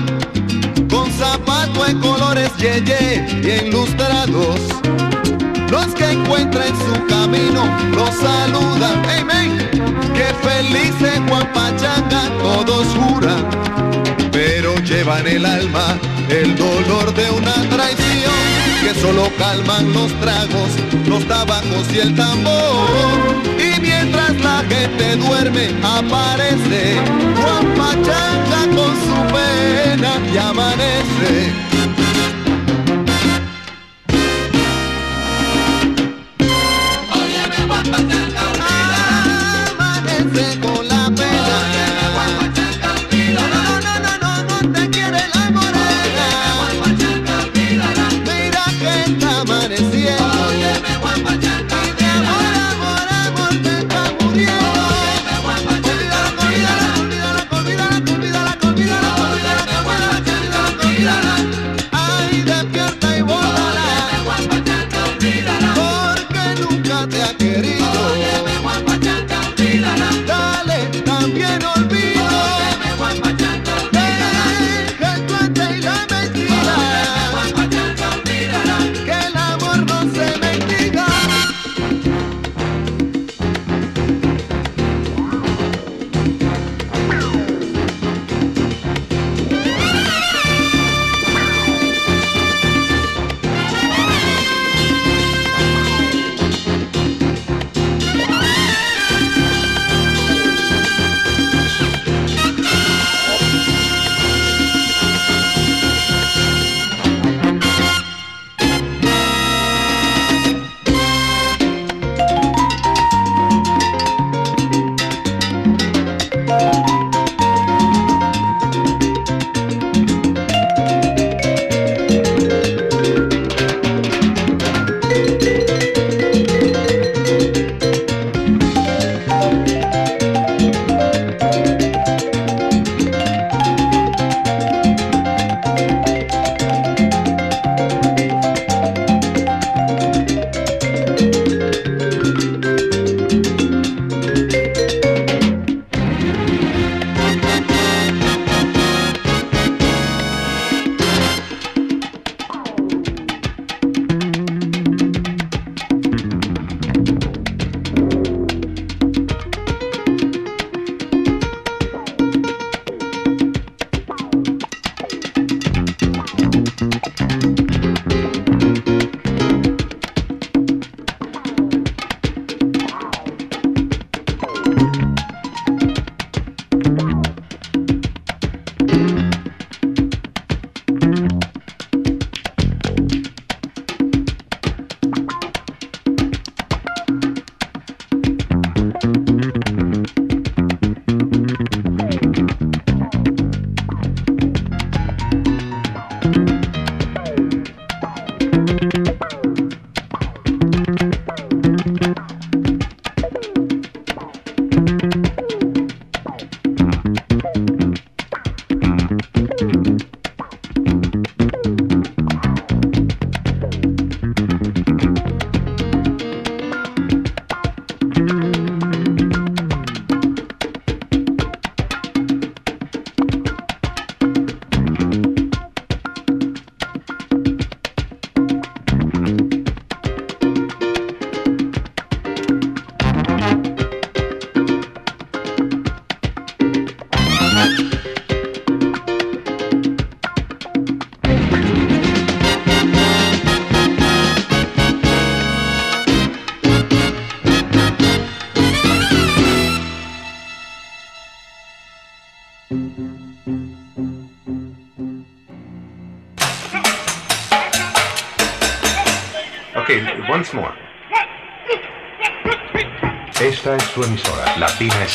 Con 0.91 1.11
zapato 1.13 1.87
en 1.87 2.01
colores 2.01 2.51
yeye 2.57 3.25
y 3.45 3.67
enlustrados. 3.67 4.61
Los 5.71 5.87
que 5.95 6.11
encuentra 6.11 6.67
en 6.67 6.77
su 6.77 7.07
camino 7.07 7.63
los 7.95 8.11
saludan. 8.17 9.03
¡Hey, 9.07 9.70
men! 10.21 10.27
¡Qué 10.27 10.49
feliz 10.49 10.95
es 11.01 11.21
Juan 11.29 11.53
Pachanga! 11.53 12.23
Todos 12.43 12.87
juran, 12.89 13.47
pero 14.33 14.75
llevan 14.77 15.27
el 15.27 15.45
alma 15.45 15.99
el 16.29 16.57
dolor 16.57 17.13
de 17.15 17.31
una 17.31 17.55
traición 17.69 18.41
que 18.83 18.95
solo 19.01 19.29
calman 19.37 19.93
los 19.93 20.13
tragos, 20.21 20.71
los 21.07 21.27
tabacos 21.27 21.93
y 21.93 21.99
el 21.99 22.15
tambor. 22.15 22.89
Y 23.59 23.81
mientras 23.81 24.37
la 24.41 24.63
gente 24.69 25.17
duerme, 25.17 25.71
aparece 25.83 26.97
Juan 27.41 27.67
Pachanga 27.77 28.77
con 28.77 28.93
su 29.05 29.35
pena 29.35 30.13
y. 30.33 30.39
Amanece 30.39 31.70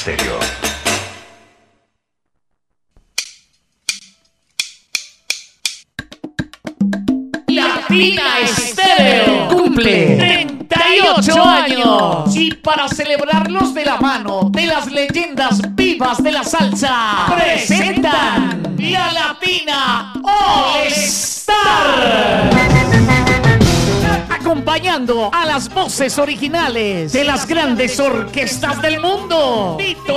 Latina 0.05 0.34
voces 26.05 26.19
originales 26.19 27.13
de 27.13 27.23
las 27.23 27.47
grandes 27.47 27.99
orquestas 27.99 28.79
del 28.81 28.99
mundo. 28.99 29.75
Tito 29.79 30.14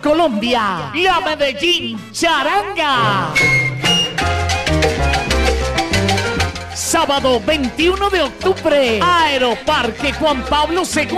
Colombia, 0.00 0.90
la 0.94 1.20
Medellín 1.20 1.98
Charanga. 2.12 3.32
Sábado 6.74 7.40
21 7.44 8.08
de 8.10 8.22
octubre, 8.22 9.00
Aeroparque 9.02 10.12
Juan 10.14 10.42
Pablo 10.44 10.82
II. 10.82 11.08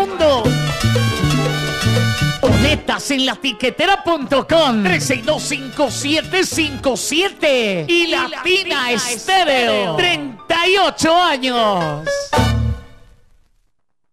Boletas 2.41 3.11
en 3.11 3.27
la 3.27 3.37
tiquetera.com 3.37 4.85
3625757 4.85 7.85
y 7.89 8.07
Latina 8.09 8.91
Estéreo 8.91 9.97
38 9.97 11.17
años. 11.17 12.09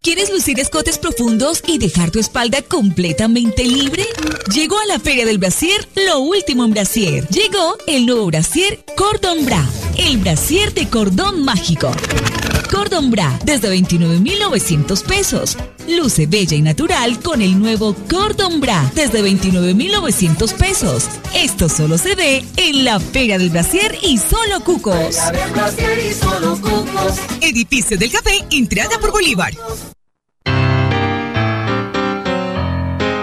¿Quieres 0.10 0.32
lucir 0.32 0.60
escotes 0.60 0.98
profundos 0.98 1.62
y 1.68 1.78
dejar 1.78 2.10
tu 2.10 2.18
espalda 2.18 2.64
completamente 2.64 3.64
libre? 3.64 4.08
Llegó 4.52 4.80
a 4.80 4.86
la 4.88 5.00
Feria 5.00 5.24
del 5.24 5.38
Brasier 5.38 5.88
lo 6.08 6.22
último 6.22 6.66
en 6.66 6.72
Brasier. 6.72 7.28
Llegó 7.28 7.78
el 7.86 8.08
nuevo 8.08 8.26
Brasier 8.26 8.84
Cordon 8.98 9.46
Bra, 9.46 9.64
el 10.00 10.18
Brasier 10.18 10.74
de 10.74 10.90
cordón 10.90 11.46
mágico. 11.46 11.92
Cordon 12.72 13.12
Bra 13.12 13.40
desde 13.46 13.72
29.900 13.72 15.04
pesos. 15.04 15.56
Luce 15.88 16.26
bella 16.26 16.58
y 16.58 16.64
natural 16.64 17.20
con 17.20 17.44
el 17.44 17.60
nuevo 17.60 17.96
Cordon 18.10 18.60
Bra 18.60 18.92
desde 18.96 19.24
29.900 19.24 20.54
pesos. 20.56 21.04
Esto 21.36 21.70
solo 21.70 22.00
se 22.00 22.16
ve 22.16 22.44
en 22.58 22.84
la 22.84 23.00
Feria 23.00 23.38
del 23.38 23.52
Brasier 23.52 23.96
y 24.02 24.18
solo 24.18 24.60
cucos. 24.62 25.18
Edificio 27.42 27.96
del 27.96 28.12
Café, 28.12 28.44
entrada 28.50 28.98
por 29.00 29.12
Bolívar. 29.12 29.54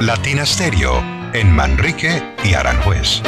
Latina 0.06 0.46
Stereo 0.46 1.02
en 1.34 1.50
Manrique 1.50 2.22
y 2.44 2.54
Aranjuez. 2.54 3.22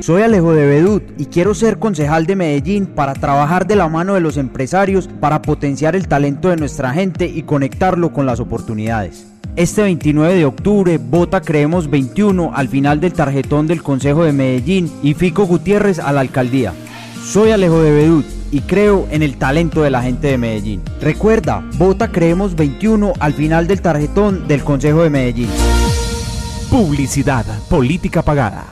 Soy 0.00 0.22
Alejo 0.22 0.54
de 0.54 0.66
Bedut 0.66 1.02
y 1.18 1.26
quiero 1.26 1.54
ser 1.54 1.78
concejal 1.78 2.24
de 2.24 2.36
Medellín 2.36 2.86
para 2.86 3.12
trabajar 3.12 3.66
de 3.66 3.76
la 3.76 3.90
mano 3.90 4.14
de 4.14 4.22
los 4.22 4.38
empresarios 4.38 5.10
para 5.20 5.42
potenciar 5.42 5.94
el 5.94 6.08
talento 6.08 6.48
de 6.48 6.56
nuestra 6.56 6.94
gente 6.94 7.26
y 7.26 7.42
conectarlo 7.42 8.14
con 8.14 8.24
las 8.24 8.40
oportunidades. 8.40 9.26
Este 9.56 9.82
29 9.82 10.34
de 10.34 10.46
octubre 10.46 10.96
vota 10.96 11.42
Creemos 11.42 11.90
21 11.90 12.52
al 12.54 12.68
final 12.68 12.98
del 12.98 13.12
tarjetón 13.12 13.66
del 13.66 13.82
Consejo 13.82 14.24
de 14.24 14.32
Medellín 14.32 14.90
y 15.02 15.12
Fico 15.12 15.44
Gutiérrez 15.44 15.98
a 15.98 16.14
la 16.14 16.22
alcaldía. 16.22 16.72
Soy 17.22 17.50
Alejo 17.50 17.82
de 17.82 17.92
Bedut 17.92 18.43
y 18.54 18.60
creo 18.60 19.08
en 19.10 19.24
el 19.24 19.36
talento 19.36 19.82
de 19.82 19.90
la 19.90 20.00
gente 20.00 20.28
de 20.28 20.38
Medellín. 20.38 20.80
Recuerda, 21.00 21.64
vota 21.72 22.12
Creemos 22.12 22.54
21 22.54 23.12
al 23.18 23.34
final 23.34 23.66
del 23.66 23.82
tarjetón 23.82 24.46
del 24.46 24.62
Consejo 24.62 25.02
de 25.02 25.10
Medellín. 25.10 25.50
Publicidad, 26.70 27.44
política 27.68 28.22
pagada. 28.22 28.64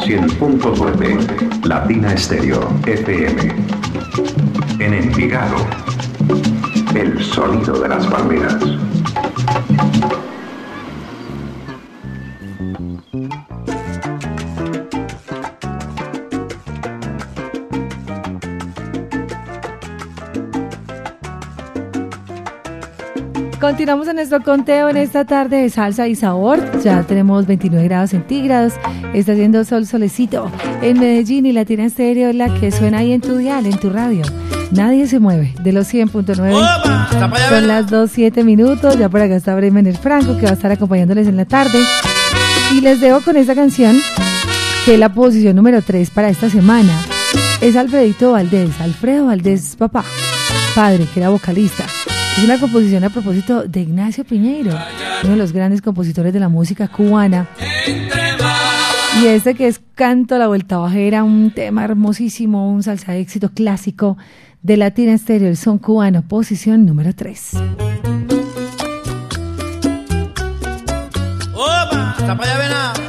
100.9 0.00 1.64
Latina 1.64 2.12
Estéreo 2.12 2.68
FM. 2.86 3.93
En 4.78 4.92
Envigado. 4.92 5.56
El 6.94 7.22
sonido 7.22 7.80
de 7.80 7.88
las 7.88 8.06
palmeras. 8.06 8.56
Continuamos 23.60 24.08
en 24.08 24.16
nuestro 24.16 24.42
conteo 24.42 24.88
en 24.88 24.96
esta 24.96 25.24
tarde 25.24 25.62
de 25.62 25.70
salsa 25.70 26.06
y 26.08 26.14
sabor. 26.14 26.60
Ya 26.82 27.02
tenemos 27.04 27.46
29 27.46 27.88
grados 27.88 28.10
centígrados. 28.10 28.74
Está 29.14 29.32
haciendo 29.32 29.64
sol 29.64 29.86
solecito 29.86 30.50
en 30.82 31.00
Medellín 31.00 31.46
y 31.46 31.52
Latina 31.52 31.86
Estéreo 31.86 32.28
es 32.28 32.34
la 32.34 32.52
que 32.60 32.70
suena 32.70 32.98
ahí 32.98 33.12
en 33.12 33.22
tu 33.22 33.36
dial, 33.36 33.64
en 33.64 33.78
tu 33.78 33.88
radio. 33.88 34.22
Nadie 34.74 35.06
se 35.06 35.20
mueve. 35.20 35.54
De 35.62 35.72
los 35.72 35.92
100.9 35.92 36.34
son 37.48 37.68
las 37.68 37.86
2.7 37.86 38.44
minutos. 38.44 38.98
Ya 38.98 39.08
por 39.08 39.20
acá 39.20 39.36
está 39.36 39.54
Bremen 39.54 39.86
el 39.86 39.96
Franco 39.96 40.36
que 40.36 40.46
va 40.46 40.50
a 40.50 40.54
estar 40.54 40.72
acompañándoles 40.72 41.28
en 41.28 41.36
la 41.36 41.44
tarde. 41.44 41.78
Y 42.72 42.80
les 42.80 43.00
dejo 43.00 43.20
con 43.20 43.36
esta 43.36 43.54
canción 43.54 43.96
que 44.84 44.94
es 44.94 45.00
la 45.00 45.14
posición 45.14 45.54
número 45.54 45.80
3 45.80 46.10
para 46.10 46.28
esta 46.28 46.50
semana. 46.50 46.92
Es 47.60 47.76
Alfredito 47.76 48.32
Valdés. 48.32 48.80
Alfredo 48.80 49.26
Valdés 49.26 49.76
papá, 49.76 50.04
padre, 50.74 51.06
que 51.12 51.20
era 51.20 51.28
vocalista. 51.28 51.84
Es 52.36 52.42
una 52.42 52.58
composición 52.58 53.04
a 53.04 53.10
propósito 53.10 53.62
de 53.62 53.80
Ignacio 53.80 54.24
Piñeiro, 54.24 54.72
uno 55.22 55.30
de 55.30 55.36
los 55.36 55.52
grandes 55.52 55.82
compositores 55.82 56.32
de 56.32 56.40
la 56.40 56.48
música 56.48 56.88
cubana. 56.88 57.46
Y 59.22 59.26
este 59.26 59.54
que 59.54 59.68
es 59.68 59.80
Canto 59.94 60.34
a 60.34 60.38
la 60.38 60.48
Vuelta 60.48 60.78
Bajera, 60.78 61.22
un 61.22 61.52
tema 61.52 61.84
hermosísimo, 61.84 62.68
un 62.68 62.82
salsa 62.82 63.12
de 63.12 63.20
éxito 63.20 63.50
clásico 63.50 64.18
de 64.64 64.78
Latina 64.78 65.12
Estéreo, 65.12 65.48
el 65.48 65.58
son 65.58 65.78
cubano, 65.78 66.22
posición 66.26 66.86
número 66.86 67.14
3. 67.14 67.50
¡Opa! 71.54 73.03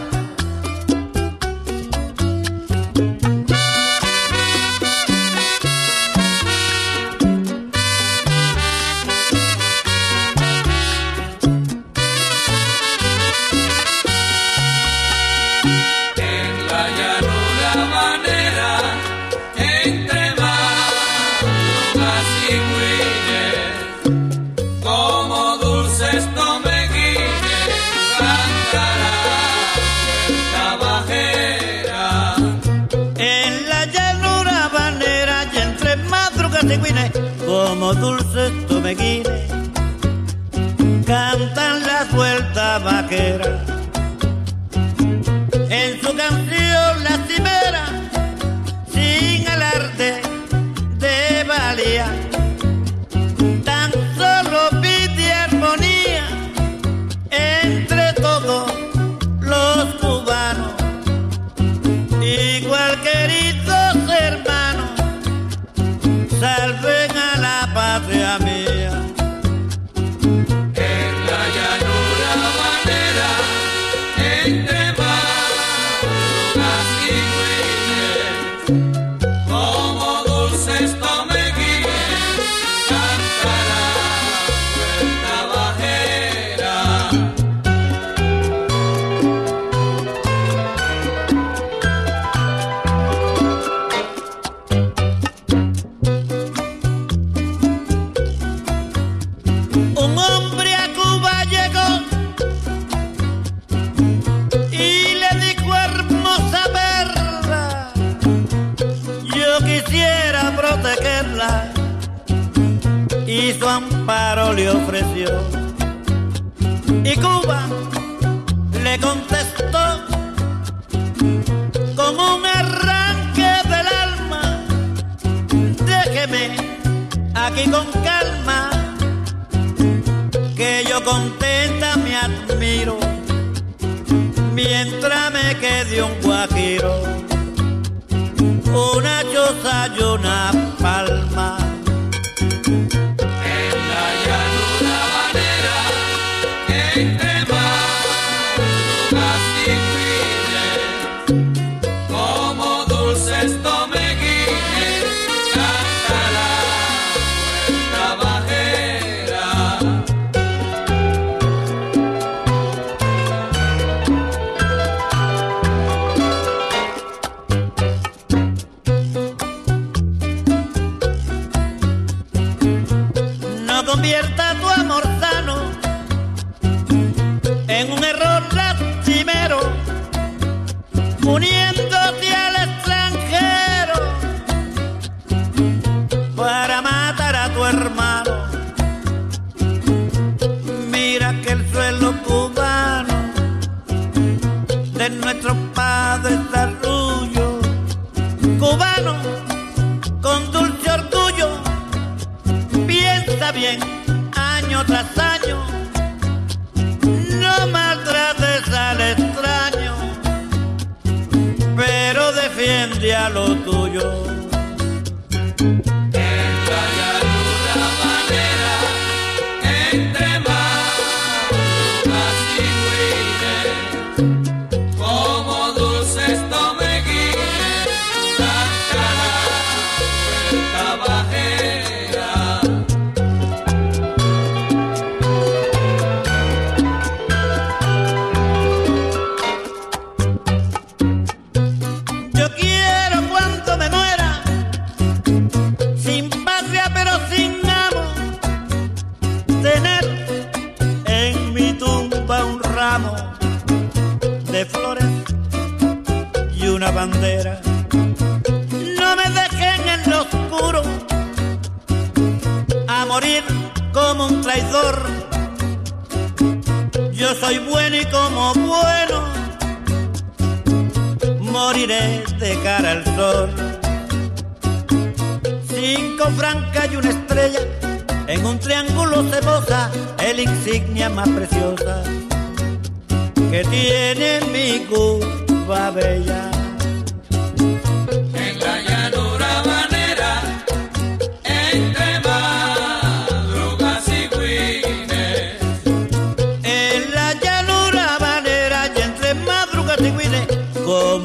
como 37.85 37.93
dulce 38.01 38.49
tú 38.67 38.81
me 38.81 38.95
cantan 41.05 41.83
las 41.83 42.11
vueltas 42.15 42.83
vaqueras. 42.83 43.74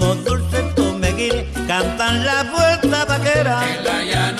Como 0.01 0.15
dulce 0.15 0.63
tomeguines, 0.75 1.45
cantan 1.69 2.25
la 2.25 2.43
vuelta 2.45 3.05
vaquera. 3.05 3.61
En 3.69 3.85
la 3.85 4.03
llanura 4.03 4.40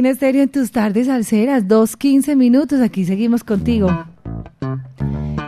Latina 0.00 0.42
en 0.42 0.48
tus 0.48 0.70
tardes 0.70 1.10
alceras, 1.10 1.64
2.15 1.64 2.34
minutos, 2.34 2.80
aquí 2.80 3.04
seguimos 3.04 3.44
contigo. 3.44 3.90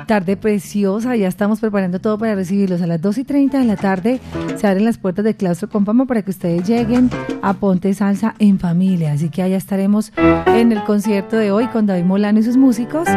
Tarde 0.07 0.37
preciosa, 0.37 1.17
ya 1.17 1.27
estamos 1.27 1.61
preparando 1.61 2.01
todo 2.01 2.19
para 2.19 2.35
recibirlos 2.35 2.83
a 2.83 2.87
las 2.87 3.01
2 3.01 3.19
y 3.19 3.25
30 3.25 3.61
de 3.61 3.65
la 3.65 3.77
tarde. 3.77 4.21
Se 4.57 4.67
abren 4.67 4.85
las 4.85 4.99
puertas 4.99 5.25
del 5.25 5.37
claustro 5.37 5.71
Compamo 5.71 6.07
para 6.07 6.21
que 6.21 6.33
ustedes 6.33 6.69
lleguen 6.69 7.09
a 7.41 7.55
Ponte 7.55 7.95
Salsa 7.95 8.35
en 8.39 8.59
familia. 8.59 9.13
Así 9.13 9.31
que 9.31 9.43
allá 9.43 9.57
estaremos 9.57 10.13
en 10.47 10.73
el 10.73 10.85
concierto 10.85 11.37
de 11.37 11.51
hoy 11.51 11.69
con 11.69 11.87
David 11.87 12.05
Molano 12.05 12.41
y 12.41 12.43
sus 12.43 12.59
músicos. 12.59 13.09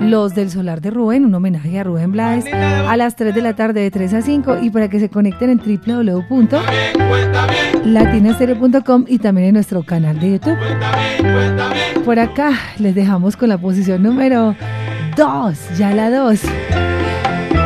Los 0.00 0.34
del 0.34 0.50
Solar 0.50 0.80
de 0.80 0.90
Rubén, 0.90 1.26
un 1.26 1.34
homenaje 1.34 1.78
a 1.78 1.84
Rubén 1.84 2.12
Blades, 2.12 2.46
a 2.52 2.96
las 2.96 3.16
3 3.16 3.34
de 3.34 3.42
la 3.42 3.54
tarde 3.54 3.82
de 3.82 3.90
3 3.90 4.14
a 4.14 4.22
5 4.22 4.58
y 4.62 4.70
para 4.70 4.88
que 4.88 4.98
se 4.98 5.10
conecten 5.10 5.50
en 5.50 5.58
www.latinastereo.com 7.84 9.04
y 9.08 9.18
también 9.18 9.48
en 9.48 9.54
nuestro 9.54 9.82
canal 9.82 10.18
de 10.18 10.32
YouTube. 10.32 10.58
Por 12.04 12.18
acá 12.18 12.52
les 12.78 12.94
dejamos 12.94 13.36
con 13.36 13.48
la 13.48 13.58
posición 13.58 14.02
número 14.02 14.56
2, 15.16 15.78
ya 15.78 15.94
la 15.94 16.10
2. 16.10 16.40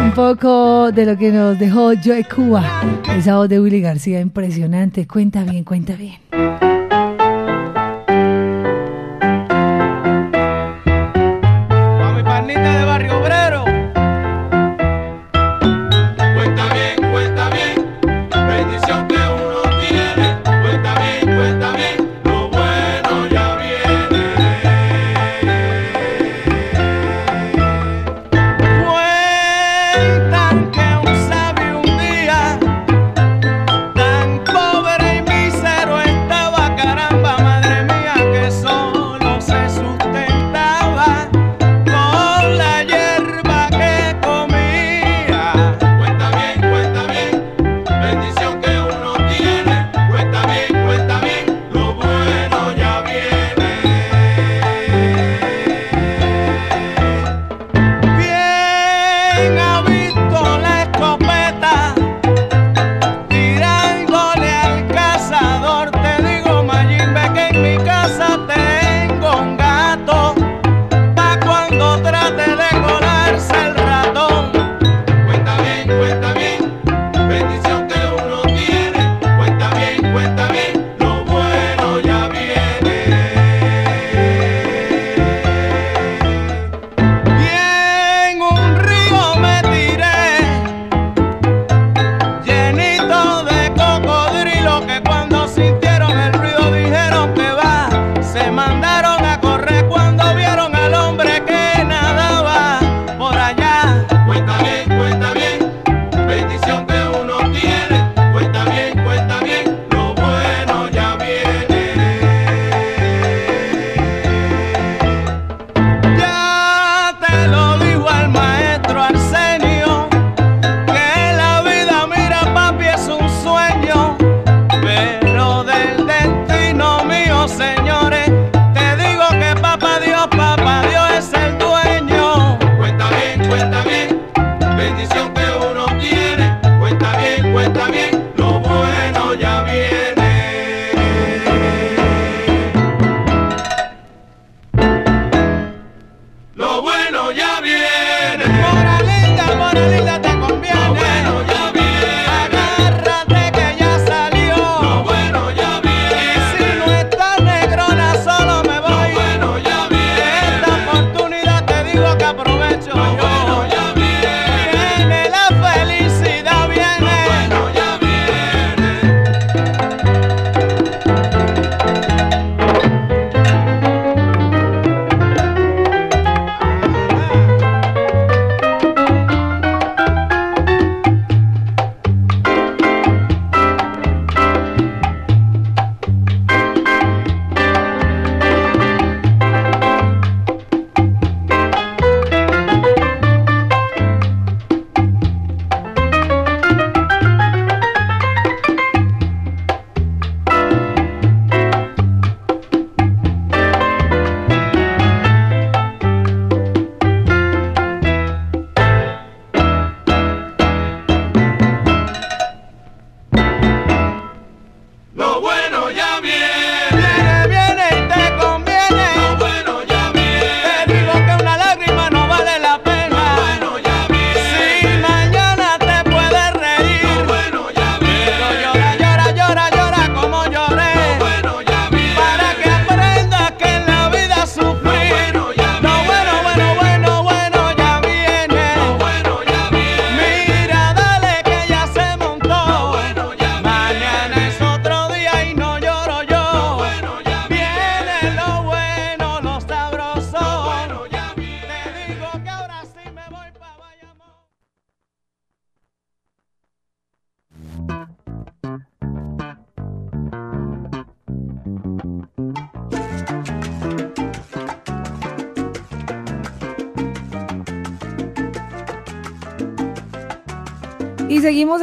Un 0.02 0.12
poco 0.12 0.92
de 0.92 1.06
lo 1.06 1.16
que 1.16 1.30
nos 1.30 1.58
dejó 1.58 1.92
Joe 2.02 2.24
Cuba, 2.24 2.64
esa 3.16 3.36
voz 3.36 3.48
de 3.48 3.60
Willy 3.60 3.80
García 3.80 4.20
impresionante. 4.20 5.06
Cuenta 5.06 5.44
bien, 5.44 5.64
cuenta 5.64 5.94
bien. 5.94 6.67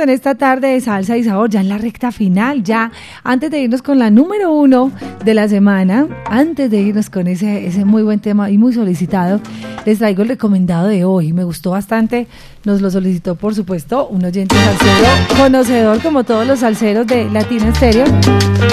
En 0.06 0.11
esta 0.11 0.36
tarde 0.36 0.68
de 0.68 0.82
salsa 0.82 1.18
y 1.18 1.23
sabor, 1.23 1.49
ya 1.49 1.61
en 1.61 1.68
la 1.68 1.80
recta 1.80 2.11
final, 2.11 2.61
ya 2.64 2.91
antes 3.23 3.49
de 3.49 3.60
irnos 3.60 3.82
con 3.82 3.98
la 3.98 4.11
número 4.11 4.53
uno 4.53 4.91
de 5.23 5.34
la 5.34 5.49
semana, 5.49 6.07
antes 6.30 6.69
de 6.69 6.80
irnos 6.80 7.10
con 7.10 7.26
ese, 7.26 7.65
ese 7.65 7.86
muy 7.86 8.03
buen 8.03 8.19
tema 8.19 8.52
y 8.52 8.60
muy 8.60 8.72
solicitado, 8.72 9.41
les 9.84 9.98
traigo 9.98 10.22
el 10.22 10.27
recomendado 10.27 10.88
de 10.88 11.06
hoy. 11.06 11.34
Me 11.34 11.44
gustó 11.44 11.72
bastante, 11.72 12.27
nos 12.65 12.82
lo 12.82 12.91
solicitó 12.91 13.34
por 13.34 13.56
supuesto 13.56 14.07
un 14.07 14.23
oyente 14.23 14.56
salsero, 14.56 15.41
conocedor 15.41 15.99
como 16.03 16.23
todos 16.23 16.45
los 16.45 16.60
salseros 16.60 17.07
de 17.07 17.27
Latina 17.32 17.73
Stereo, 17.73 18.06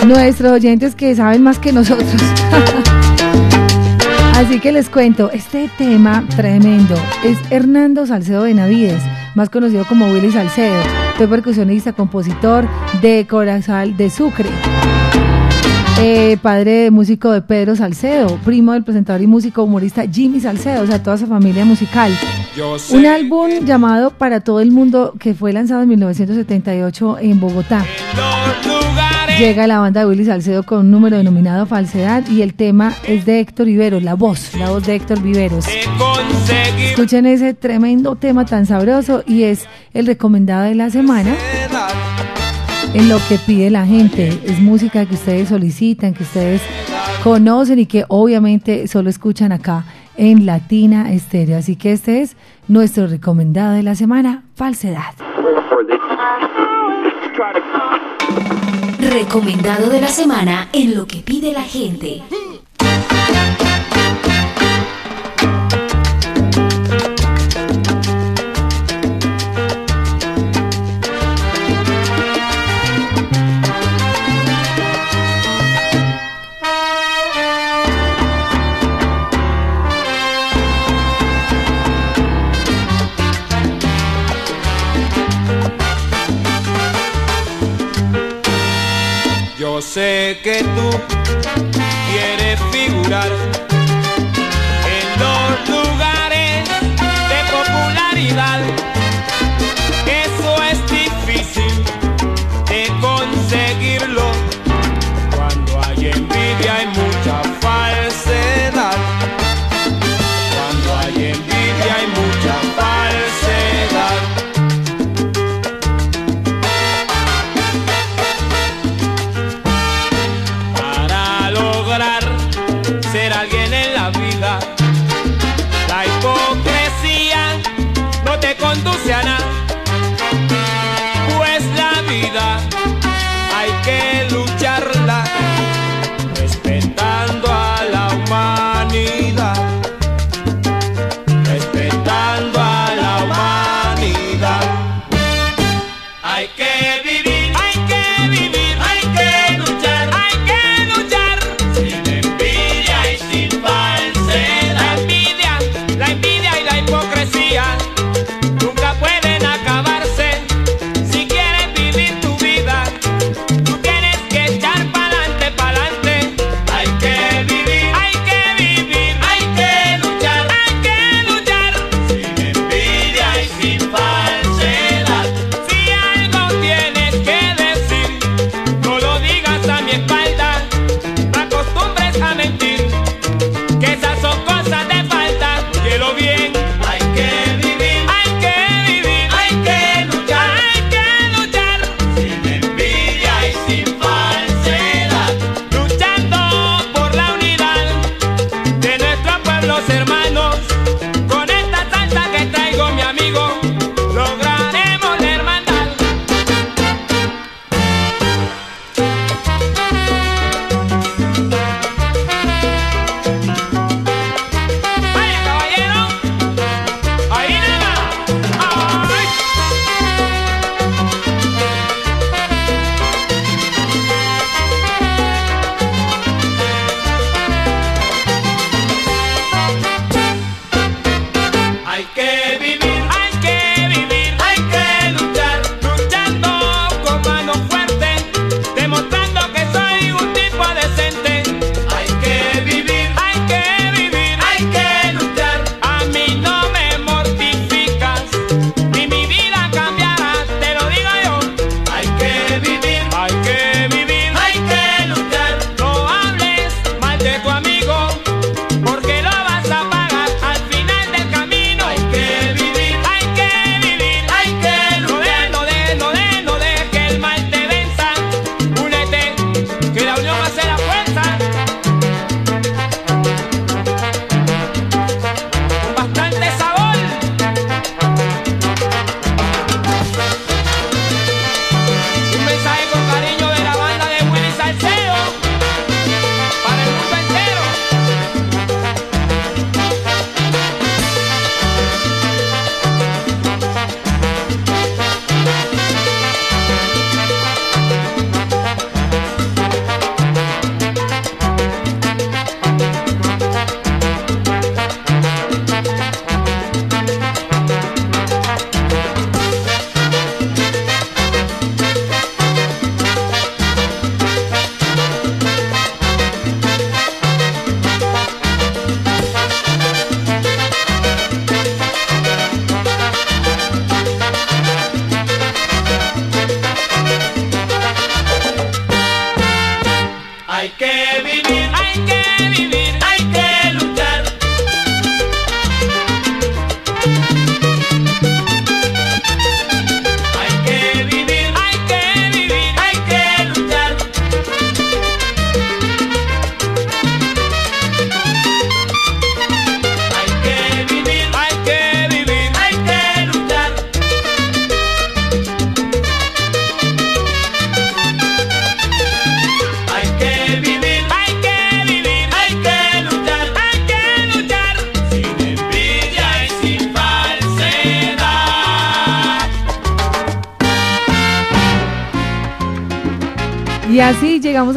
nuestros 0.06 0.52
oyentes 0.52 0.94
que 0.94 1.14
saben 1.14 1.42
más 1.42 1.58
que 1.58 1.72
nosotros. 1.72 2.12
Así 4.34 4.60
que 4.60 4.70
les 4.70 4.90
cuento, 4.90 5.30
este 5.30 5.70
tema 5.78 6.26
tremendo 6.36 6.94
es 7.24 7.38
Hernando 7.50 8.04
Salcedo 8.06 8.42
Benavides, 8.42 9.02
más 9.34 9.48
conocido 9.48 9.86
como 9.86 10.12
Willy 10.12 10.30
Salcedo. 10.30 10.82
Fue 11.22 11.28
percusionista, 11.28 11.92
compositor 11.92 12.66
de 13.00 13.28
Corazal 13.30 13.96
de 13.96 14.10
Sucre. 14.10 14.48
Eh, 16.00 16.36
padre 16.42 16.72
de 16.72 16.90
músico 16.90 17.30
de 17.30 17.42
Pedro 17.42 17.76
Salcedo, 17.76 18.40
primo 18.44 18.72
del 18.72 18.82
presentador 18.82 19.22
y 19.22 19.28
músico 19.28 19.62
humorista 19.62 20.02
Jimmy 20.10 20.40
Salcedo, 20.40 20.82
o 20.82 20.86
sea, 20.88 21.00
toda 21.00 21.16
su 21.16 21.28
familia 21.28 21.64
musical. 21.64 22.10
Un 22.90 23.06
álbum 23.06 23.64
llamado 23.64 24.10
Para 24.10 24.40
todo 24.40 24.58
el 24.58 24.72
mundo 24.72 25.14
que 25.20 25.32
fue 25.32 25.52
lanzado 25.52 25.82
en 25.82 25.90
1978 25.90 27.18
en 27.20 27.38
Bogotá. 27.38 27.86
Llega 29.38 29.68
la 29.68 29.78
banda 29.78 30.00
de 30.00 30.06
Willy 30.06 30.24
Salcedo 30.24 30.64
con 30.64 30.80
un 30.80 30.90
número 30.90 31.18
denominado 31.18 31.66
Falsedad 31.66 32.28
y 32.28 32.42
el 32.42 32.54
tema 32.54 32.94
es 33.06 33.24
de 33.24 33.38
Héctor 33.38 33.66
Viveros, 33.66 34.02
la 34.02 34.14
voz, 34.14 34.54
la 34.56 34.70
voz 34.70 34.84
de 34.86 34.96
Héctor 34.96 35.22
Viveros. 35.22 35.66
Escuchen 36.78 37.26
ese 37.26 37.54
tremendo 37.54 38.16
tema 38.16 38.44
tan 38.44 38.66
sabroso 38.66 39.22
y 39.26 39.44
es 39.44 39.66
el 39.94 40.06
recomendado 40.06 40.64
de 40.64 40.74
la 40.74 40.90
semana 40.90 41.34
en 42.94 43.08
lo 43.08 43.18
que 43.28 43.38
pide 43.38 43.70
la 43.70 43.86
gente. 43.86 44.28
Es 44.44 44.60
música 44.60 45.06
que 45.06 45.14
ustedes 45.14 45.48
solicitan, 45.48 46.14
que 46.14 46.22
ustedes 46.22 46.62
conocen 47.22 47.78
y 47.78 47.86
que 47.86 48.04
obviamente 48.08 48.88
solo 48.88 49.10
escuchan 49.10 49.52
acá 49.52 49.84
en 50.16 50.46
Latina 50.46 51.12
Estéreo. 51.12 51.58
Así 51.58 51.76
que 51.76 51.92
este 51.92 52.22
es 52.22 52.36
nuestro 52.68 53.06
recomendado 53.06 53.74
de 53.74 53.82
la 53.82 53.94
semana, 53.94 54.44
Falsedad. 54.54 55.14
Recomendado 58.98 59.90
de 59.90 60.00
la 60.00 60.08
semana 60.08 60.68
en 60.72 60.94
lo 60.94 61.06
que 61.06 61.18
pide 61.18 61.52
la 61.52 61.62
gente. 61.62 62.22
Sé 89.92 90.40
que 90.42 90.64
tú 90.74 90.90
quieres 92.10 92.58
figurar 92.72 93.30
en 94.96 95.04
los 95.20 95.68
lugares 95.68 96.66
de 97.28 97.38
popularidad. 97.52 98.91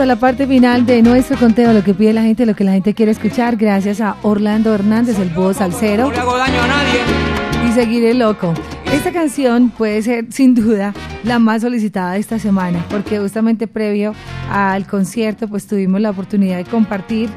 A 0.05 0.07
la 0.07 0.15
parte 0.17 0.45
final 0.45 0.85
de 0.85 1.01
nuestro 1.01 1.35
conteo, 1.35 1.73
lo 1.73 1.83
que 1.83 1.95
pide 1.95 2.13
la 2.13 2.21
gente, 2.21 2.45
lo 2.45 2.55
que 2.55 2.63
la 2.63 2.73
gente 2.73 2.93
quiere 2.93 3.11
escuchar, 3.11 3.55
gracias 3.55 4.01
a 4.01 4.17
Orlando 4.21 4.71
Hernández, 4.71 5.17
el 5.17 5.29
búho 5.29 5.51
salsero. 5.51 6.05
No 6.05 6.11
le 6.11 6.19
hago 6.19 6.37
daño 6.37 6.61
a 6.61 6.67
nadie. 6.67 6.99
Y 7.67 7.71
seguiré 7.71 8.13
loco. 8.13 8.53
Esta 8.93 9.11
canción 9.11 9.71
puede 9.71 10.03
ser 10.03 10.27
sin 10.29 10.53
duda 10.53 10.93
la 11.23 11.39
más 11.39 11.63
solicitada 11.63 12.11
de 12.13 12.19
esta 12.19 12.37
semana, 12.37 12.85
porque 12.91 13.17
justamente 13.17 13.65
previo 13.65 14.13
al 14.51 14.85
concierto 14.85 15.47
pues 15.47 15.65
tuvimos 15.65 15.99
la 15.99 16.11
oportunidad 16.11 16.57
de 16.57 16.65
compartir 16.65 17.31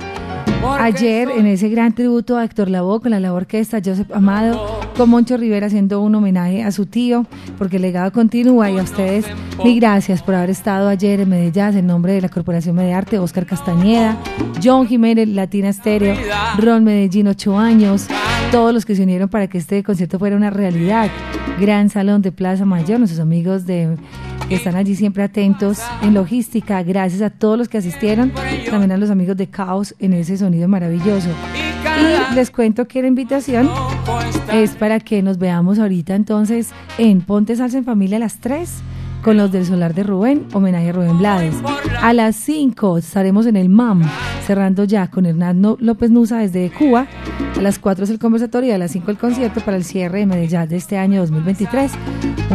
ayer 0.78 1.30
en 1.30 1.46
ese 1.46 1.70
gran 1.70 1.94
tributo 1.94 2.36
a 2.36 2.44
Héctor 2.44 2.68
Lavoe 2.68 3.00
con 3.00 3.12
la 3.12 3.20
labor 3.20 3.46
que 3.46 3.60
está 3.60 3.80
Joseph 3.82 4.10
Amado, 4.12 4.77
con 4.98 5.10
Moncho 5.10 5.36
Rivera 5.36 5.68
haciendo 5.68 6.00
un 6.00 6.16
homenaje 6.16 6.64
a 6.64 6.72
su 6.72 6.84
tío, 6.84 7.24
porque 7.56 7.76
el 7.76 7.82
legado 7.82 8.10
continúa 8.10 8.68
y 8.68 8.78
a 8.78 8.82
ustedes 8.82 9.26
mil 9.62 9.78
gracias 9.78 10.24
por 10.24 10.34
haber 10.34 10.50
estado 10.50 10.88
ayer 10.88 11.20
en 11.20 11.28
Medellín 11.28 11.78
en 11.78 11.86
nombre 11.86 12.14
de 12.14 12.20
la 12.20 12.28
Corporación 12.28 12.74
Mediarte, 12.74 13.20
Oscar 13.20 13.46
Castañeda, 13.46 14.16
John 14.60 14.88
Jiménez, 14.88 15.28
Latina 15.28 15.72
Stereo, 15.72 16.16
Ron 16.58 16.82
Medellín, 16.82 17.28
ocho 17.28 17.56
años, 17.56 18.08
todos 18.50 18.74
los 18.74 18.84
que 18.84 18.96
se 18.96 19.04
unieron 19.04 19.28
para 19.28 19.46
que 19.46 19.58
este 19.58 19.84
concierto 19.84 20.18
fuera 20.18 20.34
una 20.34 20.50
realidad. 20.50 21.08
Gran 21.60 21.90
Salón 21.90 22.20
de 22.20 22.32
Plaza 22.32 22.64
Mayor, 22.64 22.98
nuestros 22.98 23.20
amigos 23.20 23.66
de 23.66 23.96
que 24.48 24.56
están 24.56 24.74
allí 24.74 24.96
siempre 24.96 25.22
atentos 25.22 25.78
en 26.02 26.12
logística. 26.14 26.82
Gracias 26.82 27.22
a 27.22 27.30
todos 27.30 27.56
los 27.56 27.68
que 27.68 27.78
asistieron, 27.78 28.32
también 28.68 28.90
a 28.90 28.96
los 28.96 29.10
amigos 29.10 29.36
de 29.36 29.46
Caos 29.46 29.94
en 30.00 30.12
ese 30.12 30.36
sonido 30.36 30.66
maravilloso. 30.66 31.28
Y 32.30 32.34
les 32.34 32.50
cuento 32.50 32.86
que 32.86 33.02
la 33.02 33.08
invitación 33.08 33.68
es 34.52 34.70
para 34.72 35.00
que 35.00 35.22
nos 35.22 35.38
veamos 35.38 35.78
ahorita 35.78 36.14
entonces 36.14 36.70
en 36.98 37.20
Ponte 37.20 37.56
Salsa 37.56 37.78
en 37.78 37.84
Familia 37.84 38.16
a 38.16 38.20
las 38.20 38.38
3 38.40 38.82
con 39.22 39.36
los 39.36 39.50
del 39.50 39.66
Solar 39.66 39.94
de 39.94 40.04
Rubén, 40.04 40.46
homenaje 40.52 40.90
a 40.90 40.92
Rubén 40.92 41.18
Blades. 41.18 41.54
A 42.00 42.12
las 42.12 42.36
5 42.36 42.98
estaremos 42.98 43.46
en 43.46 43.56
el 43.56 43.68
MAM, 43.68 44.02
cerrando 44.46 44.84
ya 44.84 45.08
con 45.08 45.26
Hernando 45.26 45.76
López 45.80 46.10
Nusa 46.10 46.38
desde 46.38 46.70
Cuba. 46.70 47.06
A 47.56 47.60
las 47.60 47.78
4 47.78 48.04
es 48.04 48.10
el 48.10 48.18
conversatorio 48.18 48.70
y 48.70 48.72
a 48.72 48.78
las 48.78 48.92
5 48.92 49.10
el 49.10 49.18
concierto 49.18 49.60
para 49.60 49.76
el 49.76 49.84
cierre 49.84 50.20
de 50.20 50.26
Medellín 50.26 50.68
de 50.68 50.76
este 50.76 50.98
año 50.98 51.20
2023. 51.20 51.92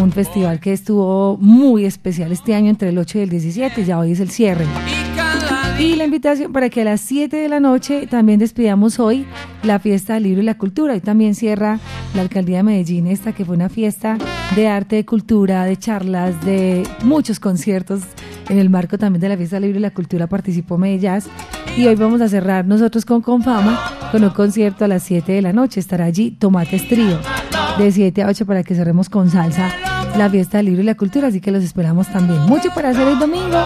Un 0.01 0.11
festival 0.11 0.59
que 0.59 0.73
estuvo 0.73 1.37
muy 1.37 1.85
especial 1.85 2.31
este 2.31 2.55
año 2.55 2.69
entre 2.69 2.89
el 2.89 2.97
8 2.97 3.19
y 3.19 3.21
el 3.21 3.29
17, 3.29 3.85
ya 3.85 3.99
hoy 3.99 4.13
es 4.13 4.19
el 4.19 4.29
cierre. 4.29 4.65
Y 5.79 5.95
la 5.95 6.05
invitación 6.05 6.53
para 6.53 6.69
que 6.69 6.81
a 6.81 6.85
las 6.85 7.01
7 7.01 7.35
de 7.35 7.49
la 7.49 7.59
noche 7.59 8.07
también 8.07 8.39
despidamos 8.39 8.99
hoy 8.99 9.25
la 9.63 9.79
fiesta 9.79 10.13
del 10.13 10.23
libro 10.23 10.41
y 10.41 10.45
la 10.45 10.57
cultura. 10.57 10.95
Y 10.95 11.01
también 11.01 11.35
cierra 11.35 11.79
la 12.13 12.21
alcaldía 12.21 12.57
de 12.57 12.63
Medellín 12.63 13.07
esta 13.07 13.33
que 13.33 13.43
fue 13.43 13.55
una 13.55 13.69
fiesta 13.69 14.17
de 14.55 14.67
arte, 14.67 14.97
de 14.97 15.05
cultura, 15.05 15.65
de 15.65 15.75
charlas, 15.77 16.43
de 16.45 16.87
muchos 17.03 17.39
conciertos. 17.39 18.03
En 18.49 18.59
el 18.59 18.69
marco 18.69 18.97
también 18.97 19.21
de 19.21 19.29
la 19.29 19.37
fiesta 19.37 19.55
del 19.55 19.63
libro 19.63 19.79
y 19.79 19.81
la 19.81 19.91
cultura 19.91 20.27
participó 20.27 20.77
Medellín. 20.77 21.23
Y 21.75 21.87
hoy 21.87 21.95
vamos 21.95 22.21
a 22.21 22.29
cerrar 22.29 22.65
nosotros 22.65 23.03
con 23.03 23.21
Confama 23.21 23.79
con 24.11 24.23
un 24.23 24.29
concierto 24.29 24.85
a 24.85 24.87
las 24.87 25.03
7 25.03 25.31
de 25.31 25.41
la 25.41 25.53
noche. 25.53 25.79
Estará 25.79 26.05
allí 26.05 26.31
Tomates 26.31 26.87
Trío 26.87 27.17
de 27.79 27.91
7 27.91 28.21
a 28.21 28.27
8 28.27 28.45
para 28.45 28.63
que 28.63 28.75
cerremos 28.75 29.09
con 29.09 29.29
salsa 29.31 29.71
la 30.17 30.29
fiesta 30.29 30.57
del 30.57 30.67
libro 30.67 30.83
y 30.83 30.85
la 30.85 30.95
cultura. 30.95 31.27
Así 31.29 31.41
que 31.41 31.51
los 31.51 31.63
esperamos 31.63 32.07
también. 32.07 32.41
Mucho 32.41 32.69
para 32.75 32.89
hacer 32.89 33.07
el 33.07 33.17
domingo. 33.17 33.63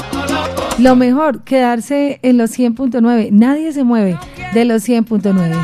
Lo 0.80 0.96
mejor, 0.96 1.44
quedarse 1.44 2.20
en 2.22 2.38
los 2.38 2.58
100.9. 2.58 3.30
Nadie 3.32 3.72
se 3.72 3.84
mueve 3.84 4.20
de 4.54 4.66
los 4.66 4.88
100.9. 4.88 5.56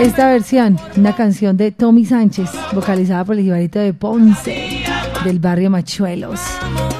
Esta 0.00 0.30
versión, 0.30 0.78
una 0.96 1.14
canción 1.14 1.56
de 1.56 1.70
Tommy 1.70 2.06
Sánchez, 2.06 2.48
vocalizada 2.72 3.24
por 3.24 3.36
el 3.36 3.42
jibarito 3.42 3.78
de 3.78 3.92
Ponce, 3.92 4.77
del 5.24 5.40
barrio 5.40 5.70
Machuelos, 5.70 6.40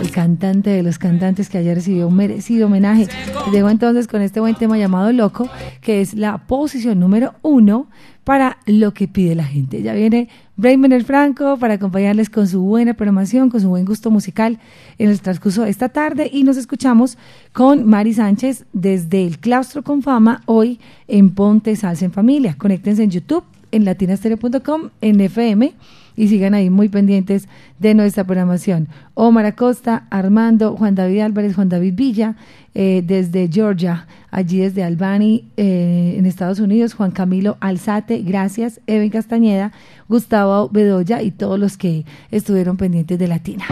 el 0.01 0.11
cantante 0.11 0.71
de 0.71 0.83
los 0.83 0.99
cantantes 0.99 1.49
que 1.49 1.59
ayer 1.59 1.77
recibió 1.77 2.09
un 2.09 2.17
merecido 2.17 2.67
homenaje. 2.67 3.07
Les 3.53 3.65
entonces 3.65 4.09
con 4.09 4.23
este 4.23 4.41
buen 4.41 4.55
tema 4.55 4.77
llamado 4.77 5.13
Loco, 5.13 5.49
que 5.81 6.01
es 6.01 6.15
la 6.15 6.39
posición 6.39 6.99
número 6.99 7.35
uno 7.43 7.89
para 8.25 8.59
lo 8.67 8.93
que 8.93 9.09
pide 9.09 9.35
la 9.35 9.45
gente. 9.45 9.83
Ya 9.83 9.95
viene 9.95 10.29
Brayman 10.57 10.93
el 10.93 11.05
Franco 11.05 11.57
para 11.59 11.75
acompañarles 11.75 12.29
con 12.29 12.49
su 12.49 12.63
buena 12.63 12.95
programación, 12.95 13.51
con 13.51 13.61
su 13.61 13.69
buen 13.69 13.85
gusto 13.85 14.11
musical 14.11 14.59
en 14.99 15.11
el 15.11 15.21
transcurso 15.21 15.63
de 15.63 15.71
esta 15.71 15.89
tarde 15.89 16.29
y 16.33 16.43
nos 16.43 16.57
escuchamos 16.57 17.17
con 17.53 17.87
Mari 17.87 18.15
Sánchez 18.15 18.65
desde 18.73 19.27
el 19.27 19.39
Claustro 19.39 19.83
con 19.83 20.03
Fama 20.03 20.43
hoy 20.47 20.81
en 21.07 21.31
Ponte 21.31 21.77
Salsa 21.77 22.05
en 22.05 22.13
Familia. 22.13 22.57
Conéctense 22.59 23.03
en 23.03 23.11
YouTube, 23.11 23.45
en 23.71 23.85
latinastereo.com, 23.85 24.91
en 25.01 25.21
FM 25.21 25.75
y 26.19 26.27
sigan 26.27 26.53
ahí 26.53 26.69
muy 26.69 26.89
pendientes 26.89 27.49
de 27.79 27.95
nuestra 27.95 28.25
programación. 28.25 28.89
Omar 29.15 29.47
Acosta, 29.47 30.09
Armando, 30.11 30.77
Juan 30.77 30.97
David 30.97 31.21
Álvarez, 31.21 31.55
Juan 31.55 31.69
David 31.69 31.95
Villa, 31.95 32.35
eh, 32.75 33.03
desde 33.07 33.49
Georgia, 33.49 34.09
allí 34.33 34.59
desde 34.59 34.83
Albany, 34.83 35.45
eh, 35.57 36.17
en 36.19 36.27
Estados 36.27 36.59
Unidos, 36.59 36.95
Juan 36.95 37.13
Camilo 37.13 37.57
Alzate, 37.61 38.19
gracias, 38.19 38.81
Eben 38.89 39.11
Castañeda, 39.11 39.71
Gustavo 40.09 40.69
Bedoya 40.71 41.23
y 41.23 41.31
todos 41.31 41.59
los 41.59 41.77
que 41.77 42.05
estuvieron 42.33 42.77
pendientes 42.77 43.17
de 43.17 43.29
Latina. 43.29 43.65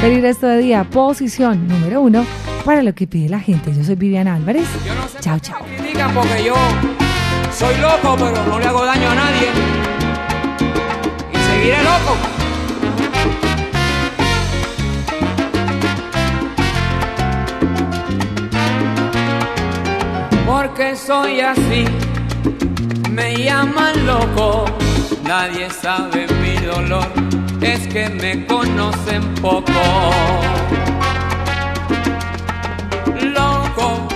Feliz 0.00 0.22
resto 0.22 0.48
de 0.48 0.58
día, 0.58 0.82
posición 0.82 1.68
número 1.68 2.02
uno 2.02 2.24
para 2.64 2.82
lo 2.82 2.94
que 2.94 3.06
pide 3.06 3.28
la 3.28 3.38
gente. 3.38 3.72
Yo 3.72 3.84
soy 3.84 3.94
Viviana 3.94 4.34
Álvarez. 4.34 4.66
Chao, 5.20 5.38
chao. 5.38 5.60
Critican 5.78 6.12
porque 6.14 6.44
yo 6.44 6.54
soy 7.52 7.76
loco, 7.80 8.16
pero 8.18 8.44
no 8.46 8.58
le 8.58 8.66
hago 8.66 8.84
daño 8.84 9.08
a 9.08 9.14
nadie. 9.14 9.99
Seguiré 11.60 11.82
loco. 11.82 12.16
Porque 20.46 20.96
soy 20.96 21.40
así, 21.40 21.84
me 23.10 23.36
llaman 23.36 24.06
loco, 24.06 24.64
nadie 25.24 25.68
sabe 25.68 26.26
mi 26.40 26.56
dolor, 26.64 27.06
es 27.60 27.86
que 27.88 28.08
me 28.08 28.46
conocen 28.46 29.22
poco. 29.42 29.82
Loco, 33.20 34.08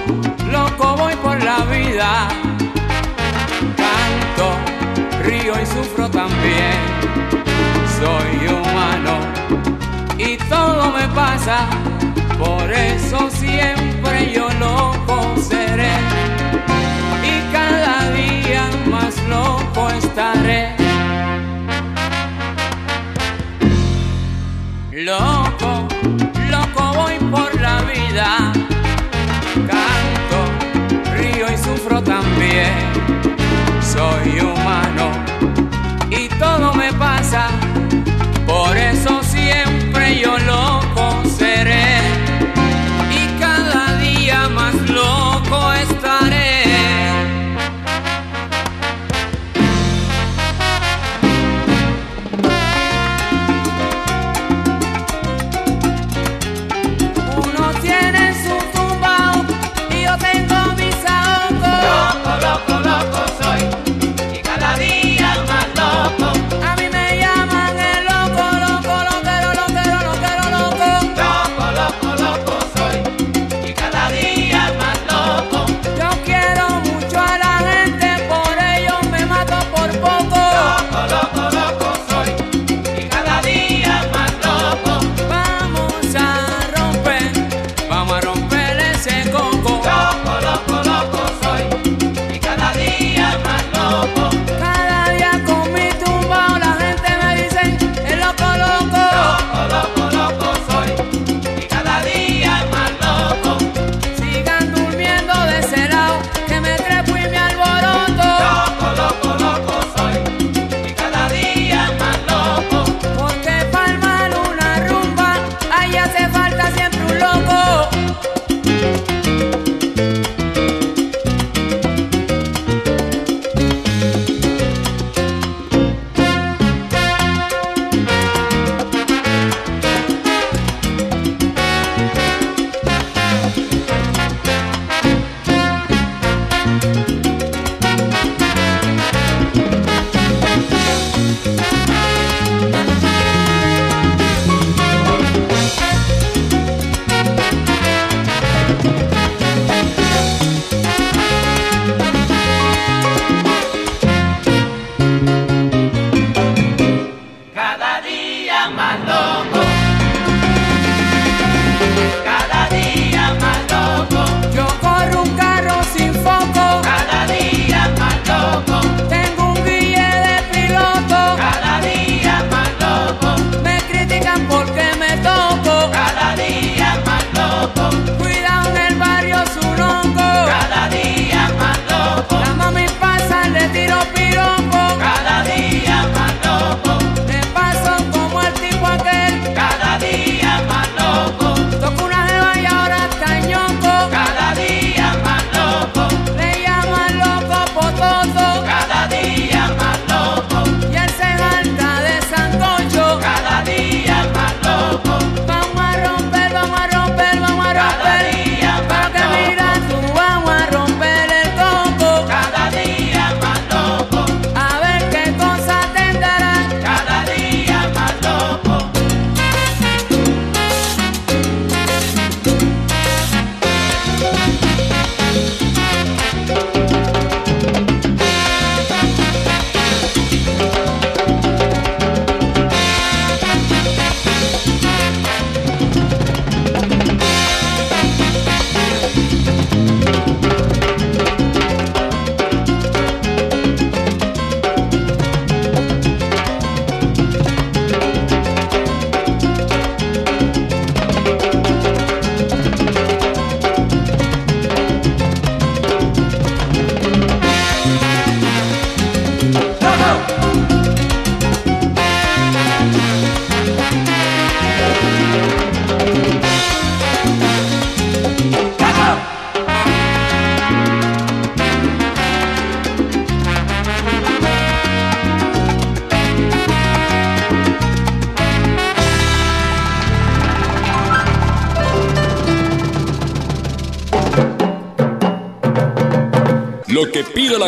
loco 0.50 0.96
voy 0.96 1.14
por 1.16 1.44
la 1.44 1.58
vida, 1.66 2.28
canto, 3.76 4.46
río 5.24 5.52
y 5.60 5.66
sufro 5.66 6.08
también, 6.08 7.03
soy 8.04 8.48
humano 8.48 9.14
y 10.18 10.36
todo 10.48 10.92
me 10.92 11.06
pasa, 11.14 11.66
por 12.38 12.70
eso 12.70 13.30
siempre 13.30 14.32
yo 14.34 14.48
loco 14.60 15.16
seré 15.40 15.96
y 17.32 17.34
cada 17.52 18.10
día 18.12 18.64
más 18.90 19.14
loco 19.28 19.88
estaré. 19.90 20.76
Loco, 24.92 25.88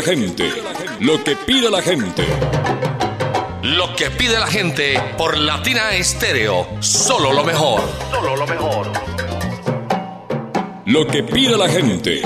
gente. 0.07 0.49
Lo 1.01 1.25
que 1.25 1.35
pide 1.35 1.69
la 1.69 1.83
gente. 1.83 2.25
Lo 3.65 3.97
que 3.97 4.09
pide 4.09 4.39
la 4.39 4.47
gente 4.47 5.03
por 5.19 5.37
Latina 5.37 5.97
Estéreo. 5.97 6.65
Solo 6.79 7.33
lo 7.33 7.43
mejor. 7.43 7.81
Solo 8.13 8.37
lo 8.37 8.47
mejor. 8.47 8.93
Lo 10.85 11.09
que 11.09 11.25
pide 11.25 11.59
la 11.59 11.69
gente. 11.69 12.23